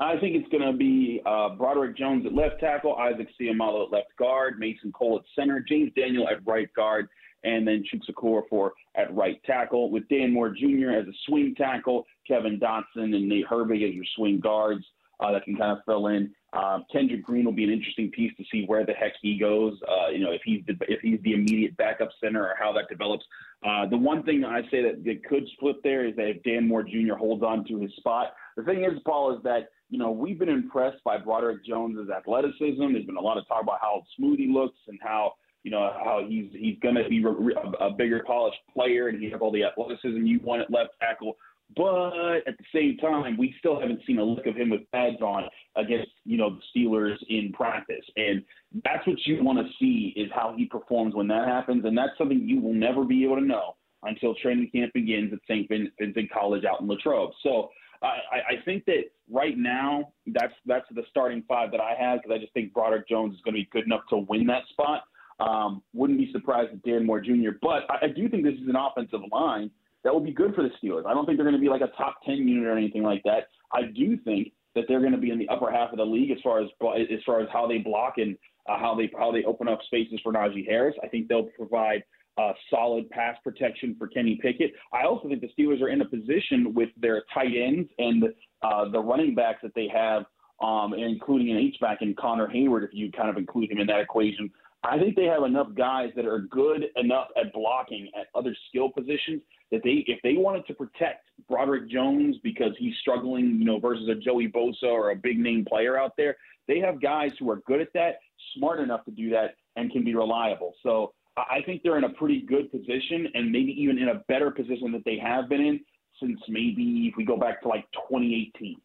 I 0.00 0.18
think 0.18 0.34
it's 0.34 0.48
going 0.48 0.64
to 0.64 0.76
be 0.76 1.20
uh, 1.26 1.50
Broderick 1.50 1.96
Jones 1.96 2.24
at 2.24 2.32
left 2.32 2.58
tackle, 2.58 2.96
Isaac 2.96 3.28
Seumalo 3.38 3.84
at 3.86 3.92
left 3.92 4.16
guard, 4.18 4.58
Mason 4.58 4.90
Cole 4.92 5.18
at 5.18 5.24
center, 5.38 5.60
James 5.60 5.92
Daniel 5.94 6.26
at 6.26 6.38
right 6.46 6.72
guard, 6.74 7.06
and 7.44 7.68
then 7.68 7.84
Chukwueze 7.84 8.48
for 8.48 8.72
at 8.94 9.14
right 9.14 9.42
tackle, 9.44 9.90
with 9.90 10.08
Dan 10.08 10.32
Moore 10.32 10.50
Jr. 10.50 10.90
as 10.92 11.06
a 11.06 11.12
swing 11.26 11.54
tackle, 11.54 12.06
Kevin 12.26 12.58
Dotson 12.58 13.14
and 13.14 13.28
Nate 13.28 13.46
Herbig 13.46 13.86
as 13.86 13.94
your 13.94 14.04
swing 14.16 14.40
guards 14.40 14.84
uh, 15.20 15.32
that 15.32 15.44
can 15.44 15.56
kind 15.56 15.72
of 15.72 15.84
fill 15.84 16.06
in. 16.06 16.32
Um, 16.54 16.84
Kendrick 16.90 17.22
Green 17.22 17.44
will 17.44 17.52
be 17.52 17.64
an 17.64 17.70
interesting 17.70 18.10
piece 18.10 18.32
to 18.38 18.44
see 18.50 18.64
where 18.66 18.86
the 18.86 18.92
heck 18.92 19.12
he 19.20 19.38
goes. 19.38 19.78
Uh, 19.86 20.08
you 20.08 20.24
know, 20.24 20.32
if 20.32 20.40
he's 20.44 20.62
the, 20.66 20.74
if 20.88 21.00
he's 21.00 21.20
the 21.22 21.34
immediate 21.34 21.76
backup 21.76 22.08
center 22.22 22.42
or 22.42 22.54
how 22.58 22.72
that 22.72 22.88
develops. 22.88 23.24
Uh, 23.64 23.86
the 23.86 23.96
one 23.96 24.22
thing 24.22 24.44
I 24.44 24.62
say 24.70 24.82
that, 24.82 25.04
that 25.04 25.24
could 25.28 25.46
split 25.52 25.76
there 25.84 26.06
is 26.06 26.16
that 26.16 26.28
if 26.28 26.42
Dan 26.42 26.66
Moore 26.66 26.82
Jr. 26.82 27.14
holds 27.14 27.42
on 27.42 27.66
to 27.66 27.78
his 27.78 27.94
spot. 27.96 28.32
The 28.56 28.64
thing 28.64 28.84
is, 28.84 28.98
Paul, 29.04 29.36
is 29.36 29.42
that 29.44 29.68
you 29.90 29.98
know, 29.98 30.10
we've 30.10 30.38
been 30.38 30.48
impressed 30.48 31.02
by 31.04 31.18
Broderick 31.18 31.64
Jones's 31.66 32.08
athleticism. 32.10 32.92
There's 32.92 33.04
been 33.04 33.16
a 33.16 33.20
lot 33.20 33.38
of 33.38 33.46
talk 33.48 33.62
about 33.62 33.78
how 33.80 34.04
smooth 34.16 34.38
he 34.38 34.46
looks 34.46 34.78
and 34.86 34.98
how, 35.02 35.32
you 35.64 35.70
know, 35.70 35.92
how 36.02 36.24
he's 36.26 36.46
he's 36.52 36.78
going 36.80 36.94
to 36.94 37.08
be 37.08 37.22
a, 37.22 37.84
a 37.84 37.90
bigger 37.90 38.22
polished 38.24 38.58
player 38.72 39.08
and 39.08 39.20
he 39.20 39.28
has 39.30 39.40
all 39.40 39.52
the 39.52 39.64
athleticism 39.64 40.24
you 40.24 40.40
want 40.42 40.62
at 40.62 40.70
left 40.70 40.90
tackle. 41.00 41.36
But 41.76 42.38
at 42.48 42.56
the 42.58 42.64
same 42.74 42.96
time, 42.98 43.36
we 43.36 43.54
still 43.58 43.80
haven't 43.80 44.00
seen 44.06 44.18
a 44.18 44.24
look 44.24 44.46
of 44.46 44.56
him 44.56 44.70
with 44.70 44.80
pads 44.92 45.20
on 45.20 45.44
against, 45.76 46.10
you 46.24 46.36
know, 46.36 46.50
the 46.56 46.80
Steelers 46.80 47.16
in 47.28 47.52
practice. 47.52 48.04
And 48.16 48.42
that's 48.84 49.06
what 49.06 49.16
you 49.24 49.42
want 49.42 49.58
to 49.58 49.72
see 49.78 50.12
is 50.16 50.28
how 50.34 50.54
he 50.56 50.66
performs 50.66 51.14
when 51.14 51.28
that 51.28 51.46
happens. 51.46 51.84
And 51.84 51.96
that's 51.96 52.16
something 52.18 52.40
you 52.40 52.60
will 52.60 52.74
never 52.74 53.04
be 53.04 53.24
able 53.24 53.36
to 53.36 53.44
know 53.44 53.76
until 54.02 54.34
training 54.36 54.70
camp 54.74 54.92
begins 54.94 55.32
at 55.32 55.38
St. 55.46 55.68
Vincent 55.68 56.30
College 56.32 56.64
out 56.64 56.80
in 56.80 56.88
Latrobe. 56.88 57.30
So 57.42 57.70
I, 58.02 58.56
I 58.58 58.64
think 58.64 58.86
that 58.86 59.04
right 59.30 59.56
now 59.56 60.12
that's 60.26 60.54
that's 60.66 60.86
the 60.94 61.02
starting 61.10 61.44
five 61.46 61.70
that 61.72 61.80
I 61.80 61.94
have 61.98 62.20
because 62.22 62.34
I 62.34 62.38
just 62.38 62.52
think 62.54 62.72
Broderick 62.72 63.08
Jones 63.08 63.34
is 63.34 63.40
going 63.42 63.54
to 63.54 63.60
be 63.60 63.68
good 63.70 63.84
enough 63.84 64.02
to 64.10 64.18
win 64.28 64.46
that 64.46 64.62
spot. 64.70 65.04
Um, 65.38 65.82
wouldn't 65.94 66.18
be 66.18 66.30
surprised 66.32 66.70
if 66.72 66.82
Dan 66.82 67.06
Moore 67.06 67.20
Jr. 67.20 67.50
But 67.60 67.84
I, 67.90 68.06
I 68.06 68.08
do 68.08 68.28
think 68.28 68.44
this 68.44 68.54
is 68.54 68.68
an 68.68 68.76
offensive 68.76 69.20
line 69.32 69.70
that 70.04 70.12
will 70.12 70.20
be 70.20 70.32
good 70.32 70.54
for 70.54 70.62
the 70.62 70.70
Steelers. 70.82 71.06
I 71.06 71.14
don't 71.14 71.26
think 71.26 71.38
they're 71.38 71.46
going 71.46 71.56
to 71.56 71.60
be 71.60 71.68
like 71.68 71.82
a 71.82 71.92
top 71.96 72.16
ten 72.24 72.36
unit 72.36 72.66
or 72.66 72.76
anything 72.76 73.02
like 73.02 73.22
that. 73.24 73.48
I 73.72 73.82
do 73.82 74.16
think 74.18 74.52
that 74.74 74.84
they're 74.88 75.00
going 75.00 75.12
to 75.12 75.18
be 75.18 75.30
in 75.30 75.38
the 75.38 75.48
upper 75.48 75.70
half 75.70 75.92
of 75.92 75.98
the 75.98 76.04
league 76.04 76.30
as 76.30 76.38
far 76.42 76.60
as 76.60 76.68
as 76.82 77.20
far 77.26 77.40
as 77.40 77.48
how 77.52 77.66
they 77.66 77.78
block 77.78 78.14
and 78.16 78.36
uh, 78.68 78.78
how 78.78 78.94
they 78.94 79.10
how 79.18 79.30
they 79.32 79.44
open 79.44 79.68
up 79.68 79.80
spaces 79.84 80.20
for 80.22 80.32
Najee 80.32 80.66
Harris. 80.66 80.94
I 81.02 81.08
think 81.08 81.28
they'll 81.28 81.48
provide 81.56 82.04
uh, 82.40 82.52
solid 82.70 83.08
pass 83.10 83.36
protection 83.42 83.94
for 83.98 84.08
Kenny 84.08 84.38
Pickett. 84.40 84.72
I 84.92 85.04
also 85.04 85.28
think 85.28 85.40
the 85.40 85.50
Steelers 85.58 85.80
are 85.82 85.88
in 85.88 86.00
a 86.00 86.08
position 86.08 86.72
with 86.74 86.88
their 86.96 87.24
tight 87.34 87.52
ends 87.56 87.88
and 87.98 88.24
uh, 88.62 88.88
the 88.90 89.00
running 89.00 89.34
backs 89.34 89.60
that 89.62 89.74
they 89.74 89.88
have, 89.92 90.24
um, 90.62 90.94
including 90.94 91.50
an 91.50 91.58
H-back 91.58 91.98
in 92.02 92.14
Connor 92.14 92.48
Heyward, 92.48 92.84
if 92.84 92.90
you 92.92 93.10
kind 93.12 93.28
of 93.28 93.36
include 93.36 93.70
him 93.70 93.78
in 93.78 93.86
that 93.88 94.00
equation. 94.00 94.50
I 94.82 94.98
think 94.98 95.14
they 95.14 95.24
have 95.24 95.42
enough 95.42 95.68
guys 95.74 96.10
that 96.16 96.24
are 96.24 96.38
good 96.38 96.86
enough 96.96 97.28
at 97.38 97.52
blocking 97.52 98.10
at 98.18 98.28
other 98.34 98.56
skill 98.68 98.88
positions 98.88 99.42
that 99.70 99.82
they, 99.84 100.04
if 100.06 100.18
they 100.22 100.34
wanted 100.34 100.66
to 100.68 100.74
protect 100.74 101.28
Broderick 101.48 101.90
Jones 101.90 102.36
because 102.42 102.72
he's 102.78 102.94
struggling, 103.02 103.56
you 103.58 103.66
know, 103.66 103.78
versus 103.78 104.08
a 104.08 104.14
Joey 104.14 104.48
Bosa 104.48 104.84
or 104.84 105.10
a 105.10 105.16
big 105.16 105.38
name 105.38 105.66
player 105.66 105.98
out 105.98 106.12
there, 106.16 106.36
they 106.66 106.78
have 106.78 107.02
guys 107.02 107.32
who 107.38 107.50
are 107.50 107.60
good 107.66 107.80
at 107.80 107.92
that, 107.92 108.20
smart 108.56 108.80
enough 108.80 109.04
to 109.04 109.10
do 109.10 109.28
that, 109.30 109.56
and 109.76 109.92
can 109.92 110.02
be 110.02 110.14
reliable. 110.14 110.72
So 110.82 111.12
I 111.36 111.62
think 111.64 111.82
they're 111.82 111.98
in 111.98 112.04
a 112.04 112.10
pretty 112.10 112.42
good 112.42 112.70
position 112.70 113.28
and 113.34 113.50
maybe 113.50 113.74
even 113.80 113.98
in 113.98 114.08
a 114.08 114.22
better 114.28 114.50
position 114.50 114.92
that 114.92 115.04
they 115.04 115.18
have 115.18 115.48
been 115.48 115.60
in 115.60 115.80
since 116.20 116.38
maybe 116.48 117.08
if 117.10 117.16
we 117.16 117.24
go 117.24 117.36
back 117.36 117.62
to 117.62 117.68
like 117.68 117.90
2018. 117.92 118.76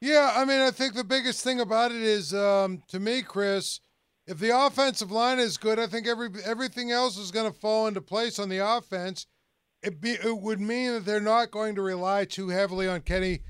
Yeah, 0.00 0.32
I 0.34 0.44
mean, 0.44 0.60
I 0.60 0.70
think 0.70 0.94
the 0.94 1.04
biggest 1.04 1.44
thing 1.44 1.60
about 1.60 1.92
it 1.92 2.00
is, 2.00 2.32
um, 2.32 2.82
to 2.88 2.98
me, 2.98 3.22
Chris, 3.22 3.80
if 4.26 4.38
the 4.38 4.56
offensive 4.56 5.10
line 5.10 5.38
is 5.38 5.58
good, 5.58 5.78
I 5.78 5.86
think 5.86 6.06
every 6.06 6.28
everything 6.44 6.90
else 6.90 7.18
is 7.18 7.30
going 7.30 7.50
to 7.50 7.58
fall 7.58 7.86
into 7.86 8.00
place 8.00 8.38
on 8.38 8.48
the 8.48 8.58
offense. 8.58 9.26
It, 9.82 10.00
be, 10.00 10.12
it 10.12 10.38
would 10.38 10.60
mean 10.60 10.92
that 10.92 11.04
they're 11.04 11.20
not 11.20 11.50
going 11.50 11.74
to 11.74 11.82
rely 11.82 12.24
too 12.24 12.48
heavily 12.48 12.86
on 12.86 13.00
Kenny 13.00 13.40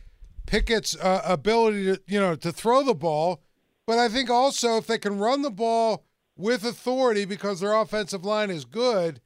Pickett's 0.47 0.97
uh, 0.97 1.22
ability 1.24 1.85
to, 1.85 2.01
you 2.07 2.20
know, 2.20 2.35
to 2.37 2.53
throw 2.53 2.83
the 2.83 2.95
ball. 2.95 3.43
But 3.87 3.99
I 3.99 4.09
think 4.09 4.31
also 4.31 4.76
if 4.76 4.87
they 4.87 4.99
can 4.99 5.18
run 5.18 5.43
the 5.43 5.51
ball 5.51 6.05
with 6.41 6.64
authority 6.64 7.24
because 7.24 7.61
their 7.61 7.74
offensive 7.74 8.24
line 8.24 8.51
is 8.51 8.64
good, 8.64 9.20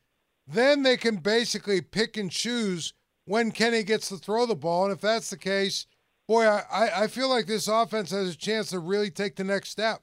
then 0.46 0.82
they 0.82 0.96
can 0.96 1.16
basically 1.16 1.80
pick 1.80 2.16
and 2.16 2.30
choose 2.30 2.92
when 3.24 3.50
Kenny 3.50 3.82
gets 3.82 4.08
to 4.08 4.16
throw 4.16 4.46
the 4.46 4.54
ball. 4.54 4.84
And 4.84 4.92
if 4.92 5.00
that's 5.00 5.30
the 5.30 5.38
case, 5.38 5.86
boy, 6.28 6.44
I, 6.46 7.04
I 7.04 7.06
feel 7.06 7.28
like 7.28 7.46
this 7.46 7.68
offense 7.68 8.10
has 8.10 8.34
a 8.34 8.36
chance 8.36 8.70
to 8.70 8.78
really 8.78 9.10
take 9.10 9.36
the 9.36 9.44
next 9.44 9.70
step. 9.70 10.02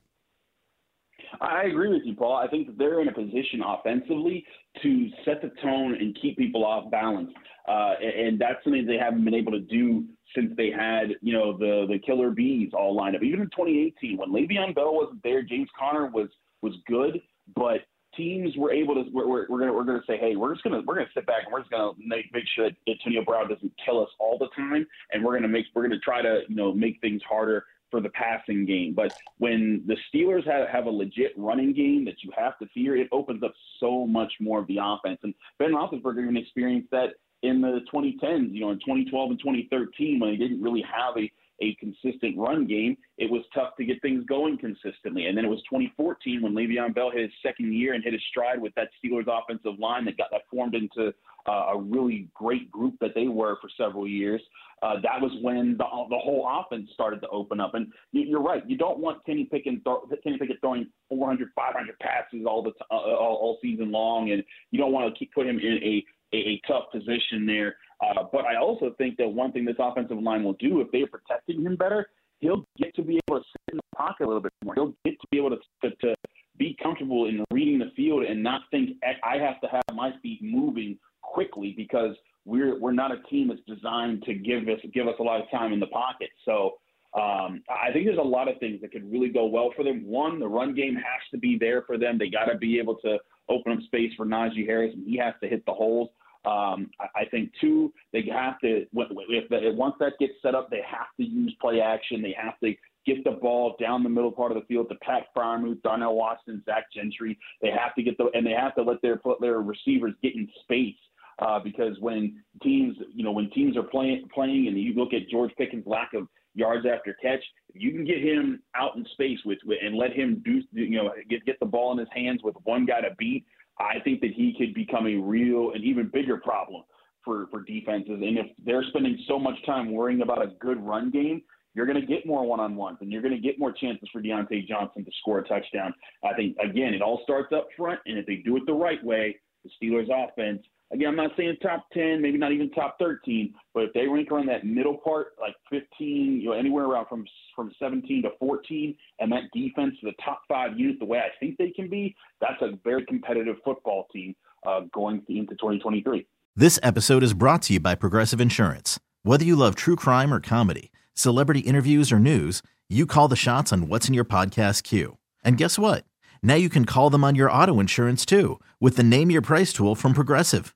I 1.40 1.64
agree 1.64 1.90
with 1.90 2.04
you, 2.06 2.16
Paul. 2.16 2.36
I 2.36 2.48
think 2.48 2.68
that 2.68 2.78
they're 2.78 3.02
in 3.02 3.08
a 3.08 3.14
position 3.14 3.62
offensively 3.66 4.46
to 4.84 5.10
set 5.26 5.42
the 5.42 5.52
tone 5.62 5.96
and 5.96 6.18
keep 6.22 6.38
people 6.38 6.66
off 6.66 6.92
balance, 6.92 7.32
uh, 7.68 7.94
and 8.02 8.40
that's 8.40 8.64
something 8.64 8.86
they 8.86 8.98
haven't 8.98 9.26
been 9.26 9.34
able 9.34 9.52
to 9.54 9.62
do 9.62 10.06
since 10.36 10.52
they 10.56 10.72
had, 10.72 11.16
you 11.22 11.34
know, 11.34 11.58
the 11.58 11.86
the 11.90 12.00
killer 12.00 12.32
bees 12.32 12.72
all 12.74 12.96
lined 12.96 13.16
up. 13.16 13.24
Even 13.24 13.42
in 13.42 13.48
2018, 13.48 14.18
when 14.18 14.30
Le'Veon 14.30 14.76
Bell 14.76 14.94
wasn't 14.94 15.24
there, 15.24 15.42
James 15.42 15.70
Conner 15.78 16.08
was 16.08 16.30
was 16.62 16.74
good, 16.88 17.22
but 17.56 17.82
teams 18.16 18.56
were 18.58 18.72
able 18.72 18.96
to 18.96 19.10
we're, 19.12 19.28
we're, 19.28 19.46
we're 19.50 19.60
gonna 19.60 19.74
we're 19.74 19.86
gonna 19.86 20.04
say 20.06 20.18
hey 20.18 20.36
we're 20.36 20.54
just 20.54 20.64
gonna 20.64 20.82
we're 20.86 20.96
gonna 20.96 21.08
sit 21.14 21.26
back 21.26 21.44
and 21.46 21.54
we're 21.54 21.60
just 21.60 21.72
gonna 21.72 21.94
make 21.98 22.26
make 22.34 22.44
sure 22.56 22.70
that 22.70 22.76
Antonio 22.92 23.24
Brown 23.24 23.48
doesn't 23.48 23.72
kill 23.86 24.02
us 24.02 24.10
all 24.20 24.38
the 24.38 24.50
time 24.56 24.86
and 25.14 25.24
we're 25.24 25.34
gonna 25.34 25.48
make 25.48 25.66
we're 25.74 25.84
gonna 25.84 26.00
try 26.00 26.22
to 26.22 26.42
you 26.48 26.56
know 26.56 26.74
make 26.74 27.00
things 27.00 27.22
harder 27.28 27.66
for 27.92 28.02
the 28.02 28.10
passing 28.10 28.66
game. 28.66 28.94
But 28.96 29.14
when 29.38 29.84
the 29.86 29.98
Steelers 30.12 30.48
have, 30.48 30.70
have 30.70 30.86
a 30.86 30.90
legit 30.90 31.34
running 31.38 31.74
game 31.74 32.06
that 32.06 32.24
you 32.24 32.32
have 32.36 32.58
to 32.60 32.68
fear, 32.74 32.96
it 32.96 33.10
opens 33.12 33.44
up 33.44 33.54
so 33.80 34.08
much 34.08 34.32
more 34.40 34.60
of 34.60 34.68
the 34.68 34.80
offense. 34.82 35.20
And 35.24 35.36
Ben 35.60 35.74
Roethlisberger 35.74 36.24
even 36.24 36.38
experienced 36.38 36.90
that 36.92 37.16
in 37.44 37.60
the 37.60 37.82
2010s, 37.94 38.54
you 38.54 38.62
know, 38.62 38.72
in 38.72 38.80
2012 38.80 39.32
and 39.32 39.40
2013 39.40 40.20
when 40.20 40.32
they 40.32 40.38
didn't 40.38 40.62
really 40.62 40.84
have 40.84 41.18
a 41.18 41.30
a 41.62 41.76
consistent 41.76 42.38
run 42.38 42.68
game, 42.68 42.98
it 43.18 43.30
was 43.30 43.44
tough 43.54 43.76
to 43.78 43.86
get 43.86 44.02
things 44.02 44.26
going 44.26 44.58
consistently. 44.58 45.28
And 45.28 45.38
then 45.38 45.46
it 45.46 45.50
was 45.50 45.62
2014 45.70 46.42
when 46.42 46.54
Le'Veon 46.54 46.94
Bell 46.94 47.12
hit 47.12 47.24
his 47.24 47.32
second 47.44 47.74
year 47.74 47.94
and 47.94 48.04
hit 48.04 48.14
his 48.14 48.22
stride 48.30 48.62
with 48.62 48.74
that 48.76 48.90
Steelers 49.04 49.28
offensive 49.28 49.80
line 49.80 50.06
that 50.06 50.18
got 50.18 50.32
that 50.32 50.42
formed 50.50 50.76
into 50.76 51.14
uh, 51.48 51.74
a 51.74 51.80
really 51.80 52.28
great 52.34 52.72
group 52.72 52.96
that 53.02 53.12
they 53.16 53.28
were 53.28 53.58
for 53.62 53.70
several 53.78 54.08
years. 54.08 54.42
Uh, 54.82 54.96
that 54.96 55.22
was 55.22 55.32
when 55.42 55.78
the, 55.78 55.86
the 56.10 56.18
whole 56.18 56.48
offense 56.50 56.90
started 56.94 57.22
to 57.22 57.30
open 57.30 57.60
up. 57.60 57.76
And 57.76 57.92
you're 58.12 58.42
right. 58.42 58.68
You 58.68 58.78
don't 58.78 59.00
want 59.00 59.24
Kenny 59.26 59.46
Pickett, 59.46 59.84
Kenny 60.24 60.38
Pickett 60.40 60.60
throwing 60.60 60.88
400, 61.10 61.50
500 61.56 62.00
passes 62.00 62.46
all 62.48 62.64
the 62.64 62.72
t- 62.72 62.78
uh, 62.90 62.96
all, 62.96 63.36
all 63.36 63.60
season 63.62 63.92
long, 63.92 64.32
and 64.32 64.44
you 64.72 64.80
don't 64.80 64.92
want 64.92 65.14
to 65.14 65.18
keep 65.18 65.34
put 65.34 65.46
him 65.46 65.60
in 65.60 65.80
a 65.84 66.04
a, 66.34 66.38
a 66.38 66.62
tough 66.68 66.86
position 66.92 67.46
there. 67.46 67.76
Uh, 68.02 68.24
but 68.32 68.46
I 68.46 68.58
also 68.58 68.94
think 68.98 69.18
that 69.18 69.28
one 69.28 69.52
thing 69.52 69.66
this 69.66 69.76
offensive 69.80 70.18
line 70.20 70.44
will 70.44 70.54
do, 70.54 70.82
if 70.82 70.88
they're 70.92 71.08
protecting 71.08 71.62
him 71.64 71.76
better, 71.76 72.08
he'll 72.40 72.66
get 72.78 72.96
to 72.96 73.04
be 73.04 73.20
able 73.28 73.40
to 73.40 73.46
sit 73.46 73.74
in 73.74 73.78
the 73.78 73.96
pocket 73.96 74.26
a 74.26 74.28
little 74.28 74.42
bit 74.42 74.54
more. 74.64 74.74
He'll 74.76 74.96
get 75.06 75.20
to 75.22 75.28
be 75.32 75.38
able 75.38 75.52
to 75.52 75.58
to, 75.84 75.96
to 75.98 76.16
be 76.58 76.76
comfortable 76.82 77.02
comfortable 77.02 77.28
in 77.28 77.44
reading 77.52 77.80
the 77.80 77.92
field 77.96 78.24
and 78.24 78.42
not 78.42 78.62
think 78.72 78.98
I 79.04 79.38
have 79.38 79.60
to 79.62 79.68
have 79.68 79.96
my 79.96 80.12
feet 80.22 80.40
moving 80.42 80.98
quickly 81.22 81.74
because 81.76 82.16
we're 82.46 82.80
we're 82.80 82.92
not 82.92 83.12
a 83.12 83.22
team 83.30 83.50
that's 83.50 83.62
designed 83.68 84.24
to 84.24 84.34
give 84.34 84.64
us 84.64 84.80
give 84.94 85.08
us 85.08 85.16
a 85.20 85.24
lot 85.24 85.42
of 85.42 85.50
time 85.52 85.74
in 85.74 85.80
the 85.80 85.88
pocket. 85.88 86.30
So 86.46 86.78
um, 87.14 87.62
I 87.70 87.92
think 87.92 88.06
there's 88.06 88.18
a 88.18 88.22
lot 88.22 88.48
of 88.48 88.58
things 88.60 88.82
that 88.82 88.92
could 88.92 89.10
really 89.12 89.30
go 89.30 89.46
well 89.46 89.72
for 89.76 89.84
them. 89.84 90.06
One, 90.06 90.40
the 90.40 90.48
run 90.48 90.74
game 90.74 90.96
has 90.96 91.22
to 91.32 91.38
be 91.38 91.58
there 91.60 91.84
for 91.84 91.98
them. 91.98 92.18
They 92.18 92.30
got 92.30 92.46
to 92.46 92.58
be 92.58 92.80
able 92.80 92.96
to 92.98 93.18
open 93.50 93.74
up 93.74 93.80
space 93.84 94.12
for 94.16 94.26
Najee 94.26 94.66
Harris, 94.66 94.94
and 94.94 95.06
he 95.06 95.18
has 95.18 95.34
to 95.44 95.50
hit 95.50 95.66
the 95.66 95.74
holes. 95.74 96.10
Um, 96.44 96.90
I 97.00 97.26
think 97.30 97.52
two, 97.62 97.94
they 98.14 98.24
have 98.32 98.60
to 98.62 98.86
if 98.94 99.50
the, 99.50 99.72
once 99.76 99.96
that 100.00 100.14
gets 100.20 100.34
set 100.42 100.56
up, 100.56 100.70
they 100.70 100.82
have 100.90 101.08
to 101.18 101.24
use 101.24 101.56
play 101.62 101.82
action. 101.82 102.22
They 102.22 102.36
have 102.42 102.60
to 102.64 102.74
get 103.06 103.24
the 103.24 103.32
ball 103.32 103.76
down 103.80 104.04
the 104.04 104.10
middle 104.10 104.32
part 104.32 104.52
of 104.52 104.58
the 104.58 104.66
field 104.66 104.90
to 104.90 104.96
Pat 104.96 105.28
Freiermuth, 105.36 105.82
Darnell 105.84 106.16
Washington, 106.16 106.64
Zach 106.66 106.86
Gentry. 106.96 107.38
They 107.62 107.70
have 107.70 107.94
to 107.96 108.04
get 108.04 108.18
the 108.18 108.30
and 108.34 108.46
they 108.46 108.52
have 108.52 108.74
to 108.76 108.82
let 108.82 109.02
their 109.02 109.22
their 109.40 109.60
receivers 109.62 110.14
get 110.24 110.36
in 110.36 110.48
space. 110.64 110.96
Uh, 111.40 111.60
because 111.60 111.98
when 112.00 112.42
teams, 112.62 112.96
you 113.14 113.24
know, 113.24 113.32
when 113.32 113.50
teams 113.52 113.76
are 113.76 113.84
playing, 113.84 114.28
playing, 114.34 114.68
and 114.68 114.80
you 114.80 114.94
look 114.94 115.14
at 115.14 115.28
George 115.30 115.52
Pickens' 115.58 115.88
lack 115.88 116.14
of 116.14 116.28
yards 116.54 116.86
after 116.86 117.16
catch, 117.22 117.40
if 117.74 117.82
you 117.82 117.92
can 117.92 118.06
get 118.06 118.20
him 118.20 118.62
out 118.76 118.96
in 118.96 119.06
space 119.14 119.40
with, 119.44 119.58
with 119.66 119.80
and 119.84 119.96
let 119.96 120.14
him 120.14 120.44
do, 120.46 120.62
you 120.72 120.98
know, 120.98 121.12
get 121.30 121.44
get 121.46 121.60
the 121.60 121.66
ball 121.66 121.92
in 121.94 121.98
his 121.98 122.10
hands 122.14 122.42
with 122.44 122.56
one 122.64 122.86
guy 122.86 123.02
to 123.02 123.16
beat, 123.18 123.46
I 123.82 124.00
think 124.04 124.22
that 124.22 124.32
he 124.34 124.56
could 124.58 124.74
become 124.74 125.08
a 125.08 125.16
real 125.16 125.72
and 125.74 125.84
even 125.84 126.10
bigger 126.14 126.38
problem 126.38 126.84
for 127.24 127.48
for 127.52 127.62
defenses. 127.64 128.22
And 128.22 128.38
if 128.38 128.48
they're 128.64 128.84
spending 128.90 129.18
so 129.28 129.40
much 129.40 129.56
time 129.66 129.92
worrying 129.92 130.22
about 130.22 130.42
a 130.44 130.48
good 130.60 130.82
run 130.82 131.12
game, 131.12 131.42
you're 131.74 131.86
going 131.86 132.00
to 132.00 132.06
get 132.06 132.26
more 132.26 132.46
one-on-ones 132.46 132.98
and 133.02 133.12
you're 133.12 133.22
going 133.22 133.34
to 133.34 133.40
get 133.40 133.58
more 133.58 133.72
chances 133.72 134.10
for 134.12 134.22
Diontae 134.22 134.68
Johnson 134.68 135.06
to 135.06 135.12
score 135.22 135.40
a 135.40 135.48
touchdown. 135.48 135.94
I 136.24 136.34
think 136.34 136.58
again, 136.58 136.94
it 136.94 137.02
all 137.02 137.22
starts 137.24 137.54
up 137.54 137.68
front, 137.78 138.00
and 138.06 138.18
if 138.18 138.26
they 138.26 138.38
do 138.38 138.58
it 138.58 138.64
the 138.66 138.74
right 138.74 139.04
way, 139.04 139.38
the 139.64 139.70
Steelers' 139.82 140.10
offense. 140.10 140.62
Again, 140.94 141.08
I'm 141.08 141.16
not 141.16 141.32
saying 141.38 141.56
top 141.62 141.88
10, 141.94 142.22
maybe 142.22 142.38
not 142.38 142.52
even 142.52 142.70
top 142.72 142.98
13, 143.00 143.54
but 143.74 143.84
if 143.84 143.94
they 143.94 144.08
rank 144.08 144.30
around 144.30 144.48
that 144.48 144.66
middle 144.66 144.98
part, 144.98 145.28
like 145.40 145.56
15, 145.70 146.42
you 146.42 146.50
know, 146.50 146.52
anywhere 146.52 146.86
around 146.86 147.08
from 147.08 147.26
from 147.56 147.72
17 147.80 148.24
to 148.24 148.30
14, 148.40 148.96
and 149.20 149.32
that 149.32 149.44
defense, 149.54 149.96
to 150.02 150.08
the 150.08 150.24
top 150.24 150.42
five 150.50 150.78
units, 150.78 151.00
the 151.00 151.06
way 151.06 151.20
I 151.20 151.30
think 151.40 151.58
they 151.58 151.70
can 151.70 151.90
be, 151.90 152.16
that's 152.42 152.62
a 152.62 152.78
very 152.84 153.06
competitive 153.06 153.56
football 153.64 154.08
team 154.12 154.36
uh, 154.68 154.82
going 154.94 155.22
into 155.30 155.54
2023. 155.56 156.28
This 156.56 156.78
episode 156.84 157.24
is 157.24 157.34
brought 157.34 157.62
to 157.64 157.74
you 157.74 157.80
by 157.80 157.96
Progressive 157.96 158.42
Insurance. 158.42 159.00
Whether 159.24 159.46
you 159.46 159.56
love 159.56 159.76
true 159.76 159.96
crime 159.96 160.34
or 160.34 160.42
comedy, 160.42 160.92
celebrity 161.14 161.62
interviews 161.62 162.12
or 162.12 162.20
news, 162.20 162.62
you 162.90 163.06
call 163.06 163.30
the 163.30 163.38
shots 163.38 163.72
on 163.72 163.88
what's 163.88 164.10
in 164.10 164.14
your 164.14 164.26
podcast 164.26 164.84
queue. 164.84 165.18
And 165.46 165.58
guess 165.58 165.80
what? 165.80 166.04
Now 166.44 166.56
you 166.56 166.70
can 166.70 166.84
call 166.84 167.10
them 167.10 167.24
on 167.24 167.36
your 167.36 167.50
auto 167.50 167.80
insurance 167.80 168.26
too 168.26 168.60
with 168.82 168.98
the 168.98 169.04
Name 169.04 169.32
Your 169.32 169.42
Price 169.42 169.72
tool 169.72 169.96
from 169.96 170.14
Progressive. 170.14 170.76